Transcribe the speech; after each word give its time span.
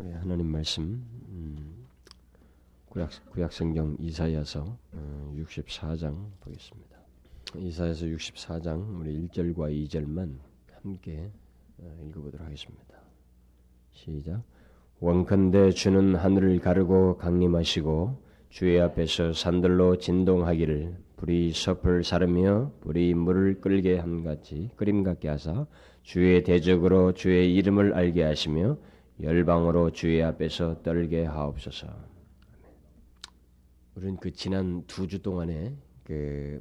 우리 0.00 0.12
하나님 0.12 0.46
말씀 0.46 1.04
음, 1.28 1.86
구약 2.88 3.10
구약 3.30 3.52
성경 3.52 3.96
이사야서 3.98 4.78
64장 5.36 6.14
어, 6.14 6.32
보겠습니다. 6.38 6.96
이사야서 7.56 8.06
64장 8.06 9.00
우리 9.00 9.26
1절과 9.26 9.88
2절만 9.88 10.36
함께 10.82 11.32
어, 11.78 12.06
읽어보도록 12.08 12.46
하겠습니다. 12.46 12.94
시작. 13.90 14.44
원컨대 15.00 15.72
주는 15.72 16.14
하늘을 16.14 16.60
가르고 16.60 17.16
강림하시고 17.16 18.22
주의 18.50 18.80
앞에서 18.80 19.32
산들로 19.32 19.98
진동하기를 19.98 20.96
불이 21.16 21.52
섭을 21.52 22.04
사르며 22.04 22.70
불이 22.82 23.14
물을 23.14 23.60
끓게 23.60 23.98
한같이 23.98 24.70
끓임 24.76 25.02
같게 25.02 25.28
하사 25.28 25.66
주의 26.04 26.44
대적으로 26.44 27.14
주의 27.14 27.52
이름을 27.56 27.94
알게 27.94 28.22
하시며 28.22 28.78
열방으로 29.20 29.90
주의 29.90 30.22
앞에서 30.22 30.82
떨게 30.82 31.24
하옵소서. 31.24 31.88
우리는 33.96 34.16
그 34.16 34.30
지난 34.32 34.84
두 34.86 35.06
주 35.08 35.20
동안에 35.22 35.76
그 36.04 36.60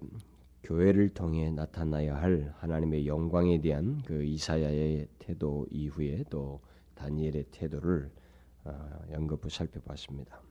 교회를 0.63 1.09
통해 1.09 1.51
나타나야 1.51 2.15
할 2.17 2.53
하나님의 2.57 3.07
영광에 3.07 3.61
대한 3.61 4.01
그 4.03 4.23
이사야의 4.23 5.07
태도 5.19 5.65
이후에 5.69 6.23
또 6.29 6.61
다니엘의 6.95 7.45
태도를 7.51 8.11
어, 8.65 8.99
연거푸 9.11 9.49
살펴봤습니다. 9.49 10.41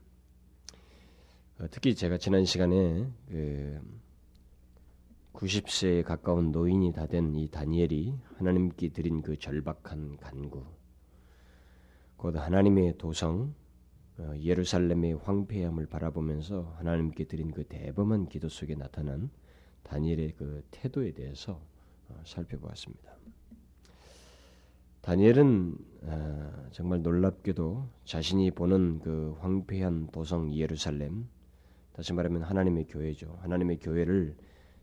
어, 1.59 1.67
특히 1.71 1.95
제가 1.95 2.19
지난 2.19 2.45
시간에 2.45 3.11
그 3.29 3.81
90세에 5.35 6.03
가까운 6.05 6.51
노인이 6.53 6.93
다 6.93 7.07
된 7.07 7.35
이 7.35 7.49
다니엘이 7.51 8.15
하나님께 8.37 8.89
드린 8.91 9.21
그 9.21 9.37
절박한 9.39 10.17
간구, 10.19 10.65
곧 12.27 12.35
하나님의 12.35 12.99
도성 12.99 13.55
어, 14.19 14.33
예루살렘의 14.37 15.13
황폐함을 15.13 15.87
바라보면서 15.87 16.75
하나님께 16.77 17.27
드린 17.27 17.53
그 17.53 17.63
대범한 17.63 18.27
기도 18.27 18.49
속에 18.49 18.75
나타난 18.75 19.31
다니엘의 19.85 20.33
그 20.37 20.65
태도에 20.73 21.13
대해서 21.13 21.63
어, 22.09 22.21
살펴보았습니다. 22.25 23.13
다니엘은 25.03 25.77
어, 26.03 26.69
정말 26.73 27.03
놀랍게도 27.03 27.91
자신이 28.03 28.51
보는 28.51 28.99
그 29.05 29.37
황폐한 29.39 30.09
도성 30.09 30.53
예루살렘, 30.53 31.29
다시 31.93 32.13
말하면 32.13 32.43
하나님의 32.43 32.89
교회죠. 32.89 33.39
하나님의 33.43 33.79
교회를 33.79 34.37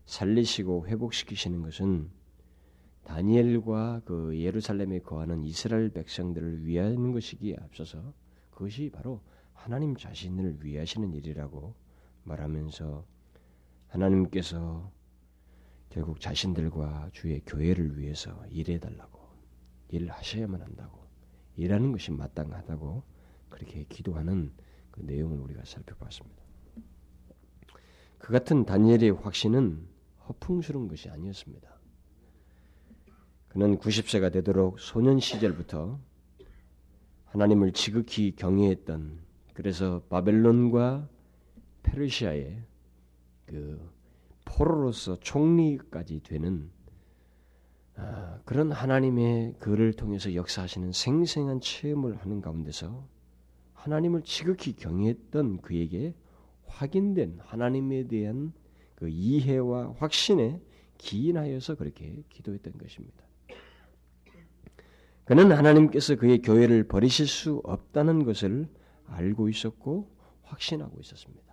살리시고 0.06 0.86
회복시키시는 0.86 1.60
것은 1.60 2.08
다니엘과 3.04 4.02
그 4.04 4.38
예루살렘에 4.38 5.00
거하는 5.00 5.44
이스라엘 5.44 5.90
백성들을 5.90 6.66
위하는 6.66 7.12
것이기에 7.12 7.56
앞서서 7.62 8.12
그것이 8.50 8.90
바로 8.90 9.20
하나님 9.52 9.96
자신을 9.96 10.64
위하시는 10.64 11.12
일이라고 11.12 11.74
말하면서 12.24 13.06
하나님께서 13.88 14.90
결국 15.90 16.20
자신들과 16.20 17.10
주의 17.12 17.40
교회를 17.46 17.98
위해서 17.98 18.44
일해 18.48 18.78
달라고 18.80 19.20
일을 19.90 20.10
하셔야만 20.10 20.60
한다고 20.60 20.98
일하는 21.56 21.92
것이 21.92 22.10
마땅하다고 22.10 23.02
그렇게 23.48 23.84
기도하는 23.84 24.52
그 24.90 25.02
내용을 25.02 25.38
우리가 25.38 25.64
살펴봤습니다. 25.64 26.42
그 28.18 28.32
같은 28.32 28.64
다니엘의 28.64 29.10
확신은 29.10 29.86
허풍스러운 30.28 30.88
것이 30.88 31.10
아니었습니다. 31.10 31.73
그는 33.54 33.78
90세가 33.78 34.32
되도록 34.32 34.80
소년 34.80 35.20
시절부터 35.20 36.00
하나님을 37.26 37.72
지극히 37.72 38.34
경외했던 38.34 39.20
그래서 39.54 40.02
바벨론과 40.08 41.08
페르시아의 41.84 42.60
그 43.46 43.92
포로로서 44.44 45.20
총리까지 45.20 46.24
되는 46.24 46.68
아, 47.94 48.40
그런 48.44 48.72
하나님의 48.72 49.54
그를 49.60 49.92
통해서 49.92 50.34
역사하시는 50.34 50.90
생생한 50.90 51.60
체험을 51.60 52.16
하는 52.16 52.40
가운데서 52.40 53.06
하나님을 53.74 54.22
지극히 54.22 54.74
경외했던 54.74 55.58
그에게 55.58 56.12
확인된 56.66 57.38
하나님에 57.40 58.08
대한 58.08 58.52
그 58.96 59.08
이해와 59.08 59.92
확신에 59.92 60.60
기인하여서 60.98 61.76
그렇게 61.76 62.24
기도했던 62.30 62.78
것입니다. 62.78 63.23
그는 65.24 65.52
하나님께서 65.52 66.16
그의 66.16 66.42
교회를 66.42 66.84
버리실 66.84 67.26
수 67.26 67.60
없다는 67.64 68.24
것을 68.24 68.68
알고 69.06 69.48
있었고 69.48 70.10
확신하고 70.42 70.98
있었습니다. 71.00 71.44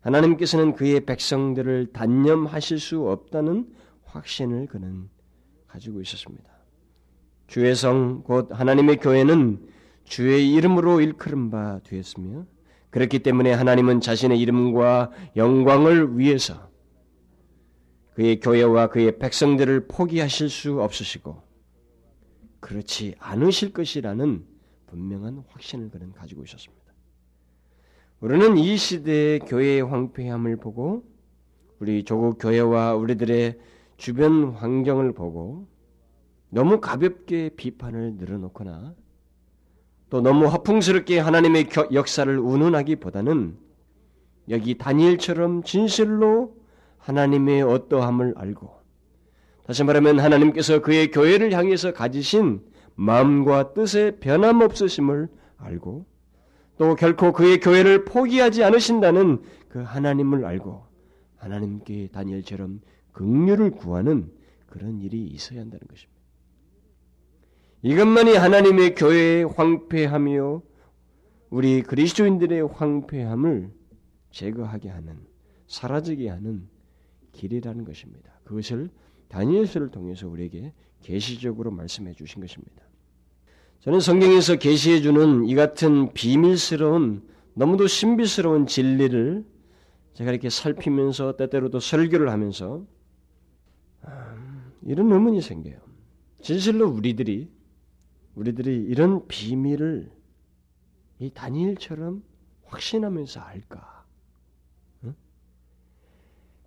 하나님께서는 0.00 0.74
그의 0.74 1.06
백성들을 1.06 1.92
단념하실 1.92 2.80
수 2.80 3.08
없다는 3.08 3.72
확신을 4.04 4.66
그는 4.66 5.08
가지고 5.68 6.00
있었습니다. 6.00 6.50
주의 7.46 7.74
성, 7.74 8.22
곧 8.24 8.48
하나님의 8.50 8.96
교회는 8.96 9.68
주의 10.04 10.52
이름으로 10.52 11.00
일컬은 11.00 11.50
바 11.50 11.80
되었으며, 11.84 12.46
그렇기 12.90 13.20
때문에 13.20 13.52
하나님은 13.52 14.00
자신의 14.00 14.38
이름과 14.40 15.12
영광을 15.36 16.18
위해서 16.18 16.68
그의 18.14 18.40
교회와 18.40 18.88
그의 18.88 19.18
백성들을 19.18 19.86
포기하실 19.86 20.50
수 20.50 20.82
없으시고, 20.82 21.51
그렇지 22.62 23.16
않으실 23.18 23.72
것이라는 23.72 24.46
분명한 24.86 25.44
확신을 25.48 25.90
그는 25.90 26.12
가지고 26.12 26.44
있었습니다. 26.44 26.82
우리는 28.20 28.56
이 28.56 28.76
시대의 28.76 29.40
교회의 29.40 29.82
황폐함을 29.82 30.56
보고 30.56 31.04
우리 31.80 32.04
조국 32.04 32.38
교회와 32.38 32.94
우리들의 32.94 33.58
주변 33.96 34.52
환경을 34.52 35.12
보고 35.12 35.66
너무 36.48 36.80
가볍게 36.80 37.50
비판을 37.50 38.14
늘어놓거나 38.14 38.94
또 40.08 40.20
너무 40.20 40.46
허풍스럽게 40.46 41.18
하나님의 41.18 41.68
역사를 41.92 42.38
운운하기보다는 42.38 43.58
여기 44.50 44.78
다니엘처럼 44.78 45.64
진실로 45.64 46.56
하나님의 46.98 47.62
어떠함을 47.62 48.34
알고 48.36 48.81
다시 49.64 49.84
말하면 49.84 50.18
하나님께서 50.18 50.82
그의 50.82 51.10
교회를 51.10 51.52
향해서 51.52 51.92
가지신 51.92 52.60
마음과 52.94 53.74
뜻의 53.74 54.18
변함없으심을 54.20 55.28
알고 55.56 56.06
또 56.78 56.94
결코 56.96 57.32
그의 57.32 57.60
교회를 57.60 58.04
포기하지 58.04 58.64
않으신다는 58.64 59.42
그 59.68 59.80
하나님을 59.80 60.44
알고 60.44 60.84
하나님께 61.36 62.08
다니엘처럼 62.12 62.80
긍휼을 63.12 63.70
구하는 63.72 64.32
그런 64.66 65.00
일이 65.00 65.24
있어야 65.26 65.60
한다는 65.60 65.86
것입니다. 65.88 66.12
이것만이 67.82 68.34
하나님의 68.36 68.94
교회의 68.94 69.44
황폐함이요 69.44 70.62
우리 71.50 71.82
그리스도인들의 71.82 72.68
황폐함을 72.68 73.70
제거하게 74.30 74.88
하는 74.88 75.18
사라지게 75.66 76.28
하는 76.28 76.68
길이라는 77.32 77.84
것입니다. 77.84 78.32
그것을 78.44 78.88
다니엘서를 79.32 79.90
통해서 79.90 80.28
우리에게 80.28 80.72
계시적으로 81.00 81.70
말씀해 81.70 82.12
주신 82.12 82.42
것입니다. 82.42 82.82
저는 83.80 83.98
성경에서 83.98 84.56
계시해 84.56 85.00
주는 85.00 85.48
이 85.48 85.54
같은 85.54 86.12
비밀스러운 86.12 87.26
너무도 87.54 87.86
신비스러운 87.86 88.66
진리를 88.66 89.44
제가 90.14 90.30
이렇게 90.30 90.50
살피면서 90.50 91.36
때때로도 91.36 91.80
설교를 91.80 92.30
하면서 92.30 92.86
음, 94.06 94.72
이런 94.82 95.10
의문이 95.10 95.40
생겨요. 95.40 95.80
진실로 96.42 96.88
우리들이 96.88 97.50
우리들이 98.34 98.84
이런 98.84 99.26
비밀을 99.26 100.10
이 101.20 101.30
다니엘처럼 101.30 102.22
확신하면서 102.66 103.40
알까? 103.40 103.91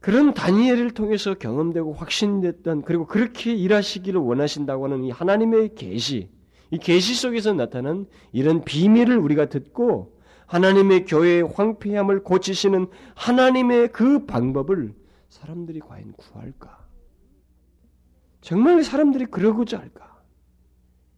그런 0.05 0.35
다니엘을 0.35 0.91
통해서 0.91 1.33
경험되고 1.33 1.93
확신됐던 1.93 2.83
그리고 2.83 3.07
그렇게 3.07 3.55
일하시기를 3.55 4.21
원하신다고 4.21 4.83
하는 4.83 5.03
이 5.03 5.09
하나님의 5.09 5.73
계시, 5.73 6.29
이 6.69 6.77
계시 6.77 7.15
속에서 7.15 7.53
나타난 7.53 8.05
이런 8.31 8.63
비밀을 8.63 9.17
우리가 9.17 9.49
듣고 9.49 10.15
하나님의 10.45 11.05
교회의 11.05 11.41
황폐함을 11.51 12.21
고치시는 12.21 12.85
하나님의 13.15 13.91
그 13.93 14.27
방법을 14.27 14.93
사람들이 15.29 15.79
과연 15.79 16.11
구할까? 16.11 16.85
정말 18.41 18.83
사람들이 18.83 19.25
그러고자 19.25 19.79
할까? 19.79 20.21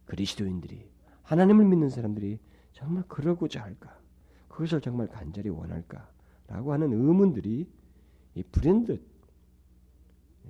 그리스도인들이 0.06 0.88
하나님을 1.24 1.66
믿는 1.66 1.90
사람들이 1.90 2.38
정말 2.72 3.04
그러고자 3.06 3.62
할까? 3.62 3.98
그것을 4.48 4.80
정말 4.80 5.08
간절히 5.08 5.50
원할까? 5.50 6.08
라고 6.46 6.72
하는 6.72 6.90
의문들이 6.90 7.66
이 8.38 8.42
불현듯 8.52 9.02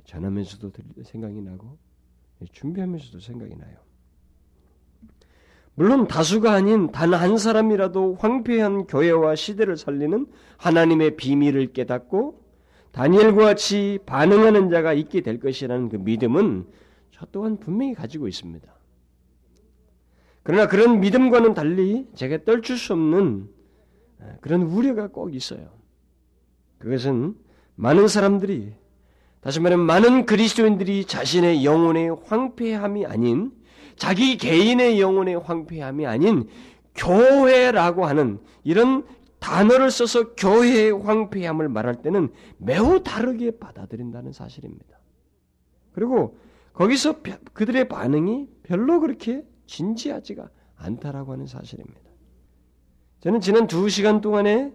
전하면서도 0.05 0.71
생각이 1.05 1.41
나고 1.41 1.79
준비하면서도 2.53 3.21
생각이 3.21 3.57
나요. 3.57 3.79
물론 5.75 6.07
다수가 6.07 6.53
아닌 6.53 6.93
단 6.93 7.15
한 7.15 7.39
사람이라도 7.39 8.17
황폐한 8.17 8.87
교회와 8.87 9.37
시대를 9.37 9.77
살리는 9.79 10.27
하나님의 10.59 11.17
비밀을 11.17 11.73
깨닫고 11.73 12.45
다니엘과 12.93 13.45
같이 13.45 13.99
반응하는 14.05 14.71
자가 14.71 14.93
있게 14.93 15.23
될 15.23 15.41
것이라는 15.41 15.89
그 15.89 15.97
믿음은 15.97 16.67
저 17.11 17.27
또한 17.33 17.59
분명히 17.59 17.95
가지고 17.95 18.29
있습니다. 18.29 18.71
그러나 20.43 20.67
그런 20.67 21.01
믿음과는 21.01 21.55
달리 21.55 22.07
제가 22.15 22.45
떨칠 22.45 22.77
수 22.77 22.93
없는 22.93 23.49
그런 24.41 24.63
우려가 24.63 25.09
꼭 25.09 25.35
있어요. 25.35 25.71
그것은 26.79 27.48
많은 27.79 28.09
사람들이 28.09 28.73
다시 29.41 29.61
말하면 29.61 29.87
많은 29.87 30.27
그리스도인들이 30.27 31.05
자신의 31.05 31.65
영혼의 31.65 32.11
황폐함이 32.25 33.07
아닌 33.07 33.53
자기 33.95 34.37
개인의 34.37 35.01
영혼의 35.01 35.37
황폐함이 35.37 36.05
아닌 36.05 36.49
교회라고 36.97 38.05
하는 38.05 38.41
이런 38.65 39.07
단어를 39.39 39.93
써서 39.93 40.35
교회의 40.35 40.91
황폐함을 40.91 41.69
말할 41.69 42.03
때는 42.03 42.33
매우 42.59 43.05
다르게 43.05 43.53
받아들인다는 43.59 44.33
사실입니다. 44.33 44.99
그리고 45.93 46.37
거기서 46.73 47.21
그들의 47.53 47.89
반응이 47.89 48.49
별로 48.65 48.99
그렇게 48.99 49.45
진지하지가 49.67 50.51
않다라고 50.75 51.33
하는 51.33 51.47
사실입니다. 51.47 52.01
저는 53.21 53.41
지난 53.41 53.69
두 53.69 53.89
시간 53.89 54.21
동안에 54.21 54.73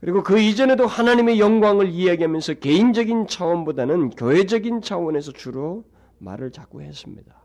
그리고 0.00 0.22
그 0.22 0.40
이전에도 0.40 0.86
하나님의 0.86 1.38
영광을 1.38 1.88
이야기하면서 1.88 2.54
개인적인 2.54 3.26
차원보다는 3.26 4.10
교회적인 4.10 4.80
차원에서 4.80 5.32
주로 5.32 5.84
말을 6.18 6.50
자꾸 6.50 6.80
했습니다. 6.80 7.40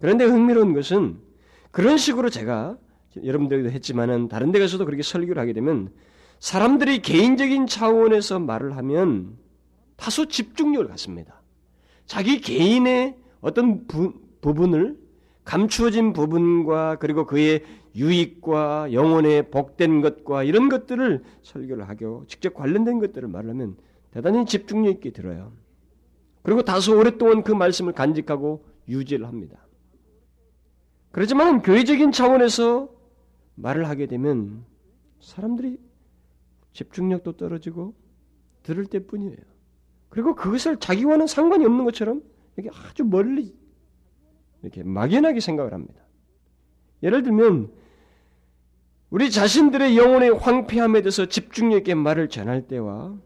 그런데 0.00 0.24
흥미로운 0.24 0.74
것은 0.74 1.18
그런 1.70 1.96
식으로 1.96 2.28
제가 2.30 2.76
여러분들도 3.24 3.70
했지만은 3.70 4.28
다른 4.28 4.52
데 4.52 4.58
가서도 4.58 4.84
그렇게 4.84 5.02
설교를 5.02 5.40
하게 5.40 5.52
되면 5.52 5.92
사람들이 6.40 7.02
개인적인 7.02 7.66
차원에서 7.66 8.38
말을 8.38 8.76
하면 8.76 9.36
다소 9.96 10.26
집중력을 10.26 10.86
갖습니다. 10.88 11.42
자기 12.06 12.40
개인의 12.40 13.16
어떤 13.40 13.86
부, 13.86 14.14
부분을 14.40 14.96
감추어진 15.44 16.12
부분과 16.12 16.96
그리고 16.96 17.26
그의 17.26 17.64
유익과 17.98 18.92
영혼의 18.92 19.50
복된 19.50 20.00
것과 20.00 20.44
이런 20.44 20.68
것들을 20.68 21.22
설교를 21.42 21.88
하고 21.88 22.24
직접 22.28 22.54
관련된 22.54 23.00
것들을 23.00 23.28
말하면 23.28 23.76
대단히 24.12 24.46
집중력 24.46 24.90
있게 24.94 25.10
들어요. 25.10 25.52
그리고 26.42 26.62
다소 26.62 26.96
오랫동안 26.96 27.42
그 27.42 27.52
말씀을 27.52 27.92
간직하고 27.92 28.64
유지를 28.88 29.26
합니다. 29.26 29.66
그렇지만 31.10 31.62
교회적인 31.62 32.12
차원에서 32.12 32.88
말을 33.56 33.88
하게 33.88 34.06
되면 34.06 34.64
사람들이 35.20 35.78
집중력도 36.72 37.32
떨어지고 37.32 37.94
들을 38.62 38.86
때뿐이에요. 38.86 39.36
그리고 40.08 40.34
그것을 40.34 40.78
자기와는 40.78 41.26
상관이 41.26 41.64
없는 41.66 41.84
것처럼 41.84 42.22
이렇게 42.56 42.70
아주 42.78 43.04
멀리 43.04 43.54
이렇게 44.62 44.84
막연하게 44.84 45.40
생각을 45.40 45.72
합니다. 45.72 46.02
예를 47.02 47.22
들면 47.22 47.72
우리 49.10 49.30
자신들의 49.30 49.96
영혼의 49.96 50.30
황폐함에 50.30 51.00
대해서 51.02 51.26
집중력 51.26 51.78
있게 51.78 51.94
말을 51.94 52.28
전할 52.28 52.66
때와 52.66 53.16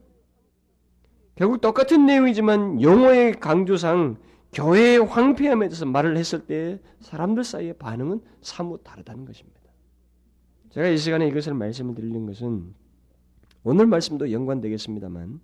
결국 1.34 1.60
똑같은 1.60 2.06
내용이지만 2.06 2.80
용어의 2.80 3.40
강조상 3.40 4.16
교회의 4.52 4.98
황폐함에 4.98 5.68
대해서 5.68 5.86
말을 5.86 6.16
했을 6.16 6.46
때 6.46 6.78
사람들 7.00 7.42
사이의 7.42 7.74
반응은 7.78 8.20
사뭇 8.42 8.84
다르다는 8.84 9.24
것입니다. 9.24 9.60
제가 10.70 10.88
이 10.88 10.98
시간에 10.98 11.26
이것을 11.28 11.54
말씀을 11.54 11.94
드리는 11.94 12.26
것은 12.26 12.74
오늘 13.64 13.86
말씀도 13.86 14.30
연관되겠습니다만 14.30 15.40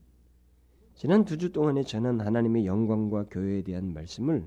지난 0.94 1.24
두 1.24 1.36
주 1.36 1.52
동안에 1.52 1.84
전한 1.84 2.20
하나님의 2.20 2.66
영광과 2.66 3.26
교회에 3.30 3.62
대한 3.62 3.92
말씀을 3.94 4.44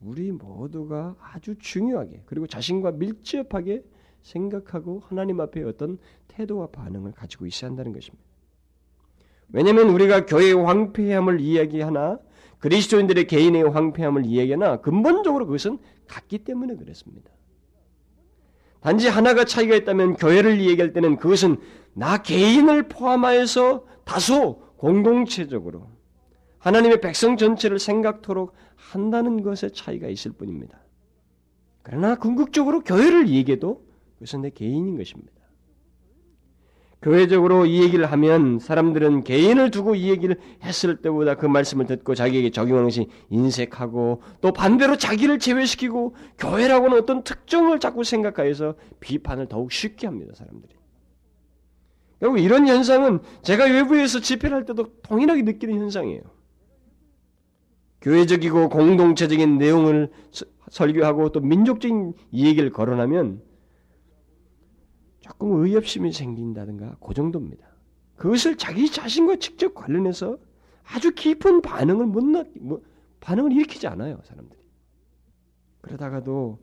우리 0.00 0.32
모두가 0.32 1.14
아주 1.20 1.56
중요하게 1.58 2.22
그리고 2.26 2.46
자신과 2.46 2.92
밀접하게 2.92 3.84
생각하고 4.22 5.02
하나님 5.06 5.40
앞에 5.40 5.62
어떤 5.64 5.98
태도와 6.28 6.68
반응을 6.68 7.12
가지고 7.12 7.46
있어야 7.46 7.70
한다는 7.70 7.92
것입니다. 7.92 8.24
왜냐하면 9.52 9.88
우리가 9.90 10.26
교회의 10.26 10.54
황폐함을 10.54 11.40
이야기하나 11.40 12.18
그리스도인들의 12.58 13.26
개인의 13.26 13.70
황폐함을 13.70 14.26
이야기하나 14.26 14.76
근본적으로 14.80 15.46
그것은 15.46 15.78
같기 16.06 16.38
때문에 16.44 16.76
그렇습니다. 16.76 17.30
단지 18.80 19.08
하나가 19.08 19.44
차이가 19.44 19.74
있다면 19.74 20.14
교회를 20.14 20.60
이야기할 20.60 20.92
때는 20.92 21.16
그것은 21.16 21.58
나 21.92 22.22
개인을 22.22 22.88
포함하여서 22.88 23.84
다소 24.04 24.62
공동체적으로 24.76 25.88
하나님의 26.58 27.00
백성 27.00 27.36
전체를 27.36 27.78
생각토록 27.78 28.54
한다는 28.76 29.42
것에 29.42 29.70
차이가 29.70 30.08
있을 30.08 30.32
뿐입니다. 30.32 30.78
그러나 31.82 32.16
궁극적으로 32.16 32.80
교회를 32.80 33.28
얘기해도 33.28 33.84
그것은 34.20 34.42
내 34.42 34.50
개인인 34.50 34.98
것입니다. 34.98 35.32
교회적으로 37.02 37.64
이 37.64 37.82
얘기를 37.82 38.04
하면 38.04 38.58
사람들은 38.58 39.24
개인을 39.24 39.70
두고 39.70 39.94
이 39.94 40.10
얘기를 40.10 40.36
했을 40.62 41.00
때보다 41.00 41.36
그 41.36 41.46
말씀을 41.46 41.86
듣고 41.86 42.14
자기에게 42.14 42.50
적용하는 42.50 42.88
것이 42.88 43.08
인색하고 43.30 44.20
또 44.42 44.52
반대로 44.52 44.98
자기를 44.98 45.38
제외시키고 45.38 46.14
교회라고는 46.36 46.98
어떤 46.98 47.24
특정을 47.24 47.80
자꾸 47.80 48.04
생각하여서 48.04 48.74
비판을 49.00 49.46
더욱 49.46 49.72
쉽게 49.72 50.06
합니다, 50.06 50.34
사람들이. 50.36 50.74
결국 52.20 52.38
이런 52.38 52.68
현상은 52.68 53.20
제가 53.40 53.64
외부에서 53.64 54.20
집회를 54.20 54.54
할 54.54 54.66
때도 54.66 54.92
동일하게 55.02 55.40
느끼는 55.40 55.78
현상이에요. 55.78 56.20
교회적이고 58.02 58.68
공동체적인 58.68 59.56
내용을 59.56 60.10
설교하고 60.68 61.32
또 61.32 61.40
민족적인 61.40 62.12
얘기를 62.34 62.70
거론하면 62.70 63.40
조금 65.30 65.62
의협심이 65.62 66.12
생긴다든가 66.12 66.96
그 67.00 67.14
정도입니다. 67.14 67.64
그것을 68.16 68.56
자기 68.56 68.90
자신과 68.90 69.36
직접 69.36 69.74
관련해서 69.74 70.38
아주 70.84 71.14
깊은 71.14 71.62
반응을 71.62 72.06
못 72.06 72.24
나, 72.24 72.44
뭐, 72.60 72.82
반응을 73.20 73.52
일으키지 73.52 73.86
않아요, 73.86 74.20
사람들이. 74.24 74.60
그러다가도 75.82 76.58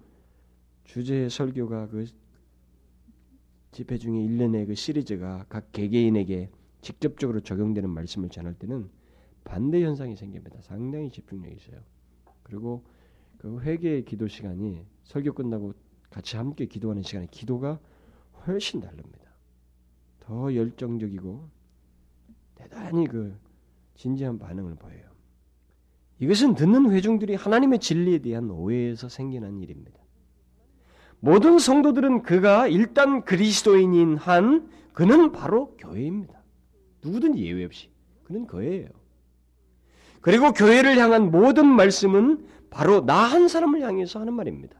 주제 0.84 1.30
설교가 1.30 1.88
그 1.88 2.06
집회 3.72 3.98
중에 3.98 4.12
1년의 4.12 4.68
그 4.68 4.76
시리즈가 4.76 5.46
각 5.48 5.72
개개인에게 5.72 6.50
직접적으로 6.82 7.40
적용되는 7.40 7.90
말씀을 7.90 8.30
전할 8.30 8.54
때는 8.54 8.90
반대 9.46 9.82
현상이 9.82 10.16
생깁니다. 10.18 10.62
상당히 10.62 11.10
집중력이 11.10 11.56
있어요. 11.56 11.82
그리고 12.44 12.84
그 13.38 13.62
회개의 13.62 14.04
기도 14.04 14.28
시간이 14.28 14.86
설교 15.04 15.34
끝나고 15.34 15.74
같이 16.10 16.36
함께 16.36 16.66
기도하는 16.66 17.02
시간에 17.02 17.28
기도가 17.32 17.80
훨씬 18.46 18.82
다릅니다. 18.82 19.18
더 20.20 20.54
열정적이고 20.54 21.50
대단히 22.56 23.08
그 23.08 23.38
진지한 23.96 24.38
반응을 24.40 24.76
보여요. 24.76 25.08
이것은 26.20 26.56
듣는 26.56 26.92
회중들이 26.92 27.36
하나님의 27.36 27.80
진리에 27.80 28.20
대한 28.20 28.50
오해에서 28.50 29.08
생기는 29.10 29.60
일입니다. 29.60 30.00
모든 31.20 31.60
성도들은 31.60 32.24
그가 32.24 32.68
일단 32.68 33.24
그리스도인인 33.24 34.18
한 34.18 34.70
그는 34.94 35.32
바로 35.32 35.76
교회입니다. 35.78 36.44
누구든 37.04 37.38
예외 37.38 37.66
없이 37.66 37.90
그는 38.24 38.48
교회예요. 38.48 38.90
그리고 40.22 40.52
교회를 40.52 40.98
향한 40.98 41.32
모든 41.32 41.66
말씀은 41.68 42.48
바로 42.70 43.06
나 43.06 43.26
한 43.26 43.48
사람을 43.48 43.82
향해서 43.82 44.20
하는 44.20 44.34
말입니다. 44.34 44.78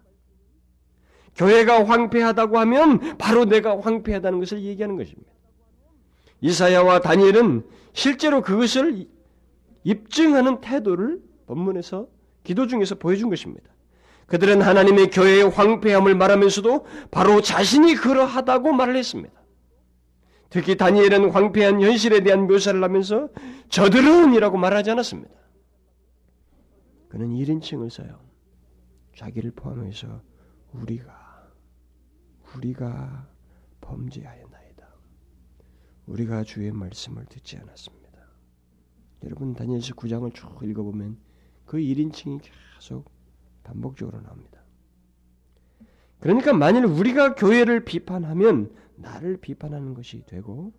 교회가 1.38 1.86
황폐하다고 1.86 2.60
하면 2.60 3.18
바로 3.18 3.46
내가 3.46 3.80
황폐하다는 3.80 4.40
것을 4.40 4.64
얘기하는 4.64 4.98
것입니다. 4.98 5.32
이사야와 6.42 7.00
다니엘은 7.00 7.66
실제로 7.94 8.42
그것을 8.42 9.08
입증하는 9.84 10.62
태도를 10.62 11.22
본문에서 11.46 12.08
기도 12.44 12.68
중에서 12.68 12.96
보여준 12.96 13.30
것입니다. 13.30 13.70
그들은 14.26 14.62
하나님의 14.62 15.10
교회의 15.10 15.50
황폐함을 15.50 16.16
말하면서도 16.16 16.86
바로 17.12 17.42
자신이 17.42 17.96
그러하다고 17.96 18.74
말을 18.74 18.98
했습니다. 18.98 19.34
특히 20.50 20.76
다니엘은 20.76 21.32
황폐한 21.32 21.82
현실에 21.82 22.22
대한 22.22 22.48
묘사를 22.48 22.82
하면서 22.84 23.30
저들은이라고 23.70 24.58
말하지 24.58 24.92
않았습니다. 24.92 25.34
그는 27.10 27.30
1인칭을 27.30 27.90
써요. 27.90 28.20
자기를 29.16 29.52
포함해서 29.52 30.22
우리가 30.74 31.17
우리가 32.56 33.28
범죄하였나이다. 33.82 34.88
우리가 36.08 36.44
주의 36.44 36.72
말씀을 36.72 37.26
듣지 37.26 37.58
않았습니다. 37.58 38.08
여러분 39.24 39.54
다니엘서 39.54 39.96
9장을 39.96 40.34
쭉 40.34 40.60
읽어보면 40.64 41.18
그 41.66 41.78
1인칭이 41.78 42.42
계속 42.42 43.12
반복적으로 43.64 44.22
나옵니다. 44.22 44.62
그러니까 46.20 46.54
만일 46.54 46.86
우리가 46.86 47.36
교회를 47.36 47.86
비판하면 47.86 48.74
나를 48.96 49.38
비판하는 49.38 49.94
것이 49.94 50.26
되고 50.26 50.74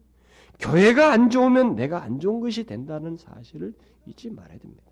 교회가 0.58 1.12
안 1.12 1.30
좋으면 1.30 1.76
내가 1.76 2.02
안 2.02 2.18
좋은 2.18 2.40
것이 2.40 2.64
된다는 2.64 3.16
사실을 3.16 3.74
잊지 4.06 4.30
말아야 4.30 4.58
됩니다. 4.58 4.87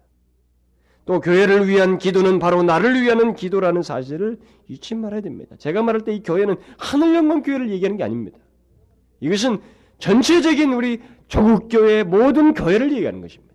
또 1.07 1.21
교회를 1.21 1.69
위한 1.69 1.99
기도는 1.99 2.41
바로 2.41 2.63
나를 2.63 3.01
위한 3.01 3.35
기도라는 3.35 3.83
사실을 3.83 4.39
잊지 4.69 4.97
말아야 4.97 5.21
됩니다. 5.21 5.57
제가 5.57 5.83
말할 5.83 6.03
때 6.03 6.13
이 6.13 6.23
교회는 6.23 6.57
하늘 6.77 7.15
영광 7.15 7.43
교회를 7.43 7.71
얘기하는 7.71 7.97
게 7.97 8.03
아닙니다. 8.03 8.39
이것은 9.21 9.59
전체적인 9.99 10.73
우리 10.73 11.01
조국 11.29 11.69
교회의 11.69 12.05
모든 12.05 12.55
교회를 12.55 12.93
얘기하는 12.93 13.21
것입니다. 13.21 13.55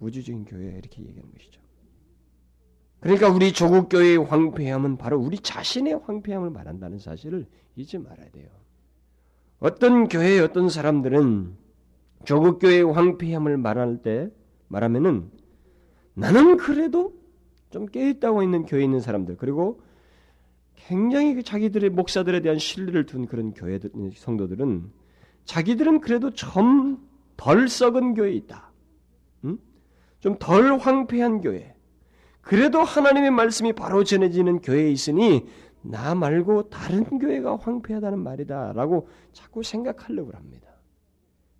우주적인 0.00 0.44
교회 0.44 0.66
이렇게 0.68 1.02
얘기하는 1.02 1.32
것이죠. 1.32 1.60
그러니까 3.00 3.28
우리 3.30 3.52
조국 3.52 3.88
교회의 3.88 4.18
황폐함은 4.18 4.98
바로 4.98 5.18
우리 5.18 5.38
자신의 5.38 6.00
황폐함을 6.04 6.50
말한다는 6.50 6.98
사실을 6.98 7.46
잊지 7.76 7.98
말아야 7.98 8.28
돼요. 8.30 8.48
어떤 9.60 10.08
교회의 10.08 10.40
어떤 10.40 10.68
사람들은 10.68 11.54
조국 12.24 12.58
교회의 12.58 12.82
황폐함을 12.82 13.56
말할 13.56 14.02
때 14.02 14.30
말하면은 14.68 15.30
나는 16.16 16.56
그래도 16.56 17.14
좀 17.70 17.86
깨있다고 17.86 18.42
있는 18.42 18.64
교회에 18.64 18.84
있는 18.84 19.00
사람들 19.00 19.36
그리고 19.36 19.80
굉장히 20.74 21.34
그 21.34 21.42
자기들의 21.42 21.90
목사들에 21.90 22.40
대한 22.40 22.58
신뢰를 22.58 23.06
둔 23.06 23.26
그런 23.26 23.52
교회 23.54 23.78
성도들은 24.14 24.90
자기들은 25.44 26.00
그래도 26.00 26.30
좀 26.30 27.06
덜 27.36 27.68
썩은 27.68 28.14
교회에 28.14 28.32
있다. 28.32 28.72
음? 29.44 29.58
좀덜 30.20 30.78
황폐한 30.78 31.40
교회. 31.40 31.74
그래도 32.40 32.80
하나님의 32.80 33.30
말씀이 33.30 33.72
바로 33.72 34.04
전해지는 34.04 34.60
교회에 34.60 34.90
있으니 34.90 35.46
나 35.82 36.14
말고 36.14 36.70
다른 36.70 37.04
교회가 37.18 37.56
황폐하다는 37.56 38.18
말이다라고 38.20 39.08
자꾸 39.32 39.62
생각하려고 39.62 40.32
합니다. 40.32 40.68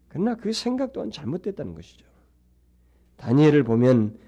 그러나 0.08 0.34
그 0.34 0.52
생각 0.52 0.92
또한 0.92 1.10
잘못됐다는 1.10 1.74
것이죠. 1.74 2.06
다니엘을 3.16 3.64
보면 3.64 4.18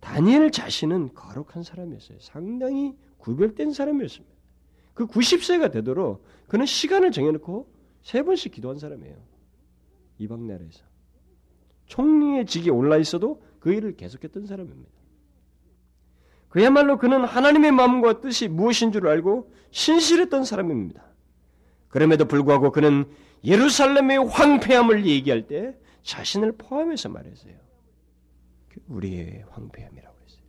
다니엘 0.00 0.50
자신은 0.50 1.14
거룩한 1.14 1.62
사람이었어요. 1.62 2.18
상당히 2.20 2.96
구별된 3.18 3.72
사람이었습니다. 3.72 4.34
그 4.94 5.06
90세가 5.06 5.72
되도록 5.72 6.24
그는 6.48 6.64
시간을 6.64 7.12
정해놓고 7.12 7.70
세 8.02 8.22
번씩 8.22 8.52
기도한 8.52 8.78
사람이에요. 8.78 9.16
이방 10.18 10.46
나라에서. 10.46 10.84
총리의 11.86 12.46
직에 12.46 12.70
올라 12.70 12.96
있어도 12.96 13.42
그 13.60 13.72
일을 13.72 13.96
계속했던 13.96 14.46
사람입니다. 14.46 14.90
그야말로 16.48 16.98
그는 16.98 17.24
하나님의 17.24 17.72
마음과 17.72 18.20
뜻이 18.20 18.48
무엇인 18.48 18.92
줄 18.92 19.08
알고 19.08 19.52
신실했던 19.72 20.44
사람입니다. 20.44 21.04
그럼에도 21.88 22.24
불구하고 22.24 22.72
그는 22.72 23.04
예루살렘의 23.44 24.18
황폐함을 24.18 25.06
얘기할 25.06 25.46
때 25.46 25.76
자신을 26.02 26.52
포함해서 26.52 27.08
말했어요. 27.08 27.65
우리의 28.88 29.44
황폐함이라고 29.50 30.16
했어요. 30.24 30.42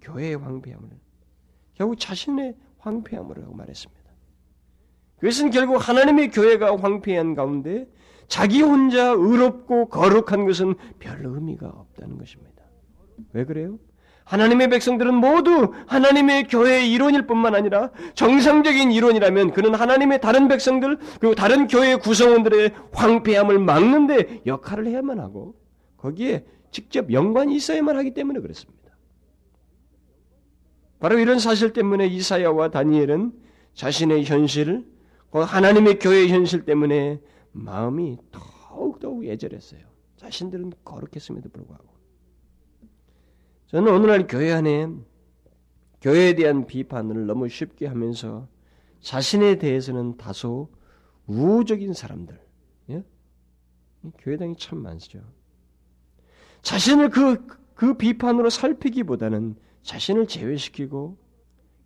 교회의 0.00 0.36
황폐함을 0.36 0.88
결국 1.74 1.98
자신의 1.98 2.56
황폐함으로 2.78 3.52
말했습니다. 3.52 4.04
그것은 5.18 5.50
결국 5.50 5.76
하나님의 5.76 6.30
교회가 6.30 6.76
황폐한 6.76 7.34
가운데 7.34 7.88
자기 8.28 8.62
혼자 8.62 9.08
의롭고 9.08 9.88
거룩한 9.88 10.46
것은 10.46 10.74
별 10.98 11.24
의미가 11.24 11.66
없다는 11.66 12.18
것입니다. 12.18 12.62
왜 13.32 13.44
그래요? 13.44 13.78
하나님의 14.24 14.68
백성들은 14.70 15.14
모두 15.14 15.72
하나님의 15.86 16.44
교회의 16.48 16.90
이론일 16.90 17.26
뿐만 17.26 17.54
아니라 17.54 17.90
정상적인 18.14 18.90
이론이라면 18.90 19.52
그는 19.52 19.74
하나님의 19.74 20.20
다른 20.20 20.48
백성들 20.48 20.98
그리고 21.20 21.34
다른 21.34 21.66
교회 21.66 21.96
구성원들의 21.96 22.72
황폐함을 22.92 23.58
막는데 23.58 24.40
역할을 24.46 24.86
해야만 24.86 25.20
하고 25.20 25.54
거기에 25.98 26.44
직접 26.74 27.12
연관이 27.12 27.54
있어야만 27.54 27.96
하기 27.98 28.14
때문에 28.14 28.40
그렇습니다. 28.40 28.84
바로 30.98 31.20
이런 31.20 31.38
사실 31.38 31.72
때문에 31.72 32.08
이사야와 32.08 32.70
다니엘은 32.70 33.32
자신의 33.74 34.24
현실, 34.24 34.84
하나님의 35.30 36.00
교회의 36.00 36.30
현실 36.30 36.64
때문에 36.64 37.20
마음이 37.52 38.18
더욱더욱 38.32 39.24
예절했어요. 39.24 39.82
자신들은 40.16 40.72
거룩했음에도 40.84 41.48
불구하고. 41.50 41.86
저는 43.66 43.92
오늘날 43.92 44.26
교회 44.26 44.50
안에 44.52 44.88
교회에 46.00 46.34
대한 46.34 46.66
비판을 46.66 47.26
너무 47.26 47.48
쉽게 47.48 47.86
하면서 47.86 48.48
자신에 49.00 49.58
대해서는 49.58 50.16
다소 50.16 50.70
우호적인 51.26 51.92
사람들, 51.92 52.40
예? 52.90 53.04
교회당이 54.18 54.56
참 54.56 54.78
많죠. 54.78 55.20
자신을 56.64 57.10
그, 57.10 57.46
그 57.74 57.94
비판으로 57.94 58.50
살피기보다는 58.50 59.54
자신을 59.82 60.26
제외시키고 60.26 61.16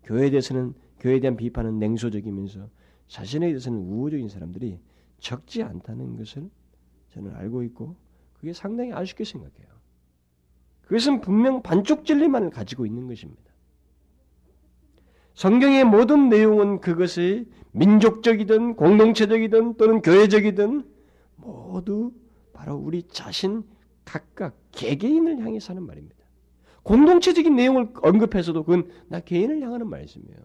교회에 0.03 0.29
대해서는 0.31 0.73
교회에 0.99 1.19
대한 1.19 1.37
비판은 1.37 1.79
냉소적이면서 1.79 2.69
자신에 3.07 3.47
대해서는 3.47 3.77
우호적인 3.77 4.29
사람들이 4.29 4.79
적지 5.19 5.63
않다는 5.63 6.15
것을 6.17 6.49
저는 7.13 7.35
알고 7.35 7.63
있고 7.63 7.95
그게 8.33 8.53
상당히 8.53 8.93
아쉽게 8.93 9.25
생각해요. 9.25 9.67
그것은 10.83 11.21
분명 11.21 11.61
반쪽 11.61 12.05
진리만을 12.05 12.49
가지고 12.49 12.85
있는 12.85 13.07
것입니다. 13.07 13.43
성경의 15.33 15.83
모든 15.83 16.29
내용은 16.29 16.79
그것이 16.79 17.49
민족적이든 17.71 18.75
공동체적이든 18.75 19.75
또는 19.75 20.01
교회적이든 20.01 20.89
모두 21.35 22.13
바로 22.53 22.75
우리 22.75 23.03
자신 23.03 23.63
각각 24.09 24.57
개개인을 24.71 25.39
향해서 25.39 25.73
하는 25.73 25.85
말입니다. 25.85 26.17
공동체적인 26.81 27.55
내용을 27.55 27.89
언급해서도 28.01 28.63
그건 28.63 28.89
나 29.07 29.19
개인을 29.19 29.61
향하는 29.61 29.87
말씀이에요. 29.87 30.39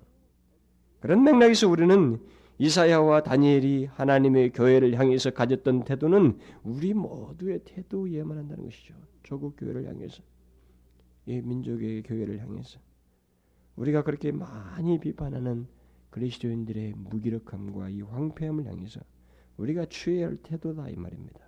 그런 1.01 1.25
맥락에서 1.25 1.69
우리는 1.69 2.21
이사야와 2.59 3.23
다니엘이 3.23 3.87
하나님의 3.87 4.53
교회를 4.53 4.99
향해서 4.99 5.31
가졌던 5.31 5.85
태도는 5.85 6.39
우리 6.63 6.93
모두의 6.93 7.61
태도에만 7.65 8.37
한다는 8.37 8.65
것이죠. 8.65 8.95
조국 9.23 9.57
교회를 9.57 9.89
향해서, 9.89 10.23
이 11.25 11.41
민족의 11.41 12.03
교회를 12.03 12.41
향해서 12.41 12.79
우리가 13.77 14.05
그렇게 14.05 14.31
많이 14.31 15.01
비판하는 15.01 15.67
그리스도인들의 16.11 16.93
무기력함과 16.97 17.89
이 17.89 18.03
황폐함을 18.03 18.67
향해서 18.67 19.01
우리가 19.57 19.87
취해야 19.87 20.27
할 20.27 20.37
태도다 20.37 20.91
이 20.91 20.97
말입니다. 20.97 21.44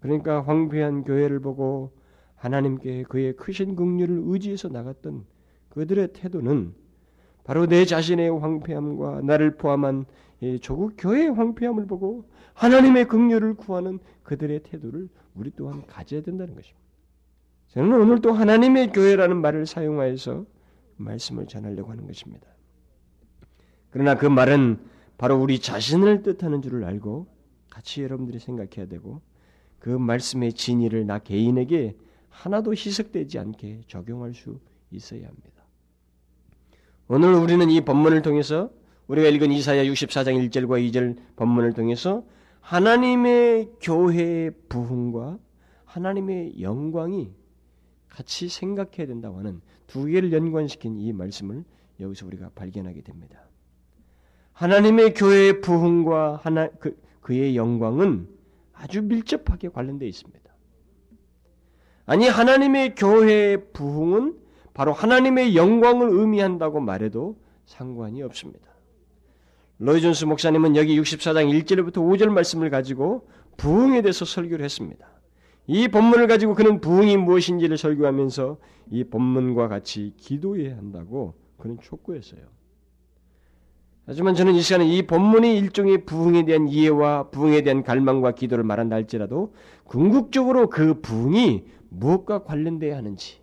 그러니까 0.00 0.42
황폐한 0.42 1.04
교회를 1.04 1.40
보고 1.40 1.92
하나님께 2.36 3.04
그의 3.04 3.36
크신 3.36 3.76
긍휼을 3.76 4.22
의지해서 4.24 4.68
나갔던 4.68 5.24
그들의 5.68 6.12
태도는 6.14 6.74
바로 7.44 7.66
내 7.66 7.84
자신의 7.84 8.30
황폐함과 8.38 9.20
나를 9.22 9.56
포함한 9.56 10.06
조국 10.60 10.94
교회의 10.96 11.30
황폐함을 11.34 11.86
보고 11.86 12.24
하나님의 12.54 13.08
긍휼을 13.08 13.54
구하는 13.54 13.98
그들의 14.22 14.60
태도를 14.62 15.08
우리 15.34 15.50
또한 15.54 15.86
가져야 15.86 16.22
된다는 16.22 16.54
것입니다. 16.54 16.80
저는 17.68 17.92
오늘 17.92 18.20
또 18.20 18.32
하나님의 18.32 18.92
교회라는 18.92 19.36
말을 19.40 19.66
사용하여서 19.66 20.44
말씀을 20.96 21.46
전하려고 21.46 21.90
하는 21.90 22.06
것입니다. 22.06 22.46
그러나 23.90 24.16
그 24.16 24.26
말은 24.26 24.78
바로 25.18 25.40
우리 25.40 25.60
자신을 25.60 26.22
뜻하는 26.22 26.62
줄을 26.62 26.84
알고 26.84 27.26
같이 27.68 28.02
여러분들이 28.02 28.38
생각해야 28.38 28.86
되고 28.86 29.20
그 29.80 29.88
말씀의 29.88 30.52
진리를 30.52 31.06
나 31.06 31.18
개인에게 31.18 31.96
하나도 32.28 32.72
희석되지 32.72 33.38
않게 33.38 33.82
적용할 33.88 34.34
수 34.34 34.60
있어야 34.92 35.26
합니다. 35.26 35.64
오늘 37.08 37.34
우리는 37.34 37.68
이 37.70 37.80
본문을 37.80 38.22
통해서 38.22 38.70
우리가 39.08 39.28
읽은 39.28 39.50
이사야 39.50 39.82
64장 39.84 40.48
1절과 40.48 40.92
2절 40.92 41.16
본문을 41.34 41.72
통해서 41.72 42.24
하나님의 42.60 43.70
교회의 43.80 44.52
부흥과 44.68 45.38
하나님의 45.86 46.60
영광이 46.60 47.32
같이 48.08 48.48
생각해야 48.48 49.06
된다고 49.06 49.38
하는 49.38 49.60
두 49.86 50.04
개를 50.04 50.32
연관시킨 50.32 51.00
이 51.00 51.12
말씀을 51.12 51.64
여기서 51.98 52.26
우리가 52.26 52.50
발견하게 52.54 53.00
됩니다. 53.00 53.40
하나님의 54.52 55.14
교회의 55.14 55.62
부흥과 55.62 56.40
하나, 56.42 56.68
그, 56.78 56.96
그의 57.22 57.56
영광은 57.56 58.39
아주 58.80 59.02
밀접하게 59.02 59.68
관련되어 59.68 60.08
있습니다. 60.08 60.40
아니 62.06 62.26
하나님의 62.26 62.94
교회의 62.94 63.72
부흥은 63.72 64.38
바로 64.72 64.92
하나님의 64.92 65.54
영광을 65.54 66.08
의미한다고 66.10 66.80
말해도 66.80 67.38
상관이 67.66 68.22
없습니다. 68.22 68.68
로이존스 69.78 70.24
목사님은 70.24 70.76
여기 70.76 71.00
64장 71.00 71.50
1절부터 71.62 71.96
5절 71.96 72.30
말씀을 72.30 72.70
가지고 72.70 73.28
부흥에 73.56 74.02
대해서 74.02 74.24
설교를 74.24 74.64
했습니다. 74.64 75.06
이 75.66 75.88
본문을 75.88 76.26
가지고 76.26 76.54
그는 76.54 76.80
부흥이 76.80 77.16
무엇인지를 77.18 77.76
설교하면서 77.76 78.58
이 78.90 79.04
본문과 79.04 79.68
같이 79.68 80.14
기도해야 80.16 80.76
한다고 80.76 81.34
그는 81.58 81.78
촉구했어요. 81.80 82.40
하지만 84.10 84.34
저는 84.34 84.56
이 84.56 84.60
시간에 84.60 84.84
이 84.88 85.02
본문이 85.02 85.56
일종의 85.56 86.04
부흥에 86.04 86.44
대한 86.44 86.66
이해와 86.66 87.30
부흥에 87.30 87.62
대한 87.62 87.84
갈망과 87.84 88.32
기도를 88.32 88.64
말한다 88.64 88.96
할지라도 88.96 89.54
궁극적으로 89.84 90.68
그 90.68 91.00
부흥이 91.00 91.62
무엇과 91.90 92.42
관련돼야 92.42 92.96
하는지 92.96 93.40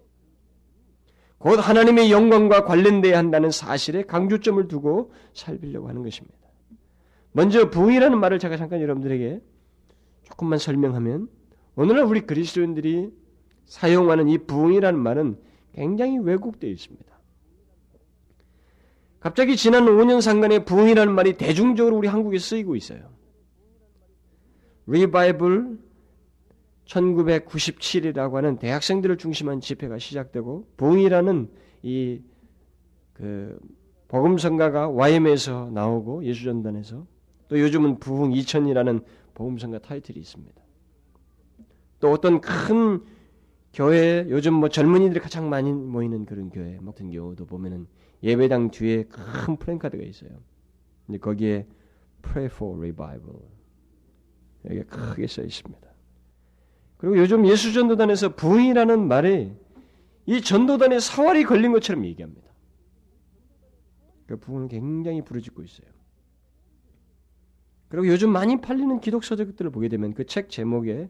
곧 1.37 1.55
하나님의 1.55 2.11
영광과 2.11 2.65
관련돼야 2.65 3.17
한다는 3.17 3.49
사실에 3.49 4.01
강조점을 4.01 4.67
두고 4.67 5.13
살피려고 5.33 5.87
하는 5.87 6.03
것입니다. 6.03 6.37
먼저 7.31 7.69
부흥이라는 7.69 8.19
말을 8.19 8.37
제가 8.37 8.57
잠깐 8.57 8.81
여러분들에게 8.81 9.39
조금만 10.23 10.59
설명하면 10.59 11.29
오늘날 11.77 12.03
우리 12.03 12.19
그리스도인들이 12.19 13.09
사용하는 13.67 14.27
이 14.27 14.37
부흥이라는 14.39 14.99
말은 14.99 15.37
굉장히 15.75 16.17
왜곡되어 16.17 16.69
있습니다. 16.69 17.16
갑자기 19.27 19.57
지난 19.57 19.85
5년 19.85 20.21
상간에 20.21 20.63
부흥이라는 20.63 21.13
말이 21.13 21.33
대중적으로 21.33 21.97
우리 21.97 22.07
한국에 22.07 22.39
쓰이고 22.39 22.75
있어요. 22.75 23.09
리바이블 24.87 25.79
1997이라고 26.85 28.33
하는 28.33 28.57
대학생들을 28.57 29.17
중심한 29.17 29.59
집회가 29.59 29.97
시작되고 29.97 30.67
부흥이라는 30.77 31.49
이 31.83 32.21
그 33.17 33.59
복음성가가 34.09 34.89
YM에서 34.89 35.71
나오고 35.71 36.23
예수전단에서 36.23 37.07
또 37.47 37.59
요즘은 37.59 37.99
부흥 37.99 38.31
2000이라는 38.31 39.03
복음성가 39.33 39.79
타이틀이 39.79 40.19
있습니다. 40.19 40.61
또 41.99 42.11
어떤 42.11 42.39
큰 42.39 43.01
교회 43.73 44.25
요즘 44.29 44.53
뭐 44.53 44.69
젊은이들이 44.69 45.19
가장 45.19 45.49
많이 45.49 45.71
모이는 45.71 46.25
그런 46.25 46.49
교회 46.49 46.77
같은 46.85 47.09
경우도 47.09 47.47
보면은 47.47 47.87
예배당 48.23 48.71
뒤에 48.71 49.03
큰 49.03 49.57
플랜카드가 49.57 50.03
있어요. 50.03 50.31
근데 51.05 51.19
거기에 51.19 51.65
Pray 52.21 52.45
for 52.47 52.77
Revival 52.77 53.39
여기 54.69 54.83
크게 54.83 55.27
써 55.27 55.43
있습니다. 55.43 55.87
그리고 56.97 57.17
요즘 57.17 57.45
예수 57.47 57.73
전도단에서 57.73 58.35
부흥이라는 58.35 59.07
말이 59.07 59.55
이 60.25 60.41
전도단의 60.41 60.99
사활이 60.99 61.43
걸린 61.43 61.71
것처럼 61.71 62.05
얘기합니다. 62.05 62.47
그 64.25 64.35
부흥을 64.37 64.67
굉장히 64.67 65.21
부르짖고 65.23 65.63
있어요. 65.63 65.87
그리고 67.87 68.07
요즘 68.07 68.31
많이 68.31 68.59
팔리는 68.59 68.99
기독 68.99 69.23
서적들을 69.23 69.71
보게 69.71 69.87
되면 69.87 70.13
그 70.13 70.25
책 70.25 70.49
제목에 70.49 71.09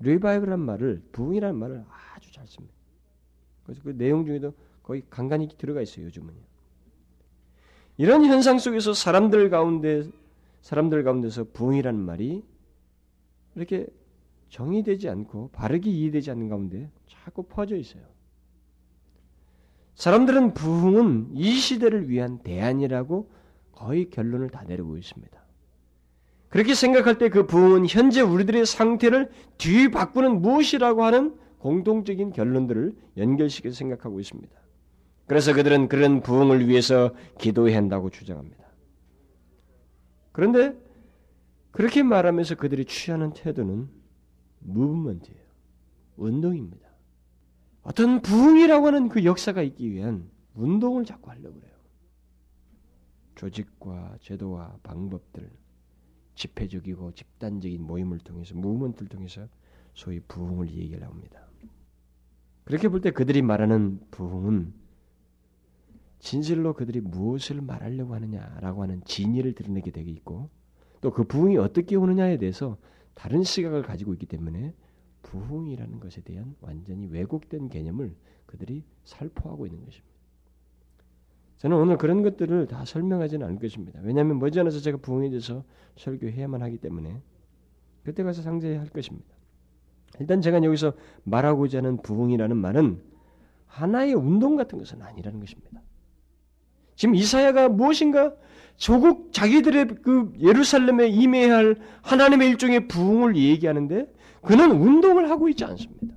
리바이브란 0.00 0.58
말을 0.60 1.02
부흥이라는 1.12 1.56
말을 1.56 1.84
아주 2.14 2.32
잘 2.32 2.46
씁니다. 2.48 2.74
그래서 3.64 3.82
그 3.84 3.96
내용 3.96 4.24
중에도 4.24 4.54
거의 4.88 5.02
간간히 5.10 5.48
들어가 5.58 5.82
있어요. 5.82 6.06
요즘은요. 6.06 6.40
이런 7.98 8.24
현상 8.24 8.58
속에서 8.58 8.94
사람들 8.94 9.50
가운데 9.50 10.08
사람들 10.62 11.04
가운데서 11.04 11.44
부흥이라는 11.52 12.00
말이 12.00 12.42
이렇게 13.54 13.86
정의되지 14.48 15.10
않고 15.10 15.50
바르게 15.52 15.90
이해되지 15.90 16.30
않는 16.30 16.48
가운데 16.48 16.90
자꾸 17.06 17.42
퍼져 17.42 17.76
있어요. 17.76 18.02
사람들은 19.94 20.54
부흥은 20.54 21.32
이 21.34 21.52
시대를 21.52 22.08
위한 22.08 22.38
대안이라고 22.38 23.30
거의 23.72 24.08
결론을 24.08 24.48
다 24.48 24.64
내리고 24.64 24.96
있습니다. 24.96 25.38
그렇게 26.48 26.74
생각할 26.74 27.18
때 27.18 27.28
그 27.28 27.46
부흥은 27.46 27.86
현재 27.88 28.22
우리들의 28.22 28.64
상태를 28.64 29.30
뒤바꾸는 29.58 30.40
무엇이라고 30.40 31.02
하는 31.02 31.38
공통적인 31.58 32.32
결론들을 32.32 32.96
연결시켜서 33.18 33.76
생각하고 33.76 34.18
있습니다. 34.18 34.67
그래서 35.28 35.52
그들은 35.52 35.88
그런 35.88 36.22
부흥을 36.22 36.68
위해서 36.68 37.14
기도해야 37.38 37.76
한다고 37.76 38.10
주장합니다. 38.10 38.66
그런데 40.32 40.74
그렇게 41.70 42.02
말하면서 42.02 42.54
그들이 42.56 42.86
취하는 42.86 43.32
태도는 43.34 43.88
무브먼트예요. 44.60 45.42
운동입니다. 46.16 46.88
어떤 47.82 48.22
부흥이라고 48.22 48.86
하는 48.86 49.08
그 49.08 49.24
역사가 49.24 49.62
있기 49.62 49.92
위한 49.92 50.30
운동을 50.54 51.04
자꾸 51.04 51.30
하려고 51.30 51.54
그래요. 51.54 51.72
조직과 53.36 54.16
제도와 54.20 54.78
방법들, 54.82 55.50
집회적이고 56.34 57.12
집단적인 57.12 57.82
모임을 57.82 58.18
통해서 58.18 58.54
무브먼트를 58.54 59.08
통해서 59.08 59.46
소위 59.94 60.20
부흥을 60.20 60.70
얘기하려 60.70 61.06
합니다. 61.06 61.46
그렇게 62.64 62.88
볼 62.88 63.00
때 63.00 63.10
그들이 63.10 63.42
말하는 63.42 64.00
부흥은 64.10 64.72
진실로 66.18 66.74
그들이 66.74 67.00
무엇을 67.00 67.60
말하려고 67.60 68.14
하느냐라고 68.14 68.82
하는 68.82 69.02
진의를 69.04 69.54
드러내게 69.54 69.90
되게 69.90 70.10
있고 70.10 70.50
또 71.00 71.12
그 71.12 71.24
부흥이 71.24 71.56
어떻게 71.58 71.96
오느냐에 71.96 72.38
대해서 72.38 72.76
다른 73.14 73.42
시각을 73.42 73.82
가지고 73.82 74.12
있기 74.14 74.26
때문에 74.26 74.74
부흥이라는 75.22 76.00
것에 76.00 76.20
대한 76.22 76.54
완전히 76.60 77.06
왜곡된 77.06 77.68
개념을 77.68 78.14
그들이 78.46 78.84
살포하고 79.04 79.66
있는 79.66 79.84
것입니다. 79.84 80.08
저는 81.58 81.76
오늘 81.76 81.98
그런 81.98 82.22
것들을 82.22 82.68
다 82.68 82.84
설명하지는 82.84 83.44
않을 83.46 83.58
것입니다. 83.58 84.00
왜냐하면 84.02 84.38
머지않아서 84.38 84.78
제가 84.80 84.98
부흥에 84.98 85.28
대해서 85.28 85.64
설교해야만 85.96 86.62
하기 86.62 86.78
때문에 86.78 87.20
그때 88.04 88.22
가서 88.22 88.42
상세히 88.42 88.76
할 88.76 88.88
것입니다. 88.88 89.26
일단 90.20 90.40
제가 90.40 90.62
여기서 90.62 90.94
말하고자 91.24 91.78
하는 91.78 91.96
부흥이라는 91.98 92.56
말은 92.56 93.02
하나의 93.66 94.14
운동 94.14 94.56
같은 94.56 94.78
것은 94.78 95.02
아니라는 95.02 95.40
것입니다. 95.40 95.82
지금 96.98 97.14
이사야가 97.14 97.68
무엇인가 97.68 98.34
조국 98.76 99.32
자기들의 99.32 99.86
그 100.02 100.32
예루살렘에 100.40 101.06
임해야 101.06 101.56
할 101.56 101.76
하나님의 102.02 102.48
일종의 102.50 102.88
부흥을 102.88 103.36
얘기하는데 103.36 104.12
그는 104.42 104.72
운동을 104.72 105.30
하고 105.30 105.48
있지 105.48 105.64
않습니다. 105.64 106.16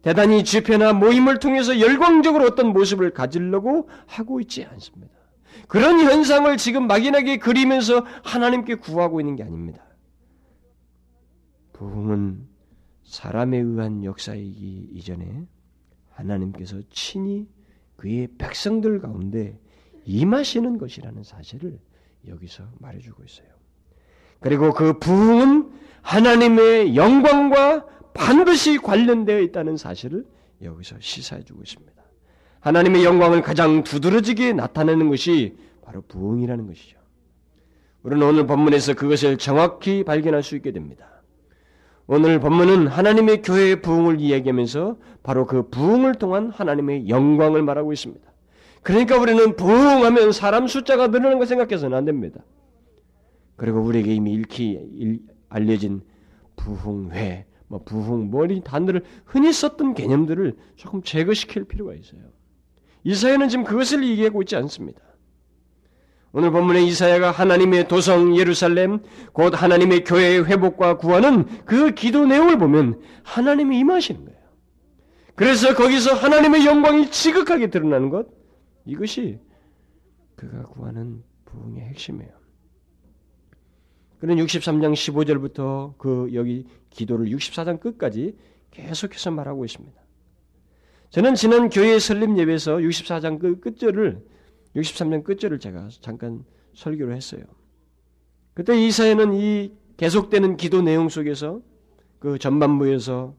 대단히 0.00 0.44
집회나 0.44 0.94
모임을 0.94 1.40
통해서 1.40 1.78
열광적으로 1.78 2.46
어떤 2.46 2.72
모습을 2.72 3.12
가지려고 3.12 3.90
하고 4.06 4.40
있지 4.40 4.64
않습니다. 4.64 5.12
그런 5.66 6.00
현상을 6.00 6.56
지금 6.56 6.86
막연하게 6.86 7.36
그리면서 7.36 8.06
하나님께 8.24 8.76
구하고 8.76 9.20
있는 9.20 9.36
게 9.36 9.42
아닙니다. 9.42 9.84
부흥은 11.74 12.48
사람에 13.04 13.58
의한 13.58 14.04
역사이기 14.04 14.88
이전에 14.94 15.44
하나님께서 16.12 16.80
친히 16.88 17.46
그의 17.98 18.28
백성들 18.38 19.00
가운데 19.00 19.58
임하시는 20.04 20.78
것이라는 20.78 21.22
사실을 21.24 21.78
여기서 22.26 22.64
말해주고 22.78 23.24
있어요. 23.24 23.48
그리고 24.40 24.72
그 24.72 24.98
부흥은 24.98 25.70
하나님의 26.02 26.96
영광과 26.96 27.84
반드시 28.14 28.78
관련되어 28.78 29.40
있다는 29.40 29.76
사실을 29.76 30.24
여기서 30.62 30.96
시사해주고 31.00 31.62
있습니다. 31.62 32.02
하나님의 32.60 33.04
영광을 33.04 33.42
가장 33.42 33.82
두드러지게 33.82 34.52
나타내는 34.52 35.08
것이 35.10 35.56
바로 35.82 36.00
부흥이라는 36.02 36.66
것이죠. 36.68 36.98
우리는 38.04 38.24
오늘 38.24 38.46
본문에서 38.46 38.94
그것을 38.94 39.38
정확히 39.38 40.04
발견할 40.04 40.44
수 40.44 40.54
있게 40.54 40.70
됩니다. 40.70 41.17
오늘 42.10 42.40
본문은 42.40 42.86
하나님의 42.86 43.42
교회의 43.42 43.82
부흥을 43.82 44.18
이야기하면서 44.18 44.96
바로 45.22 45.46
그 45.46 45.68
부흥을 45.68 46.14
통한 46.14 46.48
하나님의 46.48 47.10
영광을 47.10 47.62
말하고 47.62 47.92
있습니다. 47.92 48.26
그러니까 48.82 49.18
우리는 49.18 49.54
부흥하면 49.54 50.32
사람 50.32 50.66
숫자가 50.66 51.08
늘어나는 51.08 51.36
걸 51.36 51.46
생각해서는 51.46 51.96
안 51.96 52.06
됩니다. 52.06 52.40
그리고 53.56 53.80
우리에게 53.80 54.14
이미 54.14 54.32
읽히 54.32 55.20
알려진 55.50 56.00
부흥회, 56.56 57.44
뭐 57.66 57.82
부흥, 57.84 58.30
머리 58.30 58.62
단들을 58.62 59.02
흔히 59.26 59.52
썼던 59.52 59.92
개념들을 59.92 60.56
조금 60.76 61.02
제거시킬 61.02 61.64
필요가 61.64 61.92
있어요. 61.92 62.22
이사야는 63.04 63.50
지금 63.50 63.64
그것을 63.64 64.02
얘기하고 64.08 64.40
있지 64.40 64.56
않습니다. 64.56 65.00
오늘 66.38 66.52
본문의 66.52 66.86
이사야가 66.86 67.32
하나님의 67.32 67.88
도성 67.88 68.36
예루살렘 68.36 69.00
곧 69.32 69.60
하나님의 69.60 70.04
교회의 70.04 70.44
회복과 70.44 70.96
구하는 70.96 71.44
그 71.64 71.90
기도 71.94 72.26
내용을 72.26 72.58
보면 72.58 73.02
하나님이 73.24 73.80
임하시는 73.80 74.24
거예요. 74.24 74.38
그래서 75.34 75.74
거기서 75.74 76.14
하나님의 76.14 76.64
영광이 76.64 77.10
지극하게 77.10 77.70
드러나는 77.70 78.08
것 78.08 78.28
이것이 78.84 79.40
그가 80.36 80.62
구하는 80.62 81.24
부흥의 81.46 81.82
핵심이에요. 81.86 82.30
그는 84.20 84.36
63장 84.36 84.92
15절부터 84.92 85.98
그 85.98 86.30
여기 86.34 86.68
기도를 86.90 87.30
64장 87.30 87.80
끝까지 87.80 88.36
계속해서 88.70 89.32
말하고 89.32 89.64
있습니다. 89.64 90.00
저는 91.10 91.34
지난 91.34 91.68
교회 91.68 91.98
설립 91.98 92.38
예배에서 92.38 92.76
64장 92.76 93.40
그 93.40 93.58
끝절을 93.58 94.22
63년 94.76 95.24
끝절을 95.24 95.58
제가 95.58 95.88
잠깐 96.00 96.44
설교를 96.74 97.14
했어요. 97.14 97.42
그때 98.54 98.76
이사야는 98.78 99.34
이 99.34 99.72
계속되는 99.96 100.56
기도 100.56 100.82
내용 100.82 101.08
속에서 101.08 101.60
그 102.18 102.38
전반부에서 102.38 103.34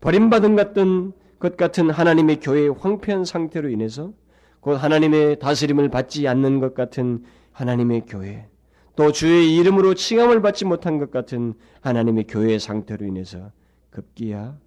버림받은 0.00 0.56
같던 0.56 1.12
것 1.38 1.56
같은 1.56 1.90
하나님의 1.90 2.40
교회의 2.40 2.70
황폐한 2.70 3.24
상태로 3.24 3.68
인해서 3.68 4.12
곧 4.60 4.74
하나님의 4.74 5.38
다스림을 5.38 5.90
받지 5.90 6.26
않는 6.26 6.60
것 6.60 6.74
같은 6.74 7.24
하나님의 7.52 8.06
교회, 8.06 8.48
또 8.96 9.12
주의 9.12 9.56
이름으로 9.56 9.94
칭함을 9.94 10.40
받지 10.40 10.64
못한 10.64 10.98
것 10.98 11.10
같은 11.10 11.54
하나님의 11.80 12.24
교회의 12.28 12.60
상태로 12.60 13.06
인해서 13.06 13.52
급기야 13.90 14.58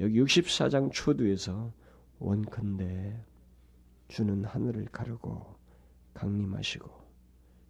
여기 0.00 0.22
64장 0.22 0.90
초두에서 0.92 1.72
원컨대 2.18 3.16
주는 4.12 4.44
하늘을 4.44 4.84
가르고 4.92 5.56
강림하시고 6.12 6.86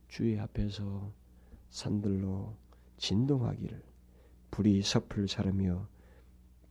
주의 0.08 0.40
앞에서 0.40 1.12
산들로 1.70 2.56
진동하기를 2.96 3.80
불이 4.50 4.82
섭을 4.82 5.28
자르며 5.28 5.86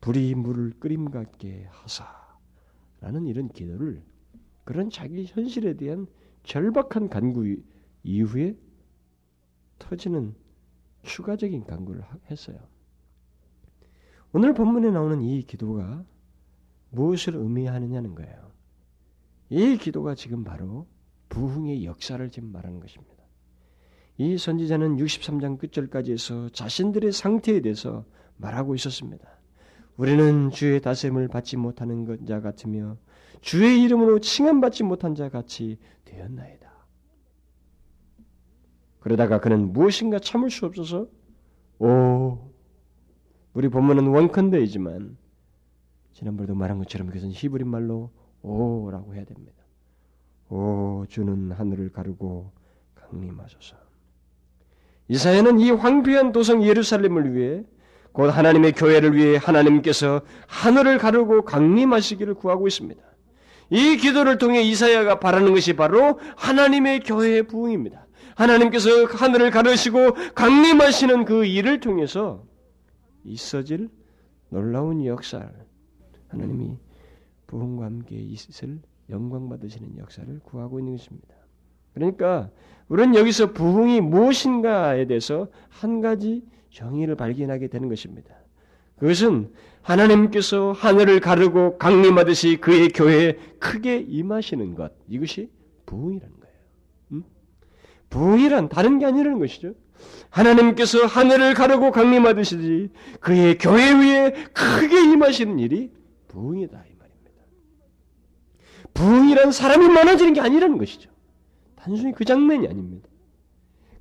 불이 0.01 0.35
물을 0.35 0.73
끓임 0.77 1.09
같게 1.09 1.69
하사라는 1.71 3.27
이런 3.27 3.47
기도를 3.47 4.03
그런 4.65 4.89
자기 4.89 5.25
현실에 5.25 5.77
대한 5.77 6.05
절박한 6.43 7.07
간구 7.07 7.55
이후에 8.03 8.57
터지는 9.79 10.35
추가적인 11.03 11.63
간구를 11.63 12.03
했어요. 12.29 12.59
오늘 14.33 14.53
본문에 14.53 14.91
나오는 14.91 15.21
이 15.21 15.41
기도가 15.43 16.03
무엇을 16.89 17.35
의미하느냐는 17.35 18.15
거예요. 18.15 18.50
이 19.51 19.77
기도가 19.77 20.15
지금 20.15 20.45
바로 20.45 20.87
부흥의 21.27 21.83
역사를 21.83 22.27
지금 22.29 22.53
말하는 22.53 22.79
것입니다. 22.79 23.21
이 24.17 24.37
선지자는 24.37 24.95
63장 24.95 25.57
끝절까지 25.57 26.13
해서 26.13 26.47
자신들의 26.49 27.11
상태에 27.11 27.59
대해서 27.59 28.05
말하고 28.37 28.75
있었습니다. 28.75 29.27
우리는 29.97 30.51
주의 30.51 30.79
다스림을 30.79 31.27
받지 31.27 31.57
못하는 31.57 32.25
자 32.25 32.39
같으며 32.39 32.97
주의 33.41 33.83
이름으로 33.83 34.19
칭함받지 34.19 34.83
못한 34.83 35.15
자 35.15 35.27
같이 35.27 35.77
되었나이다. 36.05 36.71
그러다가 39.01 39.41
그는 39.41 39.73
무엇인가 39.73 40.19
참을 40.19 40.49
수 40.49 40.65
없어서 40.65 41.07
오 41.77 42.37
우리 43.53 43.67
본문은 43.67 44.07
원컨대이지만 44.07 45.17
지난번에도 46.13 46.55
말한 46.55 46.77
것처럼 46.77 47.07
그것은 47.07 47.31
히브리 47.31 47.65
말로 47.65 48.11
오라고 48.41 49.13
해야 49.15 49.23
됩니다. 49.25 49.53
오 50.49 51.05
주는 51.07 51.51
하늘을 51.51 51.91
가르고 51.91 52.51
강림하소서. 52.95 53.75
이사야는 55.07 55.59
이 55.59 55.71
황폐한 55.71 56.31
도성 56.31 56.63
예루살렘을 56.63 57.33
위해 57.33 57.63
곧 58.11 58.27
하나님의 58.27 58.73
교회를 58.73 59.15
위해 59.15 59.37
하나님께서 59.37 60.21
하늘을 60.47 60.97
가르고 60.97 61.43
강림하시기를 61.43 62.33
구하고 62.35 62.67
있습니다. 62.67 63.01
이 63.69 63.97
기도를 63.97 64.37
통해 64.37 64.61
이사야가 64.61 65.19
바라는 65.19 65.53
것이 65.53 65.73
바로 65.73 66.19
하나님의 66.35 67.01
교회의 67.01 67.43
부흥입니다. 67.43 68.05
하나님께서 68.35 69.05
하늘을 69.05 69.51
가르시고 69.51 70.13
강림하시는 70.35 71.25
그 71.25 71.45
일을 71.45 71.79
통해서 71.79 72.43
있어질 73.23 73.89
놀라운 74.49 75.05
역사를 75.05 75.49
하나님이 76.29 76.77
부흥과 77.51 77.83
함께 77.83 78.15
있을 78.15 78.79
영광 79.09 79.49
받으시는 79.49 79.97
역사를 79.97 80.39
구하고 80.39 80.79
있는 80.79 80.95
것입니다. 80.95 81.35
그러니까 81.93 82.49
우리는 82.87 83.13
여기서 83.13 83.51
부흥이 83.51 83.99
무엇인가에 83.99 85.05
대해서 85.05 85.49
한 85.67 85.99
가지 85.99 86.43
정의를 86.69 87.15
발견하게 87.15 87.67
되는 87.67 87.89
것입니다. 87.89 88.33
그것은 88.97 89.51
하나님께서 89.81 90.71
하늘을 90.71 91.19
가르고 91.19 91.77
강림하듯이 91.77 92.57
그의 92.57 92.89
교회에 92.89 93.33
크게 93.59 93.97
임하시는 93.97 94.75
것 94.75 94.93
이것이 95.09 95.49
부흥이라는 95.87 96.35
거예요. 96.39 96.55
음? 97.11 97.23
부흥이란 98.09 98.69
다른 98.69 98.97
게 98.99 99.05
아니라는 99.07 99.39
것이죠. 99.39 99.73
하나님께서 100.29 101.05
하늘을 101.05 101.53
가르고 101.53 101.91
강림하듯이 101.91 102.89
그의 103.19 103.57
교회 103.57 103.91
위에 103.91 104.31
크게 104.53 105.11
임하시는 105.11 105.59
일이 105.59 105.91
부흥이다. 106.29 106.90
부흥이란 108.93 109.51
사람이 109.51 109.87
많아지는 109.89 110.33
게 110.33 110.41
아니라는 110.41 110.77
것이죠. 110.77 111.11
단순히 111.75 112.13
그 112.13 112.25
장면이 112.25 112.67
아닙니다. 112.67 113.09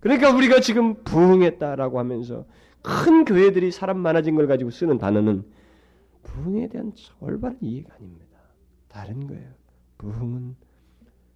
그러니까 0.01 0.35
우리가 0.35 0.61
지금 0.61 1.03
부흥했다라고 1.05 1.99
하면서 1.99 2.47
큰 2.83 3.25
교회들이 3.25 3.71
사람 3.71 3.99
많아진 3.99 4.35
걸 4.35 4.47
가지고 4.47 4.71
쓰는 4.71 4.99
단어는 4.99 5.45
부흥에 6.23 6.69
대한 6.69 6.93
올바른 7.21 7.59
이해가 7.61 7.95
아닙니다. 7.95 8.39
다른 8.89 9.27
거예요. 9.27 9.51
부흥은 9.99 10.57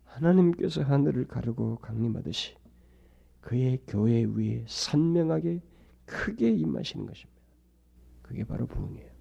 하나님께서 0.05 0.83
하늘을 0.83 1.27
가르고 1.27 1.77
강림하듯이 1.77 2.55
그의 3.41 3.81
교회 3.87 4.25
위에 4.25 4.65
선명하게 4.67 5.61
크게 6.07 6.51
임하시는 6.51 7.07
것입니다. 7.07 7.41
그게 8.23 8.45
바로 8.45 8.67
부흥이에요. 8.67 9.15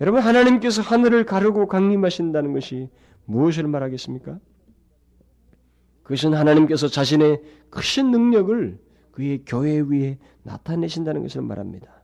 여러분 0.00 0.20
하나님께서 0.20 0.82
하늘을 0.82 1.24
가르고 1.24 1.66
강림하신다는 1.66 2.52
것이 2.52 2.88
무엇을 3.24 3.66
말하겠습니까? 3.66 4.38
그것은 6.02 6.34
하나님께서 6.34 6.88
자신의 6.88 7.40
크신 7.70 8.10
능력을 8.10 8.78
그의 9.12 9.42
교회 9.46 9.80
위에 9.80 10.18
나타내신다는 10.42 11.22
것을 11.22 11.42
말합니다. 11.42 12.02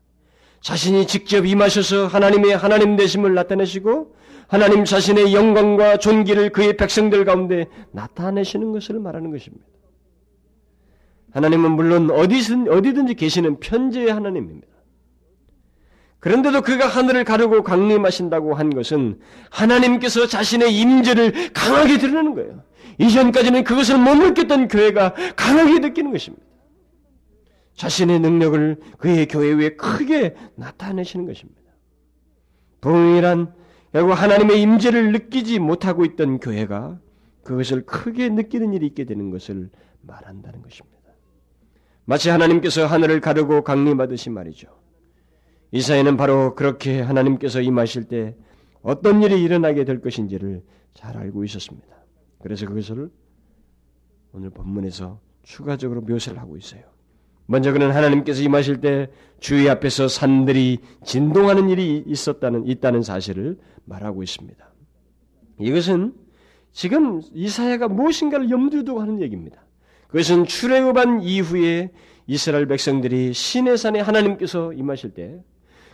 자신이 0.61 1.07
직접 1.07 1.47
임하셔서 1.47 2.07
하나님의 2.07 2.57
하나님 2.57 2.97
되심을 2.97 3.35
나타내시고 3.35 4.15
하나님 4.49 4.85
자신의 4.85 5.35
영광과 5.35 5.99
존귀를 5.99 6.51
그의 6.51 6.77
백성들 6.77 7.25
가운데 7.25 7.67
나타내시는 7.93 8.73
것을 8.73 8.99
말하는 8.99 9.31
것입니다. 9.31 9.67
하나님은 11.33 11.73
물론 11.73 12.11
어디든, 12.11 12.69
어디든지 12.69 13.15
계시는 13.15 13.61
편재의 13.61 14.11
하나님입니다. 14.11 14.67
그런데도 16.21 16.63
그가 16.63 16.87
하늘을 16.87 17.25
가르고 17.25 17.63
강림하신다고 17.63 18.55
한 18.55 18.71
것은 18.71 19.21
하나님께서 19.51 20.27
자신의 20.27 20.77
임재를 20.77 21.53
강하게 21.53 21.99
드러내는 21.99 22.35
거예요. 22.35 22.63
이전까지는 22.99 23.63
그것을 23.65 23.99
못 23.99 24.17
느꼈던 24.17 24.69
교회가 24.69 25.15
강하게 25.37 25.79
느끼는 25.79 26.11
것입니다. 26.11 26.45
자신의 27.75 28.19
능력을 28.19 28.77
그의 28.99 29.29
교회 29.29 29.53
위에 29.53 29.77
크게 29.77 30.35
나타내시는 30.57 31.27
것입니다. 31.27 31.61
부흥이란 32.81 33.55
결국 33.93 34.13
하나님의 34.13 34.61
임재를 34.61 35.13
느끼지 35.13 35.61
못하고 35.61 36.05
있던 36.05 36.41
교회가 36.41 36.99
그것을 37.45 37.87
크게 37.87 38.29
느끼는 38.29 38.73
일이 38.73 38.87
있게 38.87 39.05
되는 39.05 39.31
것을 39.31 39.71
말한다는 40.03 40.63
것입니다. 40.63 40.99
마치 42.05 42.29
하나님께서 42.31 42.87
하늘을 42.87 43.21
가르고 43.21 43.63
강림하듯이 43.63 44.31
말이죠. 44.31 44.69
이사야는 45.71 46.17
바로 46.17 46.55
그렇게 46.55 47.01
하나님께서 47.01 47.61
임하실 47.61 48.05
때 48.05 48.35
어떤 48.83 49.23
일이 49.23 49.43
일어나게 49.43 49.85
될 49.85 50.01
것인지를 50.01 50.63
잘 50.95 51.17
알고 51.17 51.45
있었습니다. 51.45 51.89
그래서 52.41 52.67
그것을 52.67 53.11
오늘 54.33 54.51
본문에서 54.51 55.21
추가적으로 55.43 56.01
묘사를 56.03 56.39
하고 56.39 56.57
있어요. 56.57 56.83
먼저 57.47 57.73
그는 57.73 57.91
하나님께서 57.91 58.43
임하실 58.43 58.81
때 58.81 59.11
주의 59.41 59.69
앞에서 59.71 60.07
산들이 60.07 60.79
진동하는 61.05 61.71
일이 61.71 62.03
있었다는 62.07 62.67
있다는 62.67 63.03
사실을 63.03 63.59
말하고 63.85 64.23
있습니다. 64.23 64.69
이것은 65.59 66.15
지금 66.73 67.23
이사야가 67.33 67.89
무엇인가를 67.89 68.51
염두에 68.51 68.85
두고 68.85 69.01
하는 69.01 69.21
얘기입니다. 69.23 69.65
그것은 70.09 70.45
출애굽한 70.45 71.23
이후에 71.23 71.91
이스라엘 72.27 72.67
백성들이 72.67 73.33
시내 73.33 73.77
산에 73.77 74.01
하나님께서 74.01 74.75
임하실 74.75 75.15
때 75.15 75.43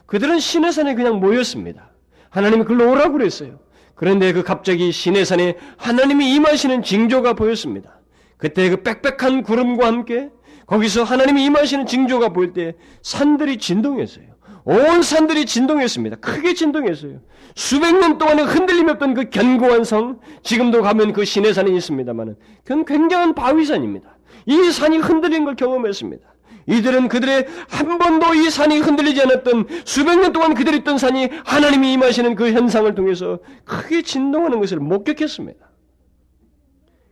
그들은 0.07 0.39
시내 0.39 0.71
산에 0.71 0.95
그냥 0.95 1.21
모였습니다. 1.21 1.91
하나님이 2.31 2.65
글로 2.65 2.91
오라고 2.91 3.13
그랬어요. 3.13 3.61
그런데 3.95 4.33
그 4.33 4.43
갑자기 4.43 4.93
시내 4.93 5.25
산에 5.25 5.57
하나님이 5.77 6.35
임하시는 6.35 6.83
징조가 6.83 7.35
보였습니다. 7.35 8.01
그때 8.37 8.69
그 8.69 8.83
빽빽한 8.83 9.43
구름과 9.43 9.87
함께 9.87 10.31
거기서 10.67 11.05
하나님이 11.05 11.45
임하시는 11.45 11.87
징조가 11.87 12.31
보일 12.31 12.53
때 12.53 12.75
산들이 13.03 13.59
진동했어요. 13.59 14.35
온 14.65 15.03
산들이 15.03 15.45
진동했습니다. 15.45 16.17
크게 16.17 16.55
진동했어요. 16.55 17.21
수백 17.55 17.99
년 17.99 18.19
동안에 18.19 18.43
흔들림이 18.43 18.91
없던 18.93 19.15
그 19.15 19.29
견고한 19.29 19.85
성, 19.85 20.21
지금도 20.43 20.83
가면 20.83 21.13
그 21.13 21.25
시내산이 21.25 21.77
있습니다만은, 21.77 22.37
그건 22.65 22.85
굉장한 22.87 23.35
바위산입니다. 23.35 24.17
이 24.47 24.71
산이 24.73 24.99
흔들린 24.99 25.45
걸 25.45 25.55
경험했습니다. 25.55 26.34
이들은 26.67 27.09
그들의 27.09 27.47
한 27.69 27.99
번도 27.99 28.35
이 28.35 28.51
산이 28.51 28.79
흔들리지 28.79 29.23
않았던 29.23 29.67
수백 29.85 30.19
년 30.19 30.33
동안 30.33 30.55
그들이 30.55 30.79
있던 30.79 30.99
산이 30.99 31.29
하나님이 31.45 31.93
임하시는 31.95 32.35
그 32.35 32.53
현상을 32.53 32.95
통해서 32.95 33.39
크게 33.65 34.03
진동하는 34.03 34.61
것을 34.61 34.79
목격했습니다. 34.81 35.71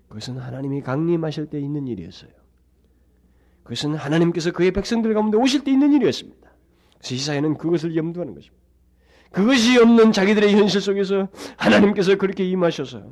그것은 0.09 0.39
하나님이 0.39 0.83
강림하실 0.83 1.47
때 1.47 1.59
있는 1.59 1.87
일이었어요. 1.87 2.31
그것은 3.63 3.95
하나님께서 3.95 4.53
그의 4.53 4.71
백성들 4.73 5.15
가운데 5.15 5.39
오실 5.39 5.65
때 5.65 5.71
있는 5.71 5.93
일이었습니다. 5.93 6.51
이사야는 7.11 7.59
그것을 7.59 7.97
염두하는 7.97 8.35
것입니다. 8.35 8.63
그것이 9.31 9.79
없는 9.79 10.13
자기들의 10.13 10.55
현실 10.55 10.81
속에서 10.81 11.29
하나님께서 11.57 12.17
그렇게 12.17 12.49
임하셔서 12.49 13.03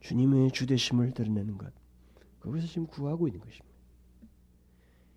주님의 0.00 0.52
주대심을 0.52 1.12
드러내는 1.12 1.58
것. 1.58 1.70
그것을 2.40 2.66
지금 2.66 2.86
구하고 2.86 3.28
있는 3.28 3.40
것입니다. 3.40 3.69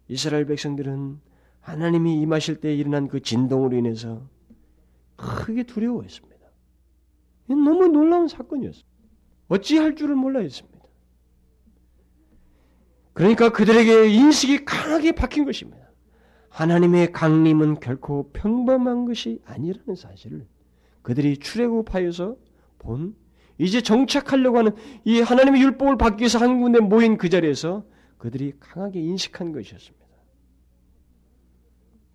이스라엘 0.07 0.45
백성들은 0.45 1.19
하나님이 1.61 2.21
임하실 2.21 2.57
때 2.57 2.75
일어난 2.75 3.07
그 3.07 3.21
진동으로 3.21 3.77
인해서 3.77 4.27
크게 5.15 5.63
두려워했습니다. 5.63 6.33
너무 7.47 7.87
놀라운 7.87 8.27
사건이었습니다. 8.27 8.89
어찌할 9.47 9.95
줄을 9.95 10.15
몰라 10.15 10.39
했습니다. 10.39 10.79
그러니까 13.13 13.49
그들에게 13.49 14.09
인식이 14.09 14.65
강하게 14.65 15.11
박힌 15.11 15.45
것입니다. 15.45 15.83
하나님의 16.49 17.11
강림은 17.11 17.79
결코 17.79 18.31
평범한 18.31 19.05
것이 19.05 19.39
아니라는 19.45 19.95
사실을 19.95 20.47
그들이 21.01 21.37
출애굽하여서 21.37 22.35
본 22.79 23.15
이제 23.57 23.81
정착하려고 23.81 24.57
하는 24.57 24.71
이 25.03 25.21
하나님의 25.21 25.61
율법을 25.61 25.97
받기 25.97 26.21
위해서 26.21 26.39
한 26.39 26.59
군데 26.61 26.79
모인 26.79 27.17
그 27.17 27.29
자리에서 27.29 27.85
그들이 28.23 28.53
강하게 28.57 29.01
인식한 29.01 29.51
것이었습니다. 29.51 30.05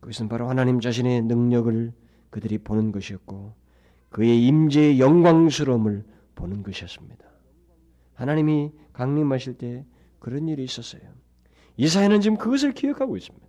그것은 0.00 0.30
바로 0.30 0.48
하나님 0.48 0.80
자신의 0.80 1.20
능력을 1.20 1.92
그들이 2.30 2.56
보는 2.56 2.92
것이었고 2.92 3.52
그의 4.08 4.42
임재의 4.46 5.00
영광스러움을 5.00 6.06
보는 6.34 6.62
것이었습니다. 6.62 7.26
하나님이 8.14 8.72
강림하실 8.94 9.58
때 9.58 9.84
그런 10.18 10.48
일이 10.48 10.64
있었어요. 10.64 11.02
이사야는 11.76 12.22
지금 12.22 12.38
그것을 12.38 12.72
기억하고 12.72 13.18
있습니다. 13.18 13.46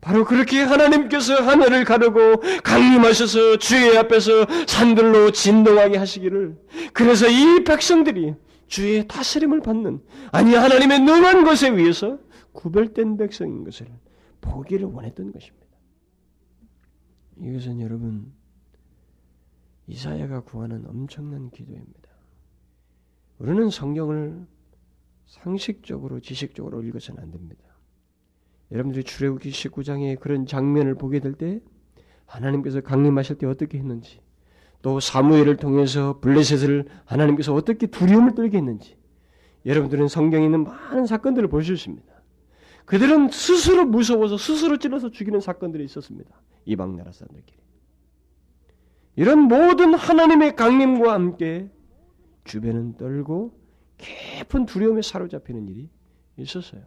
바로 0.00 0.24
그렇게 0.24 0.62
하나님께서 0.62 1.44
하늘을 1.44 1.84
가르고 1.84 2.40
강림하셔서 2.64 3.58
주의 3.58 3.96
앞에서 3.98 4.46
산들로 4.66 5.30
진동하게 5.30 5.96
하시기를 5.98 6.56
그래서 6.92 7.28
이 7.28 7.62
백성들이 7.62 8.34
주의 8.72 9.06
다스림을 9.06 9.60
받는 9.60 10.02
아니 10.30 10.54
하나님의 10.54 11.00
능한 11.00 11.44
것에 11.44 11.68
의해서 11.68 12.18
구별된 12.52 13.18
백성인 13.18 13.64
것을 13.64 13.86
보기를 14.40 14.86
원했던 14.86 15.30
것입니다. 15.30 15.66
이것은 17.36 17.80
여러분 17.80 18.32
이사야가 19.88 20.44
구하는 20.44 20.86
엄청난 20.86 21.50
기도입니다. 21.50 22.08
우리는 23.36 23.68
성경을 23.68 24.46
상식적으로 25.26 26.20
지식적으로 26.20 26.82
읽어서는 26.82 27.22
안 27.22 27.30
됩니다. 27.30 27.62
여러분들이 28.70 29.04
출애굽기 29.04 29.50
19장의 29.50 30.18
그런 30.18 30.46
장면을 30.46 30.94
보게 30.94 31.20
될 31.20 31.34
때 31.34 31.60
하나님께서 32.24 32.80
강림하실 32.80 33.36
때 33.36 33.46
어떻게 33.46 33.76
했는지 33.76 34.22
또 34.82 34.98
사무엘을 35.00 35.56
통해서 35.56 36.18
블레셋을 36.20 36.86
하나님께서 37.04 37.54
어떻게 37.54 37.86
두려움을 37.86 38.34
떨게 38.34 38.58
했는지 38.58 38.96
여러분들은 39.64 40.08
성경에 40.08 40.44
있는 40.44 40.64
많은 40.64 41.06
사건들을 41.06 41.48
볼 41.48 41.62
수 41.62 41.72
있습니다. 41.72 42.12
그들은 42.84 43.30
스스로 43.30 43.86
무서워서 43.86 44.36
스스로 44.36 44.76
찔러서 44.76 45.10
죽이는 45.10 45.40
사건들이 45.40 45.84
있었습니다. 45.84 46.30
이방 46.64 46.96
나라 46.96 47.12
사람들끼리. 47.12 47.58
이런 49.14 49.38
모든 49.42 49.94
하나님의 49.94 50.56
강림과 50.56 51.12
함께 51.12 51.70
주변은 52.44 52.96
떨고 52.96 53.56
깊은 53.98 54.66
두려움에 54.66 55.00
사로잡히는 55.02 55.68
일이 55.68 55.90
있었어요. 56.36 56.82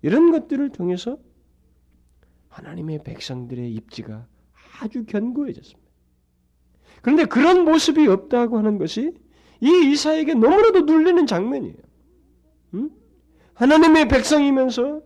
이런 0.00 0.32
것들을 0.32 0.70
통해서 0.70 1.16
하나님의 2.48 3.04
백성들의 3.04 3.72
입지가 3.72 4.26
아주 4.80 5.04
견고해졌습니다. 5.04 5.81
그런데 7.02 7.24
그런 7.24 7.64
모습이 7.64 8.06
없다고 8.06 8.58
하는 8.58 8.78
것이 8.78 9.12
이 9.60 9.90
이사에게 9.92 10.34
너무나도 10.34 10.82
눌리는 10.82 11.26
장면이에요. 11.26 11.76
응? 12.74 12.90
하나님의 13.54 14.08
백성이면서 14.08 15.02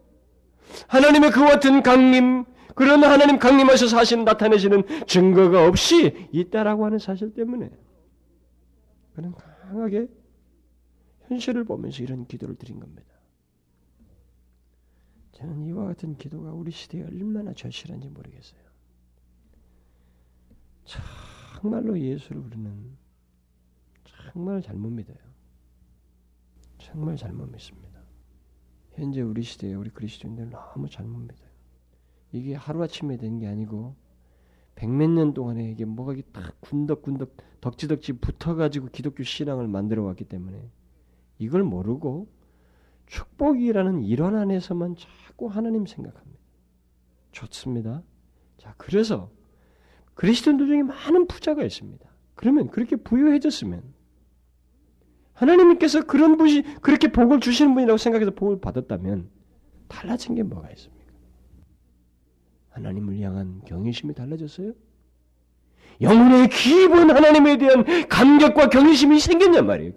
하나님의 0.88 1.30
그와 1.30 1.48
같은 1.48 1.82
강림, 1.82 2.44
그런 2.74 3.02
하나님 3.02 3.38
강림하셔서 3.38 3.96
하시는 3.96 4.24
나타내시는 4.24 5.06
증거가 5.06 5.66
없이 5.66 6.28
있다라고 6.32 6.84
하는 6.84 6.98
사실 6.98 7.32
때문에 7.32 7.70
그는 9.14 9.32
강하게 9.32 10.06
현실을 11.28 11.64
보면서 11.64 12.02
이런 12.02 12.26
기도를 12.26 12.56
드린 12.56 12.78
겁니다. 12.78 13.06
저는 15.32 15.66
이와 15.66 15.86
같은 15.86 16.16
기도가 16.16 16.52
우리 16.52 16.70
시대에 16.70 17.02
얼마나 17.02 17.52
절실한지 17.52 18.08
모르겠어요. 18.08 18.60
정말로 21.56 21.98
예수를 21.98 22.42
우리는 22.42 22.96
정말 24.04 24.60
잘못 24.60 24.90
믿어요. 24.90 25.16
정말 26.78 27.16
잘못 27.16 27.50
믿습니다. 27.50 28.00
현재 28.92 29.22
우리 29.22 29.42
시대에 29.42 29.74
우리 29.74 29.90
그리스도인들 29.90 30.50
너무 30.50 30.88
잘못 30.88 31.18
믿어요. 31.18 31.48
이게 32.32 32.54
하루아침에 32.54 33.16
된 33.16 33.38
게 33.38 33.46
아니고 33.46 33.96
백몇 34.74 35.10
년 35.10 35.32
동안에 35.32 35.70
이게 35.70 35.86
뭐가 35.86 36.14
딱 36.32 36.60
군덕군덕 36.60 37.34
덕지덕지 37.62 38.14
붙어가지고 38.14 38.88
기독교 38.88 39.22
신앙을 39.22 39.66
만들어 39.66 40.02
왔기 40.04 40.24
때문에 40.24 40.70
이걸 41.38 41.64
모르고 41.64 42.28
축복이라는 43.06 44.02
일원 44.02 44.36
안에서만 44.36 44.96
자꾸 44.96 45.46
하나님 45.46 45.86
생각합니다. 45.86 46.38
좋습니다. 47.32 48.02
자, 48.58 48.74
그래서 48.76 49.30
그리스도인들 50.16 50.66
중에 50.66 50.82
많은 50.82 51.26
부자가 51.28 51.62
있습니다. 51.62 52.04
그러면 52.34 52.68
그렇게 52.68 52.96
부유해졌으면 52.96 53.82
하나님께서 55.34 56.02
그런 56.04 56.36
분이 56.36 56.80
그렇게 56.80 57.12
복을 57.12 57.40
주시는 57.40 57.74
분이라고 57.74 57.98
생각해서 57.98 58.30
복을 58.32 58.60
받았다면 58.60 59.28
달라진 59.88 60.34
게 60.34 60.42
뭐가 60.42 60.70
있습니까? 60.70 61.12
하나님을 62.70 63.20
향한 63.20 63.60
경외심이 63.66 64.14
달라졌어요? 64.14 64.72
영혼의 66.00 66.48
깊은 66.48 67.10
하나님에 67.10 67.58
대한 67.58 67.84
감격과 68.08 68.70
경외심이 68.70 69.18
생겼냔 69.20 69.66
말이에요. 69.66 69.92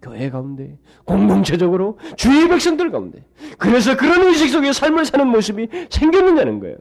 교회 0.00 0.30
가운데 0.30 0.78
공동체적으로 1.04 1.98
주의 2.16 2.48
백성들 2.48 2.92
가운데 2.92 3.24
그래서 3.58 3.96
그런 3.96 4.28
의식 4.28 4.48
속에 4.48 4.72
삶을 4.72 5.04
사는 5.04 5.26
모습이 5.26 5.68
생겼느냐는 5.90 6.60
거예요. 6.60 6.76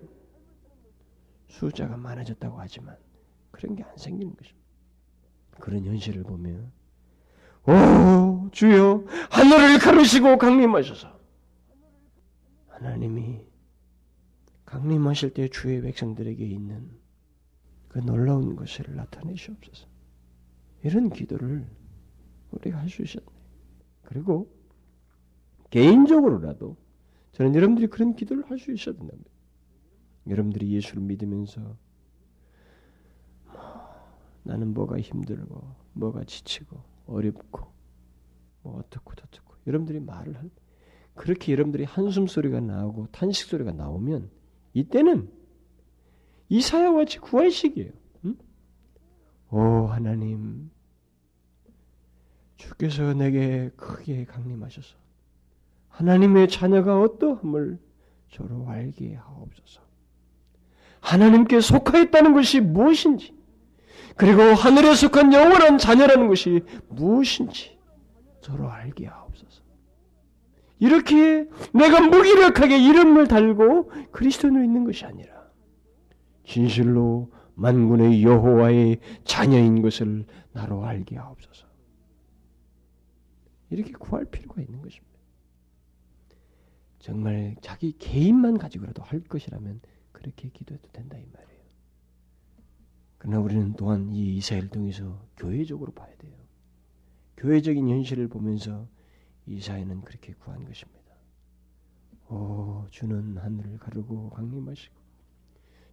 숫자가 1.57 1.97
많아졌다고 1.97 2.59
하지만 2.59 2.95
그런 3.51 3.75
게 3.75 3.83
안 3.83 3.97
생기는 3.97 4.35
것입니다. 4.35 4.67
그런 5.59 5.83
현실을 5.85 6.23
보면 6.23 6.71
오 7.67 8.49
주여 8.51 9.03
하늘을 9.31 9.79
가르시고 9.79 10.37
강림하셔서 10.37 11.19
하나님이 12.67 13.41
강림하실 14.65 15.33
때 15.33 15.47
주의 15.47 15.81
백성들에게 15.81 16.45
있는 16.45 16.91
그 17.87 17.99
놀라운 17.99 18.55
것을 18.55 18.95
나타내시옵소서. 18.95 19.87
이런 20.83 21.09
기도를 21.09 21.67
우리가 22.51 22.77
할 22.77 22.89
수 22.89 23.01
있었네. 23.01 23.25
그리고 24.03 24.53
개인적으로라도 25.71 26.77
저는 27.31 27.55
여러분들이 27.55 27.87
그런 27.87 28.15
기도를 28.15 28.49
할 28.49 28.59
수 28.59 28.71
있어야 28.71 28.95
된답니다. 28.95 29.31
여러분들이 30.27 30.73
예수를 30.73 31.01
믿으면서 31.03 31.77
뭐, 33.45 33.61
나는 34.43 34.73
뭐가 34.73 34.99
힘들고 34.99 35.75
뭐가 35.93 36.23
지치고 36.23 36.81
어렵고 37.05 37.67
뭐 38.63 38.79
어떻고 38.79 39.15
저떻고 39.15 39.55
여러분들이 39.65 39.99
말을 39.99 40.37
할 40.37 40.49
그렇게 41.15 41.51
여러분들이 41.51 41.83
한숨 41.83 42.27
소리가 42.27 42.59
나오고 42.59 43.07
탄식 43.07 43.47
소리가 43.47 43.71
나오면 43.71 44.29
이때는 44.73 45.31
이사야와 46.49 46.99
같이 46.99 47.19
구할 47.19 47.51
시기예요. 47.51 47.91
응? 48.25 48.37
오 49.51 49.87
하나님 49.87 50.69
주께서 52.55 53.13
내게 53.13 53.69
크게 53.75 54.25
강림하셔서 54.25 54.95
하나님의 55.89 56.47
자녀가 56.49 57.01
어떠함을 57.01 57.79
저로 58.29 58.67
알게 58.67 59.15
하옵소서. 59.15 59.86
하나님께 61.07 61.61
속하였다는 61.61 62.33
것이 62.33 62.59
무엇인지, 62.59 63.33
그리고 64.17 64.41
하늘에 64.41 64.93
속한 64.93 65.31
영원한 65.31 65.77
자녀라는 65.77 66.27
것이 66.27 66.65
무엇인지 66.89 67.77
저로 68.41 68.69
알게 68.69 69.05
하옵소서. 69.05 69.63
이렇게 70.79 71.47
내가 71.73 72.01
무기력하게 72.01 72.77
이름을 72.79 73.27
달고 73.27 73.89
그리스도인으로 74.11 74.63
있는 74.65 74.83
것이 74.83 75.05
아니라 75.05 75.33
진실로 76.43 77.31
만군의 77.55 78.21
여호와의 78.23 78.99
자녀인 79.23 79.81
것을 79.81 80.25
나로 80.51 80.83
알게 80.83 81.15
하옵소서. 81.15 81.67
이렇게 83.69 83.93
구할 83.93 84.25
필요가 84.25 84.61
있는 84.61 84.81
것입니다. 84.81 85.07
정말 86.99 87.55
자기 87.61 87.97
개인만 87.97 88.57
가지고라도 88.57 89.03
할 89.03 89.21
것이라면 89.21 89.79
그렇게 90.17 90.49
기도해도 90.49 90.89
된다 90.91 91.15
이 91.15 91.25
말이에요. 91.31 91.61
그러나 93.19 93.39
우리는 93.39 93.73
또한 93.73 94.09
이 94.09 94.37
이사야를 94.37 94.69
통해서 94.69 95.23
교회적으로 95.37 95.91
봐야 95.91 96.13
돼요. 96.17 96.33
교회적인 97.37 97.87
현실을 97.87 98.27
보면서 98.27 98.87
이사야는 99.45 100.01
그렇게 100.01 100.33
구한 100.33 100.65
것입니다. 100.65 100.97
오, 102.29 102.87
주는 102.89 103.37
하늘을 103.37 103.77
가르고 103.77 104.31
강림하시고 104.31 104.95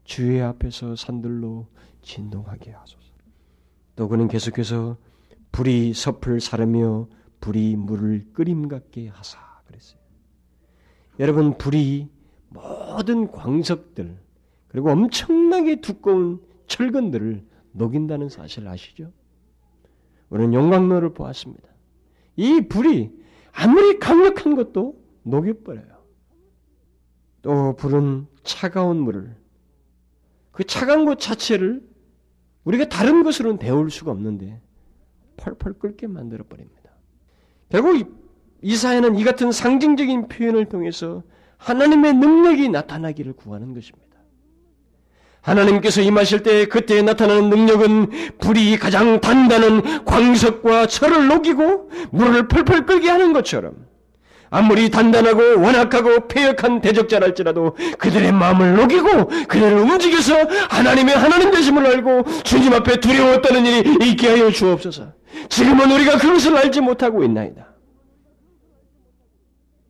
주의 0.05 0.41
앞에서 0.41 0.97
산들로 0.97 1.69
진동하게 2.03 2.73
하소서. 2.73 3.05
또 3.95 4.09
그는 4.09 4.27
계속해서 4.27 4.97
불이 5.53 5.93
섭을 5.93 6.41
사르며 6.41 7.09
불이 7.41 7.77
물을 7.77 8.33
끓임 8.33 8.69
같게 8.69 9.09
하사 9.09 9.39
그랬어요. 9.67 10.01
여러분 11.19 11.57
불이 11.59 12.14
모든 12.55 13.31
광석들 13.31 14.17
그리고 14.69 14.91
엄청나게 14.91 15.81
두꺼운 15.81 16.41
철근들을 16.67 17.45
녹인다는 17.73 18.29
사실 18.29 18.67
아시죠? 18.67 19.13
우리는 20.31 20.55
영광로를 20.55 21.13
보았습니다. 21.13 21.69
이 22.37 22.63
불이 22.69 23.13
아무리 23.53 23.99
강력한 23.99 24.55
것도 24.55 24.99
녹여버려요. 25.25 25.95
또 27.43 27.77
불은 27.77 28.27
차가운 28.43 29.01
물을 29.01 29.37
그 30.51 30.65
차가운 30.65 31.05
것 31.05 31.19
자체를 31.19 31.83
우리가 32.65 32.89
다른 32.89 33.23
것으로는 33.23 33.59
데울 33.59 33.91
수가 33.91 34.13
없는데 34.13 34.61
펄펄 35.37 35.75
끓게 35.75 36.07
만들어 36.07 36.45
버립니다. 36.49 36.91
결국 37.69 38.25
이사야는 38.63 39.17
이 39.17 39.25
같은 39.25 39.53
상징적인 39.53 40.29
표현을 40.29 40.67
통해서 40.67 41.23
하나님의 41.65 42.15
능력이 42.15 42.69
나타나기를 42.69 43.33
구하는 43.33 43.75
것입니다. 43.75 44.05
하나님께서 45.41 46.01
임하실 46.01 46.43
때 46.43 46.67
그때 46.67 47.03
나타나는 47.03 47.51
능력은 47.51 48.39
불이 48.39 48.79
가장 48.79 49.21
단단한 49.21 50.05
광석과 50.05 50.87
철을 50.87 51.29
녹이고 51.29 51.91
물을 52.13 52.49
펄펄 52.49 52.87
끓게 52.87 53.11
하는 53.11 53.33
것처럼 53.35 53.75
아무리 54.49 54.89
단단하고 54.89 55.61
완악하고 55.61 56.29
폐역한 56.29 56.81
대적자랄지라도 56.81 57.77
그들의 57.99 58.33
마음을 58.33 58.77
녹이고 58.77 59.29
그들을 59.49 59.79
움직여서 59.79 60.35
하나님의 60.71 61.15
하나님 61.17 61.51
되심을 61.51 61.85
알고 61.87 62.25
주님 62.45 62.73
앞에 62.73 63.01
두려워 63.01 63.41
떠는 63.41 63.67
일이 63.67 64.11
있게 64.11 64.29
하여 64.29 64.51
주옵소서. 64.51 65.13
지금은 65.49 65.91
우리가 65.91 66.19
그것을 66.19 66.57
알지 66.57 66.81
못하고 66.81 67.25
있나이다. 67.25 67.74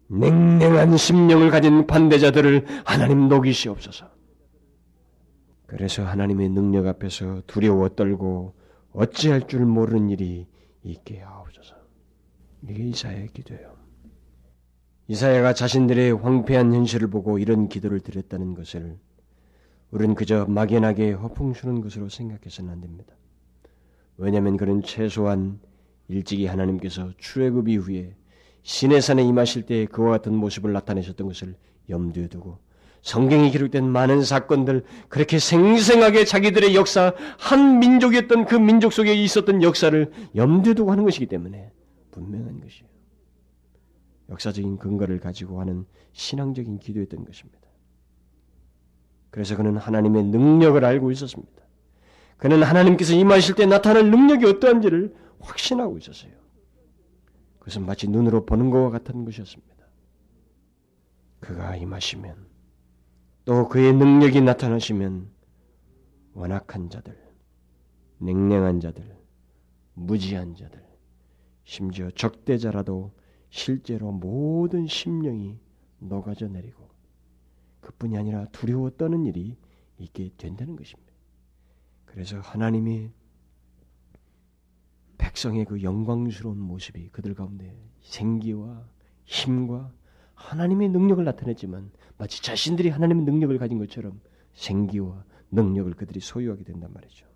냉랭한 0.09 0.97
심령을 0.97 1.51
가진 1.51 1.87
반대자들을 1.87 2.67
하나님 2.85 3.29
녹이시옵소서. 3.29 4.11
그래서 5.67 6.05
하나님의 6.05 6.51
능력 6.51 6.87
앞에서 6.87 7.43
두려워 7.47 7.89
떨고 7.89 8.55
어찌할 8.93 9.49
줄 9.49 9.65
모르는 9.67 10.11
일이 10.11 10.47
있게 10.83 11.21
하옵소서. 11.21 11.75
이게 12.69 12.85
이사야의 12.85 13.29
기도예요. 13.29 13.75
이사야가 15.09 15.53
자신들의 15.53 16.13
황폐한 16.13 16.73
현실을 16.73 17.09
보고 17.09 17.39
이런 17.39 17.69
기도를 17.69 18.01
드렸다는 18.01 18.55
것을 18.55 18.99
우리는 19.91 20.15
그저 20.15 20.47
막연하게 20.47 21.13
허풍스러운 21.13 21.81
것으로 21.81 22.09
생각해서는 22.09 22.71
안 22.71 22.81
됩니다. 22.81 23.15
왜냐하면 24.17 24.57
그는 24.57 24.83
최소한 24.83 25.61
일찍이 26.09 26.47
하나님께서 26.47 27.13
출애굽 27.19 27.69
이후에 27.69 28.15
시내산에 28.65 29.23
임하실 29.23 29.63
때 29.67 29.87
그와 29.87 30.11
같은 30.11 30.35
모습을 30.35 30.73
나타내셨던 30.73 31.27
것을 31.29 31.55
염두에 31.89 32.29
두고 32.29 32.59
성경에 33.03 33.51
기록된 33.51 33.87
많은 33.87 34.25
사건들 34.25 34.85
그렇게 35.09 35.39
생생하게 35.39 36.25
자기들의 36.25 36.75
역사 36.75 37.13
한 37.39 37.79
민족이었던 37.79 38.47
그 38.47 38.55
민족 38.57 38.95
속에 38.95 39.15
있었던 39.15 39.63
역사를 39.63 40.11
염두에 40.35 40.73
두고 40.73 40.91
하는 40.91 41.05
것이기 41.05 41.27
때문에 41.27 41.71
분명한 42.11 42.61
것이에요. 42.63 42.89
역사적인 44.31 44.79
근거를 44.79 45.21
가지고 45.21 45.61
하는 45.61 45.85
신앙적인 46.13 46.79
기도였던 46.79 47.27
것입니다. 47.27 47.61
그래서 49.29 49.57
그는 49.57 49.77
하나님의 49.77 50.25
능력을 50.25 50.83
알고 50.83 51.11
있었습니다. 51.11 51.53
그는 52.39 52.63
하나님께서 52.63 53.13
임하실 53.13 53.57
때 53.57 53.67
나타날 53.67 54.11
능력이 54.11 54.47
어떠한지를 54.47 55.15
확신하고 55.41 55.99
있었어요. 55.99 56.44
그것은 57.65 57.87
마치 57.87 58.09
눈으로 58.09 58.45
보는 58.45 58.69
것과 58.69 58.91
같은 58.91 59.25
것이었습니다. 59.25 59.75
그가 61.41 61.77
임하시면 61.77 62.47
또 63.47 63.69
그의 63.71 63.95
능력이 63.95 64.43
나타나시면 64.43 65.31
완악한 66.35 66.91
자들, 66.91 67.19
냉랭한 68.19 68.81
자들, 68.81 69.17
무지한 69.95 70.55
자들, 70.55 70.85
심지어 71.65 72.11
적대자라도 72.11 73.13
실제로 73.49 74.13
모든 74.13 74.87
심령이 74.87 75.59
녹아져 76.01 76.49
내리고 76.49 76.91
그뿐이 77.81 78.19
아니라 78.19 78.45
두려워 78.53 78.91
떠는 78.91 79.25
일이 79.25 79.57
있게 79.97 80.31
된다는 80.37 80.77
것입니다. 80.77 81.15
그래서 82.05 82.41
하나님이 82.41 83.11
백성의 85.19 85.65
그 85.65 85.83
영광스러운 85.83 86.59
모습이 86.59 87.09
그들 87.11 87.35
가운데 87.35 87.77
생기와 88.01 88.87
힘과 89.25 89.93
하나님의 90.35 90.89
능력을 90.91 91.25
나타냈지만 91.25 91.91
마치 92.19 92.43
자신들이 92.43 92.91
하나님의 92.91 93.25
능력을 93.25 93.57
가진 93.59 93.79
것처럼 93.79 94.21
생기와 94.53 95.25
능력을 95.51 95.93
그들이 95.95 96.21
소유하게 96.21 96.65
된단 96.65 96.93
말이죠. 96.93 97.27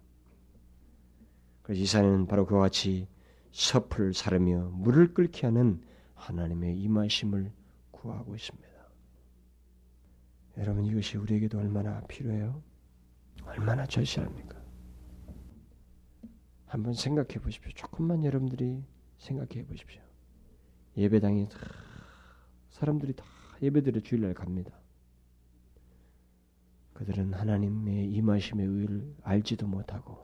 그래서 1.63 1.83
이사는 1.83 2.27
바로 2.27 2.47
그와 2.47 2.63
같이 2.63 3.09
섭을 3.53 4.15
사르며 4.15 4.71
물을 4.73 5.15
끓게 5.15 5.47
하는 5.47 5.83
하나님의 6.15 6.79
임하심을 6.79 7.53
구하고 7.91 8.35
있습니다. 8.35 8.69
여러분 10.59 10.85
이것이 10.85 11.17
우리에게도 11.17 11.59
얼마나 11.59 12.01
필요해요? 12.09 12.63
얼마나 13.45 13.87
절실합니까? 13.87 14.58
한번 16.69 16.93
생각해 16.93 17.41
보십시오. 17.41 17.73
조금만 17.73 18.25
여러분들이 18.25 18.85
생각해 19.17 19.65
보십시오. 19.67 20.03
예배당에 20.97 21.49
다 21.49 21.59
사람들이 22.71 23.15
다 23.15 23.25
예배드려 23.63 24.01
주일날 24.01 24.35
갑니다. 24.35 24.79
그들은 26.93 27.33
하나님의 27.33 28.11
임하심의 28.13 28.67
의를 28.67 29.15
알지도 29.23 29.67
못하고 29.67 30.19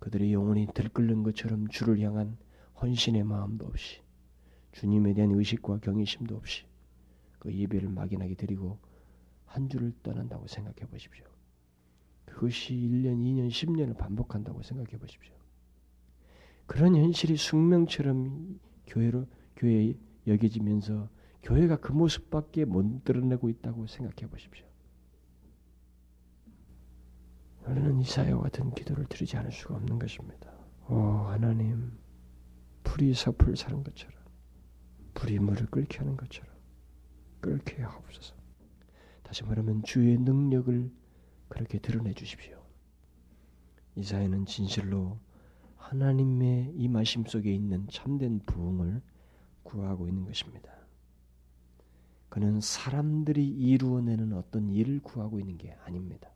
그들의 0.00 0.32
영혼이 0.32 0.68
들끓는 0.74 1.22
것처럼 1.22 1.68
주를 1.68 2.00
향한 2.00 2.36
헌신의 2.80 3.22
마음도 3.24 3.66
없이 3.66 4.00
주님에 4.72 5.14
대한 5.14 5.30
의식과 5.30 5.80
경외심도 5.80 6.36
없이 6.36 6.64
그 7.38 7.52
예배를 7.52 7.90
막연하게 7.90 8.34
드리고 8.34 8.78
한 9.44 9.68
주를 9.68 9.92
떠난다고 10.02 10.46
생각해 10.46 10.88
보십시오. 10.90 11.24
그것이 12.24 12.74
1년, 12.74 13.18
2년, 13.18 13.48
10년을 13.48 13.96
반복한다고 13.96 14.62
생각해 14.62 14.98
보십시오. 14.98 15.39
그런 16.70 16.94
현실이 16.94 17.36
숙명처럼 17.36 18.60
교회로 18.86 19.26
교회에 19.56 19.98
여겨지면서 20.28 21.08
교회가 21.42 21.78
그 21.78 21.90
모습밖에 21.90 22.64
못 22.64 23.02
드러내고 23.02 23.48
있다고 23.48 23.88
생각해 23.88 24.30
보십시오. 24.30 24.64
우리는 27.66 28.00
이사야와 28.00 28.42
같은 28.42 28.70
기도를 28.72 29.06
드리지 29.06 29.36
않을 29.38 29.50
수가 29.50 29.74
없는 29.74 29.98
것입니다. 29.98 30.48
오 30.88 30.94
하나님, 31.26 31.90
불이 32.84 33.14
섭을 33.14 33.56
사는 33.56 33.82
것처럼 33.82 34.16
불이 35.14 35.40
물을 35.40 35.66
끓게 35.66 35.98
하는 35.98 36.16
것처럼 36.16 36.54
끓게 37.40 37.82
하옵소서. 37.82 38.36
다시 39.24 39.42
말하면 39.42 39.82
주의 39.82 40.16
능력을 40.16 40.88
그렇게 41.48 41.80
드러내 41.80 42.12
주십시오. 42.12 42.64
이사야는 43.96 44.46
진실로 44.46 45.18
하나님의 45.80 46.72
임하심 46.76 47.24
속에 47.26 47.52
있는 47.52 47.86
참된 47.90 48.40
부흥을 48.46 49.02
구하고 49.62 50.06
있는 50.06 50.24
것입니다. 50.24 50.70
그는 52.28 52.60
사람들이 52.60 53.46
이루어내는 53.46 54.32
어떤 54.34 54.68
일을 54.68 55.00
구하고 55.00 55.40
있는 55.40 55.58
게 55.58 55.76
아닙니다. 55.84 56.30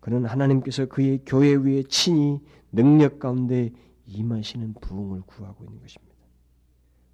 그는 0.00 0.24
하나님께서 0.24 0.86
그의 0.86 1.22
교회 1.24 1.54
위에 1.54 1.84
친히 1.84 2.40
능력 2.72 3.18
가운데 3.18 3.72
임하시는 4.06 4.74
부흥을 4.74 5.22
구하고 5.22 5.64
있는 5.64 5.80
것입니다. 5.80 6.14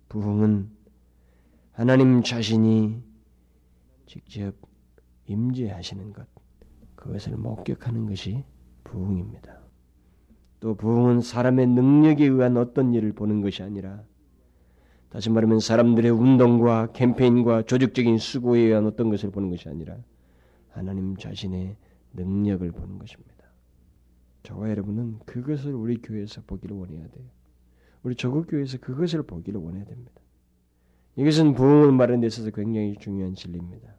부흥은 0.09 0.71
하나님 1.73 2.23
자신이 2.23 3.03
직접 4.07 4.55
임재하시는 5.27 6.13
것, 6.13 6.27
그것을 6.95 7.37
목격하는 7.37 8.07
것이 8.07 8.45
부흥입니다. 8.85 9.62
또 10.63 10.77
부흥은 10.77 11.23
사람의 11.23 11.67
능력에 11.67 12.25
의한 12.25 12.57
어떤 12.57 12.95
일을 12.95 13.15
보는 13.15 13.41
것이 13.41 13.65
아니라 13.65 14.05
다시 15.09 15.29
말하면 15.29 15.59
사람들의 15.59 16.09
운동과 16.13 16.93
캠페인과 16.93 17.63
조직적인 17.63 18.19
수고에 18.19 18.61
의한 18.61 18.87
어떤 18.87 19.11
것을 19.11 19.33
보는 19.33 19.51
것이 19.51 19.69
아니라 19.69 19.97
하나님 20.71 21.17
자신의 21.17 21.77
능력을 22.13 22.71
보는 22.71 23.01
것입니다. 23.01 23.33
저와 24.45 24.71
여러분은 24.71 25.19
그것을 25.27 25.75
우리 25.75 26.01
교회에서 26.01 26.43
보기를 26.47 26.77
원해야 26.77 27.09
돼요. 27.09 27.27
우리 28.05 28.15
조국 28.15 28.47
교회에서 28.47 28.79
그것을 28.79 29.25
보기를 29.25 29.61
원해야 29.61 29.85
됩니다. 29.85 30.13
이것은 31.17 31.55
부흥을 31.55 31.91
말하는 31.91 32.21
데 32.21 32.29
있어서 32.29 32.51
굉장히 32.51 32.95
중요한 33.01 33.35
진리입니다. 33.35 33.97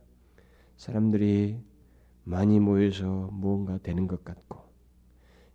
사람들이 0.77 1.57
많이 2.23 2.61
모여서 2.61 3.29
무언가 3.33 3.77
되는 3.79 4.07
것 4.07 4.23
같고 4.23 4.62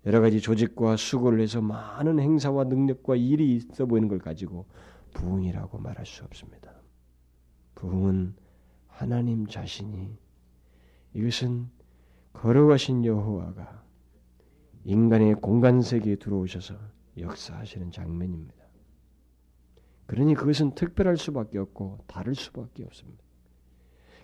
여러 0.08 0.22
가지 0.22 0.40
조직과 0.40 0.96
수고를 0.96 1.38
해서 1.40 1.60
많은 1.60 2.18
행사와 2.18 2.64
능력과 2.64 3.16
일이 3.16 3.54
있어 3.56 3.84
보이는 3.84 4.08
걸 4.08 4.18
가지고 4.18 4.64
부흥이라고 5.12 5.76
말할 5.80 6.06
수 6.06 6.24
없습니다. 6.24 6.72
부흥은 7.74 8.34
하나님 8.86 9.46
자신이 9.46 10.16
이것은 11.12 11.68
걸어가신 12.32 13.04
여호와가 13.04 13.84
인간의 14.84 15.34
공간 15.42 15.82
세계에 15.82 16.16
들어오셔서 16.16 16.74
역사하시는 17.18 17.90
장면입니다. 17.90 18.64
그러니 20.06 20.34
그것은 20.34 20.74
특별할 20.74 21.18
수밖에 21.18 21.58
없고 21.58 21.98
다를 22.06 22.34
수밖에 22.34 22.82
없습니다. 22.84 23.22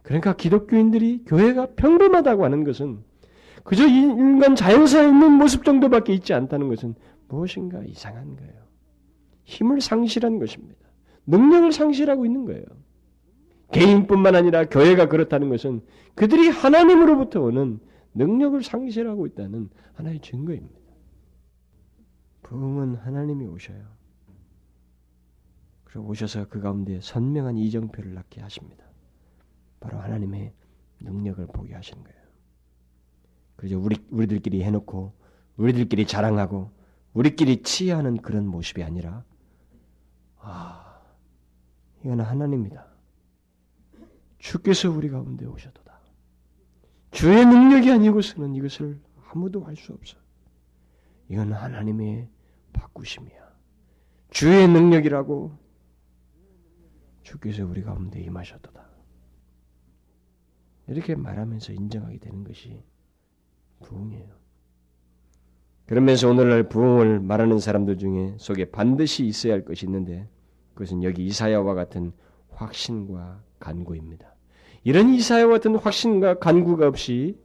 그러니까 0.02 0.34
기독교인들이 0.34 1.24
교회가 1.26 1.74
평범하다고 1.76 2.42
하는 2.42 2.64
것은 2.64 3.04
그저 3.64 3.86
인간 3.86 4.54
자연사에 4.54 5.08
있는 5.08 5.32
모습 5.32 5.64
정도밖에 5.64 6.12
있지 6.12 6.32
않다는 6.34 6.68
것은 6.68 6.94
무엇인가 7.28 7.82
이상한 7.82 8.36
거예요. 8.36 8.52
힘을 9.44 9.80
상실한 9.80 10.38
것입니다. 10.38 10.80
능력을 11.26 11.72
상실하고 11.72 12.26
있는 12.26 12.44
거예요. 12.44 12.64
개인뿐만 13.72 14.36
아니라 14.36 14.66
교회가 14.66 15.08
그렇다는 15.08 15.48
것은 15.48 15.80
그들이 16.14 16.48
하나님으로부터 16.48 17.40
오는 17.40 17.80
능력을 18.14 18.62
상실하고 18.62 19.26
있다는 19.26 19.70
하나의 19.94 20.20
증거입니다. 20.20 20.78
부흥은 22.42 22.96
하나님이 22.96 23.46
오셔요. 23.46 23.82
그리고 25.84 26.08
오셔서 26.08 26.48
그 26.48 26.60
가운데 26.60 27.00
선명한 27.00 27.56
이정표를 27.56 28.14
낳게 28.14 28.42
하십니다. 28.42 28.84
바로 29.80 29.98
하나님의 29.98 30.52
능력을 31.00 31.46
보게 31.46 31.74
하시는 31.74 32.04
거예요. 32.04 32.23
그래서 33.64 33.78
우리 33.78 33.96
우리들끼리 34.10 34.62
해놓고 34.62 35.14
우리들끼리 35.56 36.06
자랑하고 36.06 36.70
우리끼리 37.14 37.62
치하는 37.62 38.18
그런 38.18 38.46
모습이 38.46 38.82
아니라 38.82 39.24
아 40.36 41.00
이건 42.04 42.20
하나님이다. 42.20 42.86
주께서 44.36 44.90
우리 44.90 45.08
가운데 45.08 45.46
오셔도다. 45.46 45.98
주의 47.10 47.46
능력이 47.46 47.90
아니고서는 47.90 48.54
이것을 48.54 49.00
아무도 49.30 49.64
할 49.64 49.76
수 49.76 49.94
없어. 49.94 50.18
이건 51.30 51.54
하나님의 51.54 52.28
바꾸심이야. 52.74 53.50
주의 54.28 54.68
능력이라고 54.68 55.56
주께서 57.22 57.64
우리 57.64 57.82
가운데 57.82 58.20
임하셨도다. 58.20 58.86
이렇게 60.88 61.14
말하면서 61.14 61.72
인정하게 61.72 62.18
되는 62.18 62.44
것이 62.44 62.84
부흥이에요. 63.84 64.34
그러면서 65.86 66.28
오늘날 66.28 66.68
부흥을 66.68 67.20
말하는 67.20 67.58
사람들 67.58 67.98
중에 67.98 68.34
속에 68.38 68.70
반드시 68.70 69.26
있어야 69.26 69.52
할 69.52 69.64
것이 69.64 69.84
있는데 69.86 70.28
그것은 70.72 71.02
여기 71.02 71.24
이사야와 71.26 71.74
같은 71.74 72.12
확신과 72.50 73.42
간구입니다. 73.60 74.34
이런 74.82 75.10
이사야와 75.10 75.52
같은 75.52 75.76
확신과 75.76 76.38
간구가 76.38 76.88
없이 76.88 77.38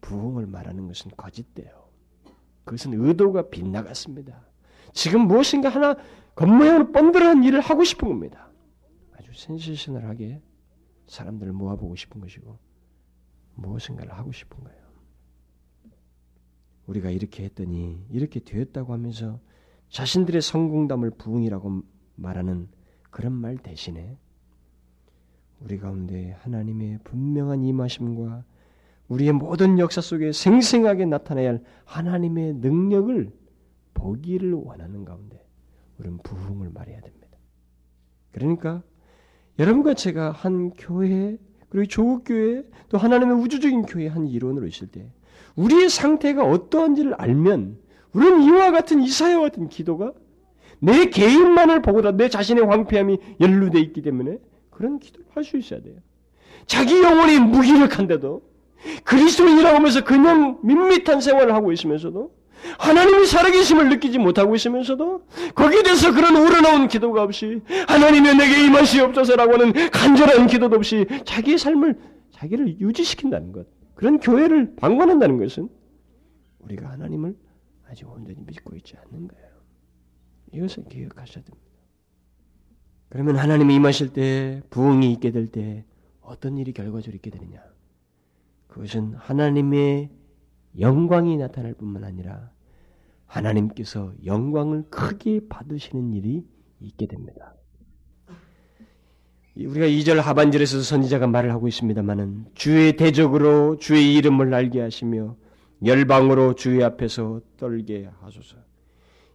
부흥을 0.00 0.46
말하는 0.46 0.86
것은 0.86 1.10
거짓돼요. 1.16 1.88
그것은 2.64 2.94
의도가 2.94 3.50
빗나갔습니다. 3.50 4.46
지금 4.92 5.22
무엇인가 5.22 5.68
하나 5.68 5.96
겉모양으로 6.34 6.92
번들어한 6.92 7.44
일을 7.44 7.60
하고 7.60 7.84
싶은 7.84 8.08
겁니다. 8.08 8.50
아주 9.12 9.30
센세셔널하게 9.34 10.40
사람들을 11.06 11.52
모아보고 11.52 11.96
싶은 11.96 12.20
것이고 12.20 12.58
무엇인가를 13.54 14.12
하고 14.12 14.32
싶은 14.32 14.62
거예요. 14.64 14.81
우리가 16.92 17.10
이렇게 17.10 17.44
했더니 17.44 18.04
이렇게 18.10 18.40
되었다고 18.40 18.92
하면서 18.92 19.40
자신들의 19.88 20.40
성공담을 20.42 21.10
부흥이라고 21.10 21.82
말하는 22.16 22.68
그런 23.10 23.32
말 23.32 23.56
대신에 23.56 24.18
우리 25.60 25.78
가운데 25.78 26.36
하나님의 26.40 26.98
분명한 27.04 27.62
임하심과 27.62 28.44
우리의 29.08 29.32
모든 29.32 29.78
역사 29.78 30.00
속에 30.00 30.32
생생하게 30.32 31.06
나타나야 31.06 31.50
할 31.50 31.64
하나님의 31.84 32.54
능력을 32.54 33.30
보기를 33.94 34.52
원하는 34.52 35.04
가운데 35.04 35.44
우리는 35.98 36.18
부흥을 36.22 36.70
말해야 36.70 37.00
됩니다. 37.00 37.28
그러니까 38.32 38.82
여러분과 39.58 39.94
제가 39.94 40.32
한 40.32 40.70
교회 40.70 41.36
그리고 41.68 41.86
조국 41.86 42.24
교회 42.24 42.64
또 42.88 42.98
하나님의 42.98 43.36
우주적인 43.36 43.82
교회 43.82 44.08
한 44.08 44.26
일원으로 44.26 44.66
있을 44.66 44.88
때 44.88 45.12
우리의 45.56 45.88
상태가 45.88 46.44
어떠한지를 46.44 47.14
알면 47.14 47.78
우리는 48.12 48.42
이와 48.42 48.70
같은 48.70 49.02
이사야와 49.02 49.42
같은 49.42 49.68
기도가 49.68 50.12
내 50.78 51.06
개인만을 51.06 51.82
보고다 51.82 52.12
내 52.12 52.28
자신의 52.28 52.64
황폐함이 52.66 53.18
연루되어 53.40 53.80
있기 53.80 54.02
때문에 54.02 54.38
그런 54.70 54.98
기도를 54.98 55.26
할 55.34 55.44
수 55.44 55.56
있어야 55.56 55.80
돼요. 55.80 55.94
자기 56.66 57.02
영혼이 57.02 57.38
무기력한데도 57.38 58.42
그리스도인이라고 59.04 59.76
하면서 59.76 60.02
그냥 60.04 60.58
밋밋한 60.62 61.20
생활을 61.20 61.54
하고 61.54 61.72
있으면서도 61.72 62.32
하나님이 62.78 63.26
살아계심을 63.26 63.88
느끼지 63.88 64.18
못하고 64.18 64.54
있으면서도 64.54 65.22
거기에 65.54 65.82
대해서 65.82 66.12
그런 66.12 66.36
우러나온 66.36 66.88
기도가 66.88 67.22
없이 67.22 67.60
하나님의 67.88 68.36
내게 68.36 68.64
임하시옵소서라고 68.66 69.54
하는 69.54 69.72
간절한 69.90 70.46
기도도 70.46 70.76
없이 70.76 71.06
자기의 71.24 71.58
삶을 71.58 71.98
자기를 72.32 72.80
유지시킨다는 72.80 73.52
것 73.52 73.66
그런 74.02 74.18
교회를 74.18 74.74
방관한다는 74.74 75.38
것은 75.38 75.68
우리가 76.58 76.90
하나님을 76.90 77.36
아직 77.86 78.10
온전히 78.10 78.40
믿고 78.44 78.74
있지 78.74 78.96
않는 78.96 79.28
거예요. 79.28 79.48
이것을 80.50 80.86
기억하셔야 80.86 81.44
됩니다. 81.44 81.68
그러면 83.08 83.36
하나님이 83.36 83.76
임하실 83.76 84.12
때 84.12 84.60
부흥이 84.70 85.12
있게 85.12 85.30
될 85.30 85.46
때 85.46 85.84
어떤 86.20 86.58
일이 86.58 86.72
결과적으로 86.72 87.14
있게 87.14 87.30
되느냐? 87.30 87.62
그것은 88.66 89.14
하나님의 89.14 90.10
영광이 90.80 91.36
나타날 91.36 91.74
뿐만 91.74 92.02
아니라 92.02 92.50
하나님께서 93.26 94.14
영광을 94.24 94.82
크게 94.90 95.46
받으시는 95.48 96.12
일이 96.12 96.44
있게 96.80 97.06
됩니다. 97.06 97.54
우리가 99.54 99.86
2절 99.86 100.16
하반절에서 100.16 100.80
선지자가 100.80 101.26
말을 101.26 101.52
하고 101.52 101.68
있습니다만은 101.68 102.46
주의 102.54 102.96
대적으로 102.96 103.76
주의 103.78 104.14
이름을 104.14 104.52
알게 104.54 104.80
하시며 104.80 105.36
열방으로 105.84 106.54
주의 106.54 106.82
앞에서 106.82 107.40
떨게 107.58 108.08
하소서. 108.22 108.56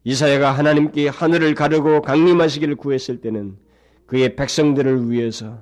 이사야가 0.03 0.51
하나님께 0.51 1.09
하늘을 1.09 1.53
가르고 1.53 2.01
강림하시기를 2.01 2.78
구했을 2.78 3.22
때는 3.22 3.57
그의 4.07 4.36
백성들을 4.36 5.11
위해서 5.11 5.59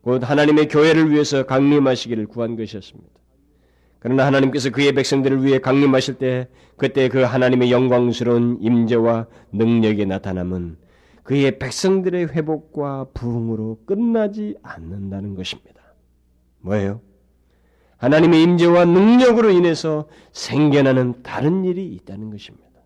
곧 0.00 0.28
하나님의 0.28 0.68
교회를 0.68 1.10
위해서 1.10 1.44
강림하시기를 1.44 2.28
구한 2.28 2.56
것이었습니다. 2.56 3.10
그러나 3.98 4.24
하나님께서 4.24 4.70
그의 4.70 4.92
백성들을 4.92 5.44
위해 5.44 5.58
강림하실 5.58 6.14
때 6.14 6.48
그때 6.76 7.08
그 7.08 7.22
하나님의 7.22 7.72
영광스러운 7.72 8.58
임재와 8.62 9.26
능력의 9.52 10.06
나타남은 10.06 10.76
그의 11.28 11.58
백성들의 11.58 12.28
회복과 12.28 13.08
부흥으로 13.12 13.82
끝나지 13.84 14.56
않는다는 14.62 15.34
것입니다. 15.34 15.82
뭐예요? 16.60 17.02
하나님의 17.98 18.42
임재와 18.44 18.86
능력으로 18.86 19.50
인해서 19.50 20.08
생겨나는 20.32 21.22
다른 21.22 21.66
일이 21.66 21.86
있다는 21.96 22.30
것입니다. 22.30 22.80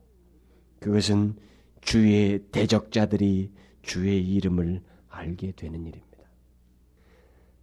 그것은 0.81 1.37
주의 1.83 2.41
대적자들이 2.51 3.53
주의 3.81 4.29
이름을 4.35 4.83
알게 5.09 5.53
되는 5.53 5.79
일입니다. 5.87 6.29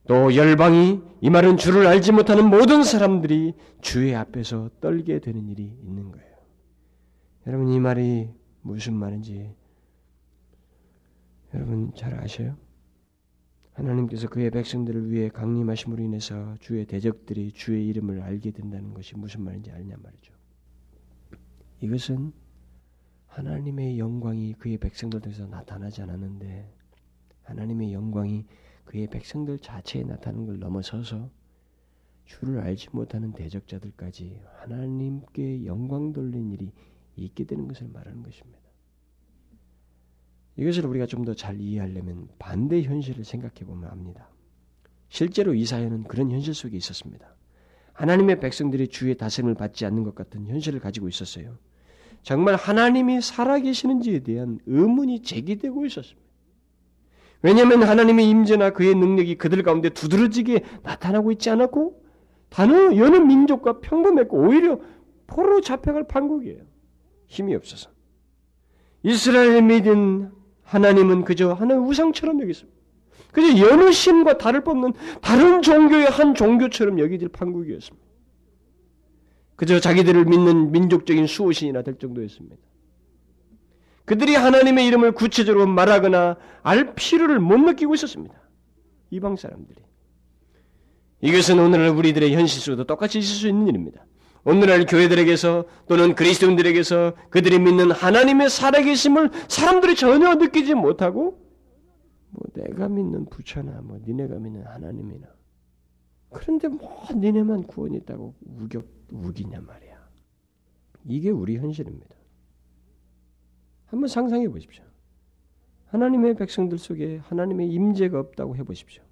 또 0.07 0.33
열방이 0.33 1.01
이 1.19 1.29
말은 1.29 1.57
주를 1.57 1.87
알지 1.87 2.13
못하는 2.13 2.49
모든 2.49 2.85
사람들이 2.85 3.53
주의 3.81 4.15
앞에서 4.15 4.69
떨게 4.79 5.19
되는 5.19 5.49
일이 5.49 5.77
있는 5.83 6.09
거예요. 6.09 6.35
여러분 7.47 7.67
이 7.67 7.81
말이 7.81 8.29
무슨 8.61 8.93
말인지 8.93 9.58
여러분 11.53 11.93
잘 11.95 12.13
아셔요? 12.19 12.57
하나님께서 13.73 14.27
그의 14.27 14.51
백성들을 14.51 15.09
위해 15.11 15.29
강림하심으로 15.29 16.03
인해서 16.03 16.55
주의 16.59 16.85
대적들이 16.85 17.53
주의 17.53 17.87
이름을 17.87 18.21
알게 18.21 18.51
된다는 18.51 18.93
것이 18.93 19.15
무슨 19.15 19.43
말인지 19.43 19.71
알냐 19.71 19.95
말이죠. 20.01 20.33
이것은 21.81 22.33
하나님의 23.27 23.97
영광이 23.99 24.53
그의 24.53 24.77
백성들 24.77 25.21
통해서 25.21 25.47
나타나지 25.47 26.01
않았는데 26.01 26.69
하나님의 27.43 27.93
영광이 27.93 28.45
그의 28.83 29.07
백성들 29.07 29.59
자체에 29.59 30.03
나타나는 30.03 30.45
걸 30.45 30.59
넘어서서 30.59 31.29
주를 32.25 32.59
알지 32.59 32.89
못하는 32.91 33.31
대적자들까지 33.31 34.41
하나님께 34.57 35.65
영광 35.65 36.11
돌린 36.11 36.51
일이 36.51 36.71
있게 37.15 37.45
되는 37.45 37.67
것을 37.67 37.87
말하는 37.87 38.23
것입니다. 38.23 38.58
이것을 40.59 40.85
우리가 40.85 41.05
좀 41.05 41.23
더 41.23 41.33
잘 41.33 41.59
이해하려면 41.59 42.27
반대 42.37 42.81
현실을 42.81 43.23
생각해 43.23 43.65
보면 43.65 43.89
압니다. 43.89 44.29
실제로 45.07 45.53
이사야는 45.53 46.03
그런 46.03 46.31
현실 46.31 46.53
속에 46.53 46.75
있었습니다. 46.77 47.35
하나님의 47.93 48.39
백성들이 48.39 48.89
주의 48.89 49.15
다스림을 49.15 49.55
받지 49.55 49.85
않는 49.85 50.03
것 50.03 50.15
같은 50.15 50.45
현실을 50.47 50.79
가지고 50.79 51.07
있었어요. 51.07 51.57
정말 52.23 52.55
하나님이 52.55 53.21
살아계시는지에 53.21 54.19
대한 54.19 54.59
의문이 54.65 55.21
제기되고 55.23 55.85
있었습니다. 55.85 56.27
왜냐하면 57.41 57.83
하나님의 57.83 58.29
임재나 58.29 58.71
그의 58.71 58.95
능력이 58.95 59.35
그들 59.37 59.63
가운데 59.63 59.89
두드러지게 59.89 60.63
나타나고 60.83 61.31
있지 61.31 61.49
않았고 61.49 62.03
단어 62.49 62.95
여느 62.97 63.15
민족과 63.15 63.79
평범했고 63.79 64.37
오히려 64.37 64.79
포로 65.27 65.61
잡혀갈 65.61 66.07
판국이에요. 66.07 66.63
힘이 67.27 67.55
없어서. 67.55 67.89
이스라엘 69.03 69.61
믿은 69.61 70.31
하나님은 70.69 71.23
그저 71.25 71.53
하나의 71.53 71.81
우상처럼 71.81 72.41
여겼습니다. 72.41 72.79
그저 73.31 73.57
여느 73.59 73.91
신과 73.91 74.37
다를 74.37 74.63
바 74.63 74.71
없는 74.71 74.93
다른 75.21 75.61
종교의 75.61 76.05
한 76.05 76.35
종교처럼 76.35 76.99
여기질 76.99 77.29
판국이었습니다. 77.29 78.07
그저 79.55 79.79
자기들을 79.79 80.25
믿는 80.25 80.71
민족적인 80.71 81.27
수호신이나 81.27 81.81
될 81.81 81.97
정도였습니다. 81.97 82.55
그들이 84.05 84.35
하나님의 84.35 84.85
이름을 84.87 85.11
구체적으로 85.11 85.67
말하거나 85.67 86.37
알 86.63 86.95
필요를 86.95 87.39
못 87.39 87.57
느끼고 87.57 87.93
있었습니다. 87.95 88.33
이방 89.11 89.35
사람들이. 89.35 89.81
이것은 91.21 91.59
오늘날 91.59 91.89
우리들의 91.89 92.33
현실 92.33 92.61
속에도 92.61 92.85
똑같이 92.85 93.19
있을 93.19 93.35
수 93.35 93.47
있는 93.47 93.67
일입니다. 93.67 94.05
오늘날 94.45 94.85
교회들에게서 94.85 95.65
또는 95.87 96.15
그리스도인들에게서 96.15 97.13
그들이 97.29 97.59
믿는 97.59 97.91
하나님의 97.91 98.49
살아계심을 98.49 99.31
사람들이 99.47 99.95
전혀 99.95 100.35
느끼지 100.35 100.75
못하고 100.75 101.39
뭐 102.31 102.47
내가 102.53 102.87
믿는 102.87 103.25
부처나 103.25 103.81
뭐 103.81 103.99
니네가 104.05 104.35
믿는 104.39 104.63
하나님이나 104.65 105.27
그런데 106.31 106.67
뭐 106.67 107.05
니네만 107.13 107.63
구원이 107.63 107.97
있다고 107.97 108.35
우겨 108.41 108.81
우기냐 109.11 109.61
말이야. 109.61 109.99
이게 111.05 111.29
우리 111.29 111.57
현실입니다. 111.57 112.15
한번 113.87 114.07
상상해 114.07 114.47
보십시오. 114.47 114.83
하나님의 115.87 116.35
백성들 116.35 116.77
속에 116.77 117.17
하나님의 117.17 117.69
임재가 117.69 118.19
없다고 118.19 118.55
해 118.55 118.63
보십시오. 118.63 119.03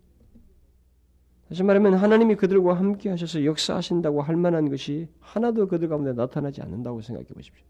다시 1.50 1.64
말하면 1.64 1.94
하나님이 1.96 2.36
그들과 2.36 2.74
함께 2.74 3.10
하셔서 3.10 3.46
역사하신다고 3.46 4.22
할 4.22 4.36
만한 4.36 4.70
것이 4.70 5.08
하나도 5.20 5.68
그들 5.68 5.88
가운데 5.88 6.12
나타나지 6.14 6.62
않는다고 6.62 7.02
생각해 7.02 7.28
보십시오. 7.28 7.64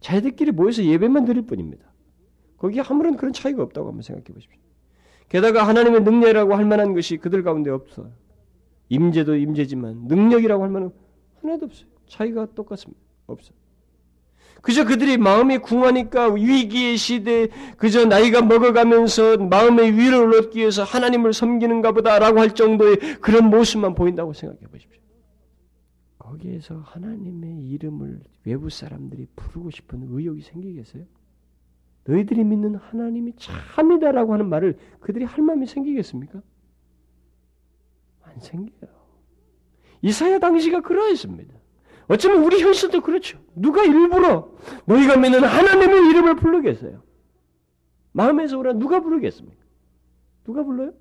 자기들끼리 0.00 0.50
모여서 0.50 0.84
예배만 0.84 1.24
드릴 1.24 1.42
뿐입니다. 1.42 1.84
거기에 2.58 2.82
아무런 2.86 3.16
그런 3.16 3.32
차이가 3.32 3.62
없다고 3.62 3.88
한번 3.88 4.02
생각해 4.02 4.26
보십시오. 4.26 4.60
게다가 5.28 5.66
하나님의 5.66 6.02
능력이라고 6.02 6.54
할 6.54 6.64
만한 6.64 6.92
것이 6.92 7.16
그들 7.16 7.42
가운데 7.42 7.70
없어요. 7.70 8.10
임재도 8.88 9.36
임재지만 9.36 10.04
능력이라고 10.06 10.62
할 10.62 10.70
만한 10.70 10.92
하나도 11.40 11.66
없어요. 11.66 11.88
차이가 12.06 12.46
똑같습니다. 12.54 13.00
없어요. 13.26 13.56
그저 14.64 14.86
그들이 14.86 15.18
마음이 15.18 15.58
궁하니까 15.58 16.32
위기의 16.32 16.96
시대 16.96 17.48
그저 17.76 18.06
나이가 18.06 18.40
먹어가면서 18.40 19.36
마음의 19.36 19.92
위로를 19.92 20.40
얻기 20.40 20.58
위해서 20.58 20.82
하나님을 20.82 21.34
섬기는가 21.34 21.92
보다라고 21.92 22.40
할 22.40 22.54
정도의 22.54 22.96
그런 23.20 23.50
모습만 23.50 23.94
보인다고 23.94 24.32
생각해 24.32 24.62
보십시오. 24.68 25.02
거기에서 26.16 26.78
하나님의 26.78 27.58
이름을 27.68 28.22
외부 28.46 28.70
사람들이 28.70 29.26
부르고 29.36 29.70
싶은 29.70 30.06
의욕이 30.08 30.40
생기겠어요? 30.40 31.04
너희들이 32.06 32.42
믿는 32.42 32.76
하나님이 32.76 33.34
참이다라고 33.36 34.32
하는 34.32 34.48
말을 34.48 34.78
그들이 35.00 35.26
할 35.26 35.44
마음이 35.44 35.66
생기겠습니까? 35.66 36.40
안 38.22 38.40
생겨요. 38.40 38.90
이사야 40.00 40.38
당시가 40.38 40.80
그러했습니다. 40.80 41.54
어쩌면 42.08 42.44
우리 42.44 42.60
현실도 42.60 43.00
그렇죠. 43.00 43.38
누가 43.54 43.82
일부러 43.82 44.50
너희가 44.86 45.16
믿는 45.16 45.42
하나님의 45.42 46.10
이름을 46.10 46.36
부르겠어요? 46.36 47.02
마음에서 48.12 48.58
오라 48.58 48.74
누가 48.74 49.00
부르겠습니까? 49.00 49.62
누가 50.44 50.62
불러요? 50.62 50.92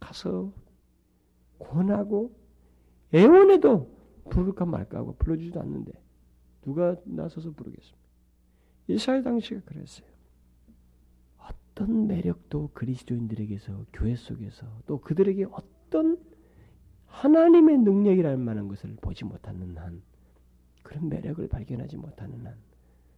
가서 0.00 0.52
권하고 1.58 2.34
애원해도 3.12 3.94
부를까 4.30 4.64
말까 4.64 4.98
하고 4.98 5.14
불러주지도 5.16 5.60
않는데 5.60 5.92
누가 6.62 6.96
나서서 7.04 7.52
부르겠습니까? 7.52 8.00
이스라엘 8.88 9.22
당시가 9.22 9.60
그랬어요. 9.66 10.08
어떤 11.38 12.06
매력도 12.06 12.70
그리스도인들에게서 12.74 13.86
교회 13.92 14.14
속에서 14.16 14.66
또 14.86 15.00
그들에게 15.00 15.46
어떤 15.52 16.18
하나님의 17.10 17.78
능력이라는 17.78 18.40
만한 18.40 18.68
것을 18.68 18.96
보지 19.00 19.24
못하는 19.24 19.76
한 19.76 20.02
그런 20.82 21.08
매력을 21.08 21.46
발견하지 21.48 21.96
못하는 21.96 22.46
한 22.46 22.56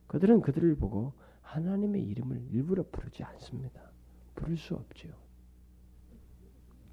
그들은 0.06 0.40
그들을 0.40 0.76
보고 0.76 1.12
하나님의 1.42 2.02
이름을 2.02 2.48
일부러 2.50 2.84
부르지 2.90 3.22
않습니다. 3.22 3.80
부를 4.34 4.56
수 4.56 4.74
없죠. 4.74 5.08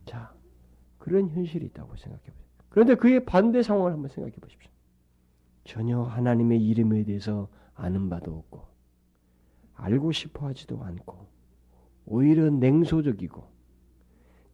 자, 0.06 0.34
그런 0.98 1.30
현실이 1.30 1.66
있다고 1.68 1.96
생각해 1.96 2.24
보세요. 2.24 2.50
그런데 2.70 2.96
그의 2.96 3.26
반대 3.26 3.64
상황을 3.64 3.94
한번 3.94 4.10
생각해 4.10 4.36
보십시오. 4.36 4.70
전혀 5.64 6.02
하나님의 6.02 6.64
이름에 6.66 7.04
대해서 7.04 7.48
아는 7.74 8.10
바도 8.10 8.38
없고 8.38 8.68
알고 9.76 10.12
싶어 10.12 10.48
하지도 10.48 10.84
않고 10.84 11.28
오히려 12.06 12.50
냉소적이고 12.50 13.48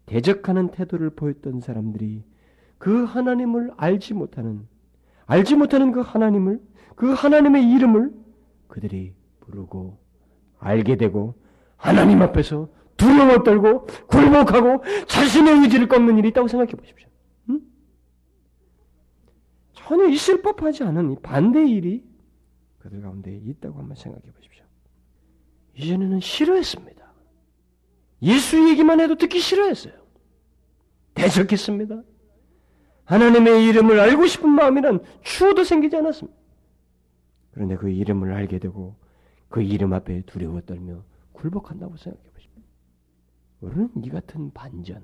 대적하는 0.05 0.71
태도를 0.71 1.09
보였던 1.11 1.61
사람들이 1.61 2.23
그 2.85 3.03
하나님을 3.03 3.71
알지 3.77 4.13
못하는 4.13 4.67
알지 5.25 5.55
못하는 5.55 5.91
그 5.91 6.01
하나님을 6.01 6.61
그 6.95 7.13
하나님의 7.13 7.71
이름을 7.71 8.13
그들이 8.67 9.15
부르고 9.39 9.97
알게 10.59 10.95
되고 10.95 11.33
하나님 11.77 12.21
앞에서 12.21 12.69
두려워 12.95 13.41
떨고 13.41 13.87
굴복하고 14.05 14.83
자신의 15.07 15.61
의지를 15.61 15.87
꺾는 15.87 16.19
일이 16.19 16.27
있다고 16.27 16.47
생각해 16.47 16.73
보십시오. 16.73 17.09
응? 17.49 17.61
전혀 19.73 20.07
있을 20.09 20.43
법하지 20.43 20.83
않은 20.83 21.13
이 21.13 21.15
반대의 21.23 21.71
일이 21.71 22.03
그들 22.77 23.01
가운데 23.01 23.35
있다고 23.35 23.79
한번 23.79 23.95
생각해 23.95 24.31
보십시오. 24.31 24.63
이전에는 25.75 26.19
싫어했습니다. 26.19 27.03
예수 28.21 28.69
얘기만 28.69 28.99
해도 28.99 29.15
듣기 29.15 29.39
싫어했어요. 29.39 29.95
대적했습니다. 31.15 32.03
하나님의 33.05 33.65
이름을 33.67 33.99
알고 33.99 34.25
싶은 34.25 34.49
마음이란 34.49 34.99
추호도 35.21 35.63
생기지 35.63 35.95
않았습니다. 35.95 36.37
그런데 37.51 37.77
그 37.77 37.89
이름을 37.89 38.33
알게 38.33 38.59
되고 38.59 38.95
그 39.47 39.61
이름 39.61 39.93
앞에 39.93 40.23
두려워 40.25 40.59
떨며 40.61 41.03
굴복한다고 41.33 41.95
생각해 41.97 42.23
보십시오. 42.33 42.61
우리는 43.61 43.89
이 44.03 44.09
같은 44.09 44.51
반전, 44.51 45.03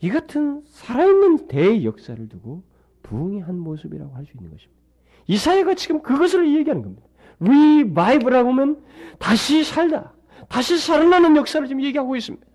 이 0.00 0.08
같은 0.08 0.62
살아있는 0.66 1.48
대 1.48 1.84
역사를 1.84 2.28
두고 2.28 2.62
부흥의 3.02 3.40
한 3.42 3.58
모습이라고 3.58 4.14
할 4.14 4.24
수 4.24 4.32
있는 4.36 4.50
것입니다. 4.50 4.82
이사야가 5.26 5.74
지금 5.74 6.02
그것을 6.02 6.54
얘기하는 6.56 6.82
겁니다. 6.82 7.06
revive라고 7.40 8.50
하면 8.50 8.84
다시 9.18 9.64
살다, 9.64 10.14
다시 10.48 10.78
살아나는 10.78 11.36
역사를 11.36 11.66
지금 11.66 11.82
얘기하고 11.82 12.16
있습니다. 12.16 12.46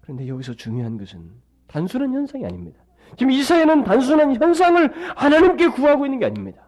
그런데 0.00 0.26
여기서 0.28 0.54
중요한 0.54 0.96
것은 0.98 1.30
단순한 1.66 2.12
현상이 2.12 2.44
아닙니다. 2.44 2.83
지금 3.16 3.30
이사야는 3.30 3.84
단순한 3.84 4.40
현상을 4.40 5.14
하나님께 5.16 5.68
구하고 5.68 6.06
있는 6.06 6.18
게 6.18 6.26
아닙니다. 6.26 6.62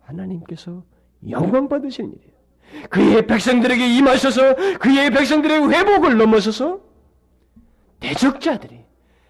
하나님께서 0.00 0.84
영광 1.30 1.68
받으시는 1.68 2.12
일이에요. 2.12 2.36
그의 2.90 3.26
백성들에게 3.26 3.96
임하셔서 3.96 4.78
그의 4.78 5.10
백성들의 5.10 5.70
회복을 5.70 6.18
넘어서서 6.18 6.80
대적자들이 8.00 8.84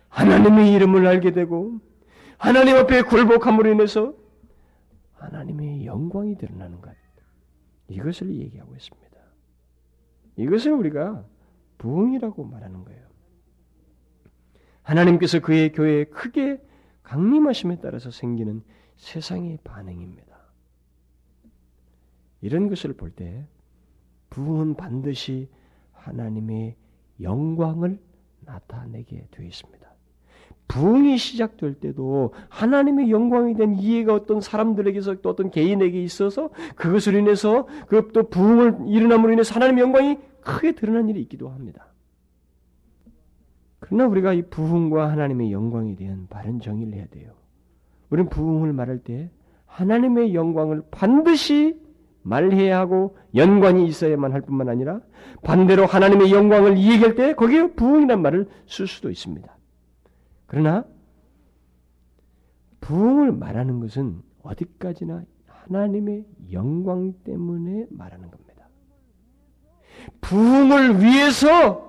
하나님의 0.09 0.73
이름을 0.73 1.07
알게 1.07 1.33
되고 1.33 1.79
하나님 2.39 2.77
앞에 2.77 3.03
굴복함으로 3.03 3.71
인해서 3.71 4.15
하나님의 5.15 5.87
영광이 5.87 6.37
드러나는 6.37 6.81
것. 6.81 6.97
이것을 7.89 8.35
얘기하고 8.35 8.75
있습니다. 8.75 9.07
이것을 10.37 10.73
우리가 10.73 11.25
부흥이라고 11.79 12.45
말하는 12.45 12.85
거예요. 12.85 13.06
하나님께서 14.87 15.41
그의 15.41 15.73
교회에 15.73 16.05
크게 16.05 16.61
강림하심에 17.03 17.79
따라서 17.81 18.11
생기는 18.11 18.63
세상의 18.97 19.59
반응입니다. 19.65 20.37
이런 22.41 22.69
것을 22.69 22.93
볼 22.93 23.11
때 23.11 23.47
부흥은 24.31 24.75
반드시 24.77 25.49
하나님의 25.93 26.77
영광을 27.21 27.99
나타내게 28.41 29.27
되어 29.31 29.47
있습니다. 29.47 29.87
부흥이 30.69 31.17
시작될 31.19 31.75
때도 31.81 32.35
하나님의 32.49 33.11
영광이 33.11 33.55
된 33.55 33.75
이해가 33.77 34.15
어떤 34.15 34.41
사람들에게서 34.41 35.21
또 35.23 35.31
어떤 35.31 35.51
개인에게 35.51 36.03
있어서 36.03 36.51
그것을 36.77 37.15
인해서 37.15 37.67
그 37.89 38.11
또 38.13 38.29
부흥을 38.29 38.89
일어남으로 38.89 39.33
인해서 39.33 39.55
하나님의 39.55 39.83
영광이 39.83 40.19
크게 40.43 40.73
드러난 40.73 41.09
일이 41.09 41.21
있기도 41.23 41.49
합니다. 41.49 41.89
그러나 43.89 44.07
우리가 44.09 44.33
이 44.33 44.43
부흥과 44.43 45.11
하나님의 45.11 45.53
영광에 45.53 45.95
대한 45.95 46.27
바른 46.29 46.61
정의를 46.61 46.95
해야 46.95 47.07
돼요. 47.07 47.33
우리는 48.11 48.29
부흥을 48.29 48.73
말할 48.73 48.99
때 48.99 49.31
하나님의 49.67 50.35
영광을 50.35 50.83
반드시 50.91 51.81
말해야 52.23 52.81
하고 52.81 53.17
연관이 53.37 53.87
있어야만 53.87 54.33
할 54.33 54.41
뿐만 54.41 54.69
아니라 54.69 55.01
반대로 55.43 55.87
하나님의 55.87 56.33
영광을 56.33 56.77
이야기할 56.77 57.15
때 57.15 57.35
거기에 57.35 57.75
부흥이란 57.75 58.21
말을 58.21 58.49
쓸 58.67 58.89
수도 58.89 59.11
있습니다. 59.11 59.57
그러나 60.47 60.85
부흥을 62.81 63.33
말하는 63.33 63.79
것은 63.79 64.21
어디까지나 64.43 65.23
하나님의 65.47 66.25
영광 66.53 67.13
때문에 67.23 67.87
말하는 67.91 68.31
겁니다. 68.31 68.69
부흥을 70.21 71.03
위해서 71.03 71.86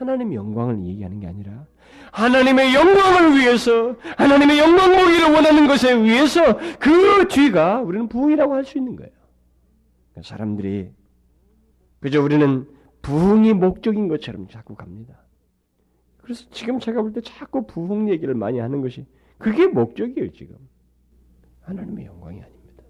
하나님의 0.00 0.34
영광을 0.36 0.82
얘기하는 0.84 1.20
게 1.20 1.26
아니라 1.26 1.66
하나님의 2.12 2.74
영광을 2.74 3.38
위해서 3.38 3.94
하나님의 4.16 4.58
영광 4.58 4.90
보기를 4.92 5.32
원하는 5.34 5.68
것에 5.68 5.92
의해서 5.92 6.56
그 6.78 7.28
뒤가 7.28 7.82
우리는 7.82 8.08
부흥이라고 8.08 8.54
할 8.54 8.64
수 8.64 8.78
있는 8.78 8.96
거예요. 8.96 9.12
사람들이 10.22 10.90
그저 12.00 12.22
우리는 12.22 12.66
부흥이 13.02 13.52
목적인 13.54 14.08
것처럼 14.08 14.48
자꾸 14.48 14.74
갑니다. 14.74 15.20
그래서 16.18 16.46
지금 16.50 16.78
제가 16.78 17.02
볼 17.02 17.12
때 17.12 17.20
자꾸 17.20 17.66
부흥 17.66 18.08
얘기를 18.08 18.34
많이 18.34 18.58
하는 18.58 18.80
것이 18.80 19.06
그게 19.38 19.66
목적이에요, 19.66 20.32
지금. 20.32 20.56
하나님의 21.62 22.06
영광이 22.06 22.40
아닙니다. 22.40 22.84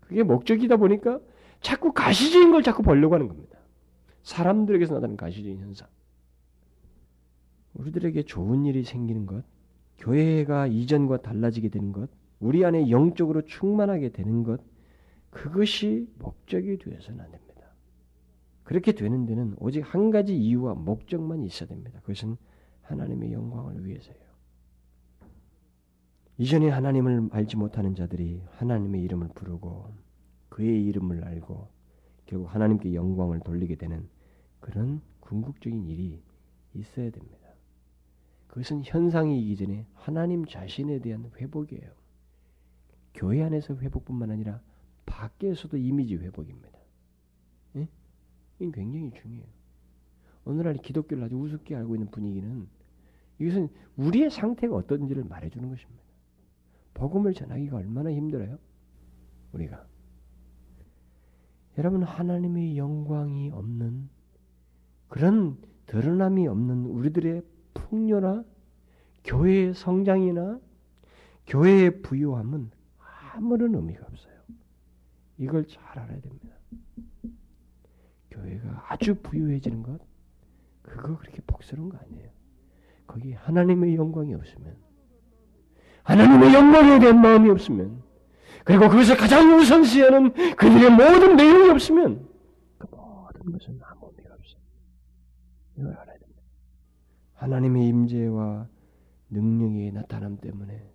그게 0.00 0.22
목적이다 0.22 0.76
보니까 0.76 1.20
자꾸 1.60 1.92
가시적인 1.92 2.50
걸 2.50 2.62
자꾸 2.62 2.82
보려고 2.82 3.14
하는 3.14 3.28
겁니다. 3.28 3.58
사람들에게서 4.22 4.94
나타나는 4.94 5.16
가시적인 5.16 5.58
현상. 5.58 5.88
우리들에게 7.74 8.22
좋은 8.24 8.64
일이 8.64 8.84
생기는 8.84 9.26
것, 9.26 9.44
교회가 9.98 10.66
이전과 10.66 11.22
달라지게 11.22 11.68
되는 11.68 11.92
것, 11.92 12.10
우리 12.40 12.64
안에 12.64 12.90
영적으로 12.90 13.42
충만하게 13.42 14.10
되는 14.10 14.42
것, 14.42 14.60
그것이 15.30 16.08
목적이 16.18 16.78
되어서는 16.78 17.20
안 17.20 17.30
됩니다. 17.30 17.52
그렇게 18.64 18.92
되는 18.92 19.26
데는 19.26 19.54
오직 19.58 19.80
한 19.82 20.10
가지 20.10 20.36
이유와 20.36 20.74
목적만 20.74 21.42
있어야 21.42 21.68
됩니다. 21.68 22.00
그것은 22.00 22.36
하나님의 22.82 23.32
영광을 23.32 23.84
위해서예요. 23.84 24.20
이전에 26.38 26.68
하나님을 26.68 27.28
알지 27.30 27.56
못하는 27.56 27.94
자들이 27.94 28.42
하나님의 28.52 29.02
이름을 29.02 29.28
부르고 29.28 29.94
그의 30.48 30.84
이름을 30.86 31.24
알고 31.24 31.68
결국 32.26 32.54
하나님께 32.54 32.94
영광을 32.94 33.40
돌리게 33.40 33.76
되는 33.76 34.08
그런 34.60 35.00
궁극적인 35.20 35.86
일이 35.86 36.22
있어야 36.74 37.10
됩니다. 37.10 37.41
그것은 38.52 38.82
현상이기 38.84 39.56
전에 39.56 39.86
하나님 39.94 40.44
자신에 40.44 40.98
대한 40.98 41.30
회복이에요. 41.36 41.90
교회 43.14 43.42
안에서 43.42 43.74
회복뿐만 43.76 44.30
아니라 44.30 44.60
밖에서도 45.06 45.78
이미지 45.78 46.16
회복입니다. 46.16 46.78
예? 47.76 47.88
이건 48.58 48.72
굉장히 48.72 49.10
중요해요. 49.14 49.46
오늘날 50.44 50.74
기독교를 50.74 51.24
아주 51.24 51.36
우습게 51.36 51.74
알고 51.74 51.94
있는 51.94 52.10
분위기는 52.10 52.68
이것은 53.38 53.70
우리의 53.96 54.30
상태가 54.30 54.76
어떤지를 54.76 55.24
말해주는 55.24 55.66
것입니다. 55.70 56.02
복음을 56.92 57.32
전하기가 57.32 57.78
얼마나 57.78 58.12
힘들어요? 58.12 58.58
우리가 59.54 59.86
여러분 61.78 62.02
하나님의 62.02 62.76
영광이 62.76 63.48
없는 63.48 64.10
그런 65.08 65.56
드러남이 65.86 66.46
없는 66.48 66.84
우리들의 66.84 67.51
풍요나 67.74 68.44
교회의 69.24 69.74
성장이나 69.74 70.60
교회의 71.46 72.02
부유함은 72.02 72.70
아무런 73.34 73.74
의미가 73.74 74.04
없어요. 74.06 74.32
이걸 75.38 75.66
잘 75.66 75.82
알아야 75.98 76.20
됩니다. 76.20 76.48
교회가 78.30 78.86
아주 78.88 79.14
부유해지는 79.14 79.82
것, 79.82 80.00
그거 80.82 81.16
그렇게 81.18 81.40
복스러운 81.46 81.88
거 81.88 81.98
아니에요. 81.98 82.30
거기 83.06 83.32
하나님의 83.32 83.96
영광이 83.96 84.34
없으면, 84.34 84.76
하나님의 86.04 86.54
영광에 86.54 86.98
대한 86.98 87.20
마음이 87.20 87.50
없으면, 87.50 88.02
그리고 88.64 88.88
그것을 88.88 89.16
가장 89.16 89.58
우선시하는 89.58 90.32
그들의 90.56 90.90
모든 90.90 91.36
내용이 91.36 91.70
없으면, 91.70 92.28
그 92.78 92.86
모든 92.90 93.52
것은 93.52 93.80
아무 93.82 94.10
의미가 94.10 94.34
없어요. 94.34 94.60
이걸 95.76 95.96
됩니다. 95.96 96.11
하나님의 97.42 97.88
임재와 97.88 98.68
능력의 99.30 99.90
나타남 99.90 100.36
때문에 100.36 100.88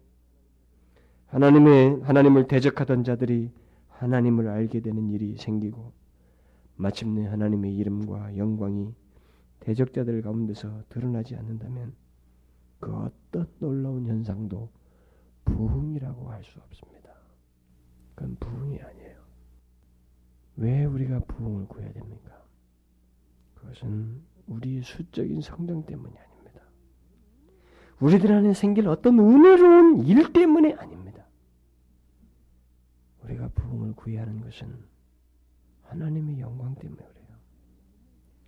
하나님의 1.26 2.04
하나님을 2.04 2.48
대적하던 2.48 3.04
자들이 3.04 3.52
하나님을 3.90 4.48
알게 4.48 4.80
되는 4.80 5.10
일이 5.10 5.36
생기고 5.36 5.92
마침내 6.78 7.28
하나님의 7.28 7.76
이름과 7.76 8.38
영광이 8.38 8.94
대적자들 9.60 10.22
가운데서 10.22 10.84
드러나지 10.88 11.36
않는다면 11.36 11.94
그 12.80 12.96
어떤 12.96 13.48
놀라운 13.60 14.08
현상도 14.08 14.70
부흥이라고 15.44 16.32
할 16.32 16.46
수 16.46 16.60
없습니다. 16.60 17.12
그건 18.16 18.38
부흥이 18.40 18.80
아니에요. 18.80 19.18
왜 20.56 20.86
우리가 20.86 21.20
부흥을 21.20 21.68
구해야 21.68 21.92
됩니까? 21.92 22.42
그것은 23.56 24.22
우리의 24.48 24.84
수적인 24.84 25.42
성장 25.42 25.86
때문이 25.86 26.08
아닙니다. 26.18 26.27
우리들 28.00 28.32
안에 28.32 28.54
생길 28.54 28.88
어떤 28.88 29.20
은혜로운 29.20 30.06
일 30.06 30.32
때문에 30.32 30.74
아닙니다. 30.74 31.26
우리가 33.24 33.50
부흥을 33.56 33.94
구해야 33.94 34.22
하는 34.22 34.42
것은 34.42 34.68
하나님의 35.84 36.40
영광 36.40 36.76
때문에 36.76 37.02
그래요. 37.02 37.28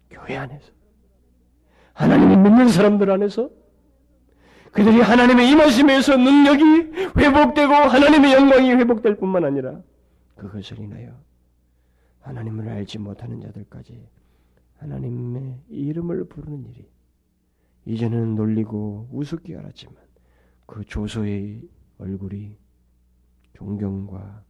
교회 0.09 0.37
안에서 0.37 0.71
하나님이 1.93 2.37
믿는 2.37 2.69
사람들 2.69 3.09
안에서 3.11 3.49
그들이 4.71 5.01
하나님의 5.01 5.49
임하심에서 5.49 6.17
능력이 6.17 6.63
회복되고 7.17 7.73
하나님의 7.73 8.33
영광이 8.33 8.71
회복될 8.71 9.17
뿐만 9.17 9.43
아니라 9.43 9.81
그것을 10.35 10.79
인하여 10.79 11.19
하나님을 12.21 12.69
알지 12.69 12.99
못하는 12.99 13.41
자들까지 13.41 14.07
하나님의 14.77 15.59
이름을 15.69 16.25
부르는 16.25 16.65
일이 16.67 16.87
이제는 17.89 18.35
놀리고 18.35 19.09
우습게 19.11 19.57
알았지만 19.57 19.95
그 20.67 20.85
조소의 20.85 21.67
얼굴이 21.97 22.55
존경과 23.53 24.45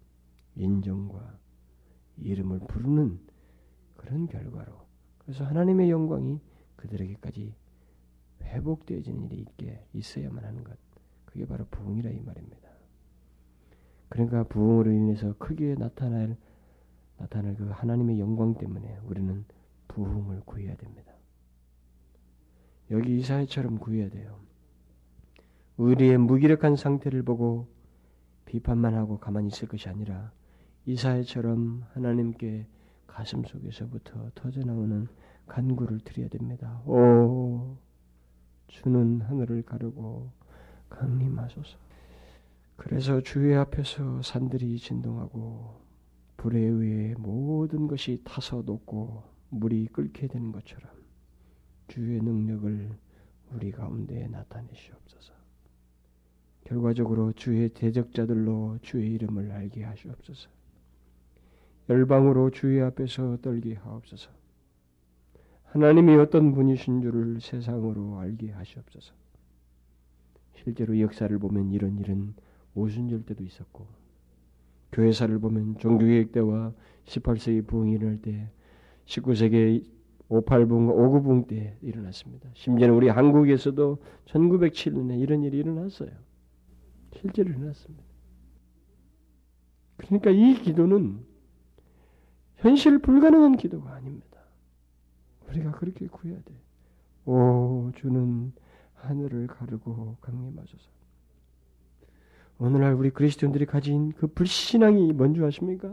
인정과 0.56 1.40
이름을 2.18 2.60
부르는 2.68 3.18
그런 3.96 4.28
결과로 4.28 4.86
그래서 5.20 5.46
하나님의 5.46 5.90
영광이 5.90 6.42
그들에게까지 6.76 7.56
회복되어지는 8.42 9.24
일이 9.28 9.40
있게 9.40 9.86
있어야만 9.94 10.44
하는 10.44 10.66
것 10.66 10.78
그게 11.24 11.46
바로 11.46 11.66
부흥이라 11.72 12.10
이 12.10 12.20
말입니다. 12.20 12.68
그러니까 14.10 14.44
부흥으로 14.44 14.92
인해서 14.92 15.34
크게 15.38 15.76
나타날 15.76 16.36
나타날 17.16 17.56
그 17.56 17.70
하나님의 17.70 18.20
영광 18.20 18.56
때문에 18.56 18.98
우리는 19.06 19.46
부흥을 19.88 20.42
구해야 20.42 20.76
됩니다. 20.76 21.14
여기 22.92 23.20
이사야처럼 23.20 23.78
구해야 23.80 24.10
돼요. 24.10 24.40
우리의 25.78 26.18
무기력한 26.18 26.76
상태를 26.76 27.24
보고 27.24 27.68
비판만 28.46 28.96
하고 28.96 29.20
가만히 29.20 29.48
있을 29.48 29.68
것이 29.68 29.88
아니라 29.90 30.32
이사야처럼 30.86 31.86
하나님께 31.94 32.66
가슴 33.06 33.44
속에서부터 33.44 34.32
터져나오는 34.36 35.08
간구를 35.48 36.00
드려야 36.00 36.30
됩니다. 36.30 36.82
오, 36.86 37.78
주는 38.68 39.22
하늘을 39.22 39.64
가르고 39.64 40.32
강림하소서. 40.90 41.78
그래서 42.76 43.22
주의 43.22 43.56
앞에서 43.56 44.22
산들이 44.22 44.78
진동하고 44.80 45.82
불에 46.38 46.60
의해 46.60 47.14
모든 47.18 47.88
것이 47.88 48.22
타서 48.24 48.64
녹고 48.66 49.24
물이 49.50 49.88
끓게 49.88 50.28
되는 50.28 50.52
것처럼 50.52 50.99
주의 51.90 52.22
능력을 52.22 52.90
우리 53.54 53.72
가운데 53.72 54.28
나타내시옵소서. 54.28 55.34
결과적으로 56.64 57.34
주의 57.34 57.68
대적자들로 57.70 58.78
주의 58.82 59.14
이름을 59.14 59.52
알게 59.52 59.84
하시옵소서. 59.84 60.50
열방으로 61.90 62.52
주의 62.52 62.82
앞에서 62.82 63.38
떨게 63.42 63.74
하옵소서. 63.74 64.30
하나님이 65.66 66.16
어떤 66.16 66.54
분이신 66.54 67.02
줄을 67.02 67.42
세상으로 67.42 68.20
알게 68.20 68.52
하시옵소서. 68.52 69.14
실제로 70.56 71.00
역사를 71.00 71.36
보면 71.38 71.72
이런 71.72 71.98
일은 71.98 72.36
오순절 72.76 73.24
때도 73.26 73.44
있었고 73.44 73.88
교회사를 74.92 75.40
보면 75.40 75.78
종교개혁 75.78 76.32
때와 76.32 76.74
18세기 77.06 77.66
부흥이 77.66 77.94
일어날 77.94 78.22
때 78.22 78.52
19세기 79.06 79.99
58붕, 80.30 80.96
59붕 80.96 81.48
때 81.48 81.78
일어났습니다. 81.82 82.50
심지어는 82.54 82.96
우리 82.96 83.10
한국에서도 83.10 83.98
1907년에 84.26 85.20
이런 85.20 85.44
일이 85.44 85.58
일어났어요. 85.58 86.12
실제로 87.14 87.50
일어났습니다. 87.50 88.04
그러니까 89.98 90.30
이 90.30 90.54
기도는 90.62 91.26
현실 92.58 93.00
불가능한 93.00 93.58
기도가 93.58 93.94
아닙니다. 93.94 94.40
우리가 95.50 95.72
그렇게 95.72 96.08
구해야 96.08 96.38
돼. 96.38 96.54
오, 97.26 97.92
주는 97.96 98.54
하늘을 98.96 99.48
가르고 99.48 100.18
강림하소서. 100.22 100.90
오늘날 102.60 102.94
우리 102.94 103.10
그리스도인들이 103.10 103.66
가진 103.66 104.12
그 104.12 104.28
불신앙이 104.28 105.14
뭔지 105.14 105.44
아십니까? 105.44 105.92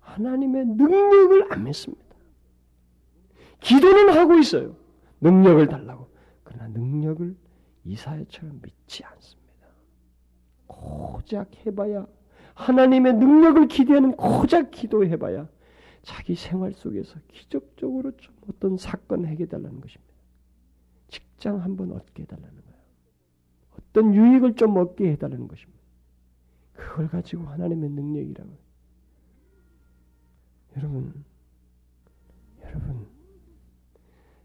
하나님의 0.00 0.66
능력을 0.66 1.52
안 1.52 1.64
믿습니다. 1.64 2.11
기도는 3.62 4.10
하고 4.10 4.38
있어요. 4.38 4.76
능력을 5.20 5.66
달라고. 5.68 6.08
그러나 6.44 6.68
능력을 6.68 7.36
이사야처럼 7.84 8.60
믿지 8.62 9.04
않습니다. 9.04 9.42
고작 10.66 11.50
해봐야 11.66 12.06
하나님의 12.54 13.14
능력을 13.14 13.68
기대하는 13.68 14.12
고작 14.12 14.70
기도해봐야 14.70 15.48
자기 16.02 16.34
생활 16.34 16.72
속에서 16.72 17.18
기적적으로 17.28 18.16
좀 18.16 18.34
어떤 18.48 18.76
사건 18.76 19.24
해결달라는 19.26 19.80
것입니다. 19.80 20.12
직장 21.08 21.62
한번 21.62 21.92
얻게 21.92 22.22
해달라는 22.22 22.50
거예요. 22.50 22.82
어떤 23.78 24.14
유익을 24.14 24.54
좀 24.54 24.76
얻게 24.76 25.12
해달라는 25.12 25.48
것입니다. 25.48 25.80
그걸 26.74 27.08
가지고 27.08 27.44
하나님의 27.44 27.90
능력이라고. 27.90 28.50
여러분, 30.76 31.24
여러분, 32.62 33.11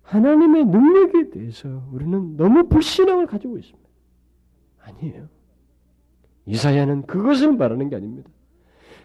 하나님의 0.08 0.66
능력에 0.66 1.32
대해서 1.32 1.84
우리는 1.92 2.38
너무 2.38 2.70
불신앙을 2.70 3.28
가지고 3.28 3.58
있습니다. 3.58 3.90
아니에요. 4.80 5.28
이사야는 6.46 7.08
그것을 7.08 7.58
말하는 7.58 7.90
게 7.90 7.98
아닙니다. 7.98 8.30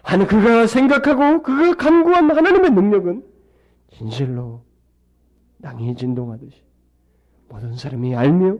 하는 0.01 0.27
그가 0.27 0.65
생각하고 0.65 1.43
그가 1.43 1.75
간구한 1.75 2.31
하나님의 2.31 2.71
능력은 2.71 3.25
진실로 3.91 4.63
땅이 5.61 5.95
진동하듯이 5.95 6.63
모든 7.49 7.75
사람이 7.75 8.15
알며 8.15 8.59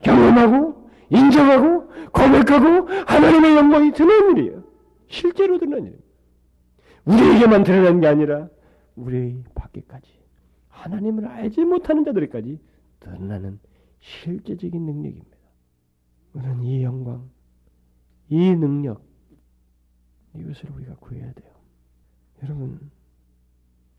경험하고 0.00 0.90
인정하고 1.08 1.88
고백하고 2.12 2.88
하나님의 3.06 3.56
영광이 3.56 3.92
드러난 3.92 4.36
일이에요. 4.36 4.64
실제로 5.08 5.58
드러난 5.58 5.80
일입니다. 5.80 6.04
우리에게만 7.06 7.62
드러난 7.64 8.00
게 8.00 8.06
아니라 8.06 8.48
우리 8.96 9.42
밖에까지 9.54 10.23
하나님을 10.74 11.26
알지 11.26 11.64
못하는 11.64 12.04
자들에까지 12.04 12.60
드러나는 13.00 13.60
실제적인 14.00 14.84
능력입니다. 14.84 15.36
우리는 16.32 16.62
이 16.62 16.82
영광, 16.82 17.30
이 18.28 18.36
능력, 18.54 19.02
이것을 20.34 20.70
우리가 20.72 20.96
구해야 20.96 21.32
돼요. 21.32 21.54
여러분, 22.42 22.90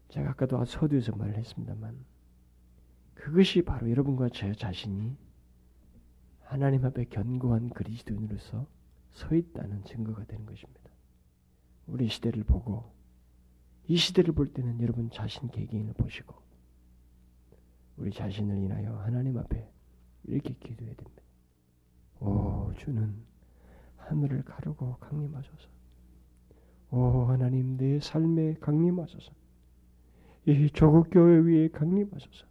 제가 0.10 0.32
아까도 0.32 0.64
서두에서 0.66 1.16
말을 1.16 1.36
했습니다만, 1.38 1.98
그것이 3.14 3.62
바로 3.62 3.90
여러분과 3.90 4.30
제 4.30 4.54
자신이 4.54 5.16
하나님 6.42 6.86
앞에 6.86 7.06
견고한 7.06 7.70
그리스도인으로서 7.70 8.68
서 9.12 9.36
있다는 9.36 9.86
증거가 9.86 10.26
되는 10.26 10.46
것입니다. 10.46 10.92
우리 11.88 12.08
시대를 12.10 12.44
보고 12.44 12.94
이 13.88 13.96
시대를 13.96 14.34
볼 14.34 14.52
때는 14.52 14.82
여러분 14.82 15.10
자신 15.10 15.50
개개인을 15.50 15.94
보시고 15.94 16.45
우리 17.98 18.12
자신을 18.12 18.58
인하여 18.58 18.98
하나님 19.00 19.38
앞에 19.38 19.70
이렇게 20.24 20.54
기도해야 20.54 20.96
됩니다. 20.96 21.24
오 22.20 22.74
주는 22.78 23.16
하늘을 23.98 24.44
가르고 24.44 24.98
강림하소서. 24.98 25.70
오 26.92 27.26
하나님 27.26 27.78
내 27.78 28.00
삶에 28.00 28.56
강림하소서. 28.56 29.32
이 30.48 30.70
조국 30.72 31.10
교회 31.10 31.38
위에 31.40 31.70
강림하소서. 31.70 32.46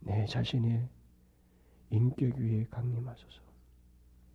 내 0.00 0.24
자신의 0.26 0.88
인격 1.90 2.36
위에 2.36 2.66
강림하소서. 2.70 3.42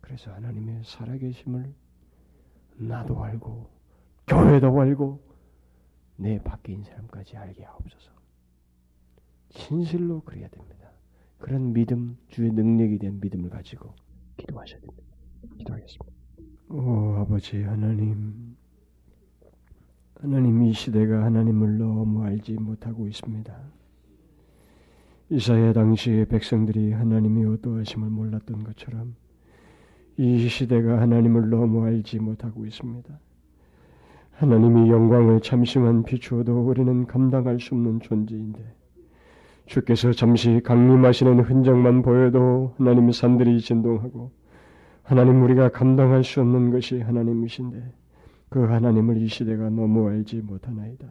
그래서 0.00 0.32
하나님의 0.32 0.82
살아계심을 0.84 1.74
나도 2.76 3.22
알고 3.22 3.70
교회도 4.26 4.80
알고 4.80 5.20
내 6.16 6.42
밖에 6.42 6.72
있는 6.72 6.84
사람까지 6.84 7.36
알게 7.36 7.64
하옵소서. 7.64 8.19
진실로 9.50 10.22
그래야 10.22 10.48
됩니다. 10.48 10.90
그런 11.38 11.72
믿음, 11.72 12.16
주의 12.28 12.50
능력에 12.50 12.98
대한 12.98 13.20
믿음을 13.20 13.50
가지고 13.50 13.94
기도하셔야 14.36 14.80
됩니다. 14.80 15.02
기도하겠습니다. 15.58 16.06
오 16.70 17.16
아버지 17.16 17.62
하나님, 17.62 18.56
하나님 20.14 20.62
이 20.62 20.72
시대가 20.72 21.24
하나님을 21.24 21.78
너무 21.78 22.22
알지 22.24 22.54
못하고 22.54 23.08
있습니다. 23.08 23.52
이사야 25.30 25.72
당시의 25.72 26.26
백성들이 26.26 26.92
하나님이 26.92 27.44
어떠하심을 27.46 28.08
몰랐던 28.08 28.64
것처럼 28.64 29.14
이 30.16 30.48
시대가 30.48 31.00
하나님을 31.00 31.50
너무 31.50 31.84
알지 31.84 32.18
못하고 32.18 32.66
있습니다. 32.66 33.18
하나님이 34.32 34.90
영광을 34.90 35.40
잠시만 35.40 36.04
비추어도 36.04 36.66
우리는 36.66 37.06
감당할 37.06 37.60
수 37.60 37.74
없는 37.74 38.00
존재인데 38.00 38.79
주께서 39.70 40.10
잠시 40.12 40.60
강림하시는 40.64 41.40
흔적만 41.40 42.02
보여도 42.02 42.74
하나님 42.76 43.12
산들이 43.12 43.60
진동하고 43.60 44.32
하나님 45.04 45.44
우리가 45.44 45.68
감당할 45.68 46.24
수 46.24 46.40
없는 46.40 46.72
것이 46.72 47.00
하나님이신데 47.00 47.80
그 48.48 48.64
하나님을 48.64 49.18
이 49.18 49.28
시대가 49.28 49.70
너무 49.70 50.08
알지 50.08 50.38
못하나이다. 50.38 51.06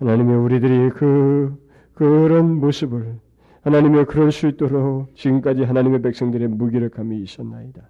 하나님의 0.00 0.36
우리들이 0.36 0.90
그 0.90 1.56
그런 1.94 2.56
모습을 2.56 3.20
하나님의 3.62 4.06
그럴 4.06 4.32
수 4.32 4.48
있도록 4.48 5.14
지금까지 5.14 5.62
하나님의 5.62 6.02
백성들의 6.02 6.48
무기력함이 6.48 7.20
있었나이다. 7.22 7.82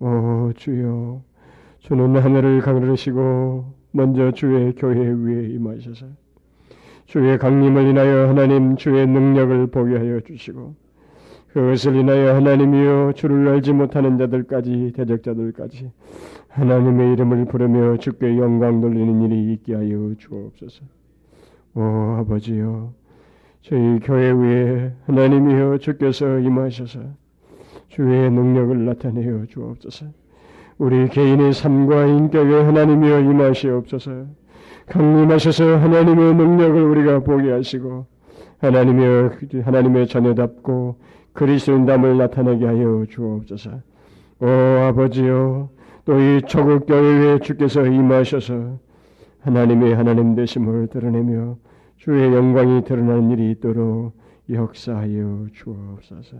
오 0.00 0.52
주여 0.56 1.22
주는 1.78 2.16
하늘을 2.16 2.62
가르시고 2.62 3.74
먼저 3.92 4.32
주의 4.32 4.74
교회 4.74 4.98
위에 4.98 5.50
임하셔서 5.50 6.23
주의 7.06 7.38
강림을 7.38 7.86
인하여 7.86 8.28
하나님 8.28 8.76
주의 8.76 9.06
능력을 9.06 9.66
보게 9.68 9.96
하여 9.96 10.20
주시고 10.20 10.74
그것을 11.52 11.94
인하여 11.94 12.34
하나님이여 12.34 13.12
주를 13.14 13.46
알지 13.48 13.72
못하는 13.72 14.18
자들까지 14.18 14.92
대적자들까지 14.96 15.90
하나님의 16.48 17.12
이름을 17.12 17.44
부르며 17.44 17.96
주께 17.98 18.38
영광 18.38 18.80
돌리는 18.80 19.22
일이 19.22 19.52
있게 19.52 19.74
하여 19.74 20.14
주옵소서. 20.18 20.84
오 21.76 21.82
아버지여 22.18 22.92
저희 23.62 23.98
교회 24.00 24.32
위에 24.32 24.92
하나님이여 25.06 25.78
주께서 25.78 26.38
임하셔서 26.40 27.00
주의 27.88 28.30
능력을 28.30 28.84
나타내어 28.84 29.46
주옵소서. 29.46 30.06
우리 30.78 31.08
개인의 31.08 31.52
삶과 31.52 32.06
인격에 32.06 32.52
하나님이여 32.52 33.20
임하시옵소서. 33.20 34.26
강림하셔서 34.86 35.78
하나님의 35.78 36.34
능력을 36.34 36.82
우리가 36.82 37.20
보게 37.20 37.50
하시고 37.50 38.06
하나님의 38.58 39.62
하나님의 39.62 40.08
자녀답고 40.08 40.98
그리스도인담을 41.32 42.16
나타내게 42.18 42.64
하여 42.64 43.04
주옵소서. 43.08 43.70
오 44.40 44.46
아버지여 44.46 45.70
또이 46.04 46.42
조국 46.46 46.86
교회에 46.86 47.38
주께서 47.40 47.86
임하셔서 47.86 48.78
하나님의 49.40 49.94
하나님 49.94 50.34
되심을 50.34 50.88
드러내며 50.88 51.56
주의 51.96 52.32
영광이 52.34 52.84
드러나는 52.84 53.30
일이 53.30 53.50
있도록 53.52 54.12
역사하여 54.50 55.46
주옵소서. 55.52 56.36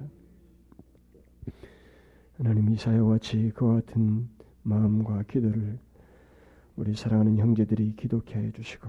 하나님 2.39 2.73
이사야와 2.73 3.13
같이 3.13 3.53
그와 3.55 3.77
같은 3.77 4.29
마음과 4.63 5.23
기도를 5.31 5.79
우리 6.77 6.95
사랑하는 6.95 7.39
형제들이 7.39 7.95
기독해 7.97 8.35
해 8.35 8.51
주시고 8.53 8.89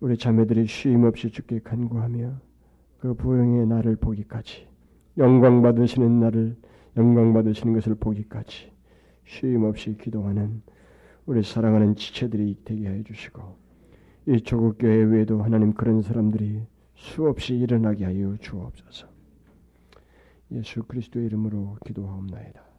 우리 0.00 0.16
자매들이 0.16 0.66
쉼 0.66 1.04
없이 1.04 1.30
주께 1.30 1.60
간구하며 1.60 2.40
그 2.98 3.14
부흥의 3.14 3.66
날을 3.66 3.96
보기까지 3.96 4.66
영광 5.18 5.62
받으시는 5.62 6.20
날을 6.20 6.56
영광 6.96 7.32
받으시는 7.32 7.72
것을 7.74 7.94
보기까지 7.94 8.72
쉼 9.24 9.56
없이 9.64 9.96
기도하는 9.96 10.62
우리 11.26 11.42
사랑하는 11.42 11.94
지체들이 11.96 12.58
되게 12.64 12.88
해 12.88 13.02
주시고 13.02 13.56
이 14.26 14.40
조국 14.42 14.78
교회 14.78 15.02
외에도 15.02 15.42
하나님 15.42 15.72
그런 15.72 16.02
사람들이 16.02 16.62
수없이 16.94 17.56
일어나게 17.56 18.04
하여 18.04 18.36
주옵소서. 18.36 19.08
예수 20.52 20.82
그리스도의 20.84 21.26
이름으로 21.26 21.76
기도하옵나이다. 21.84 22.62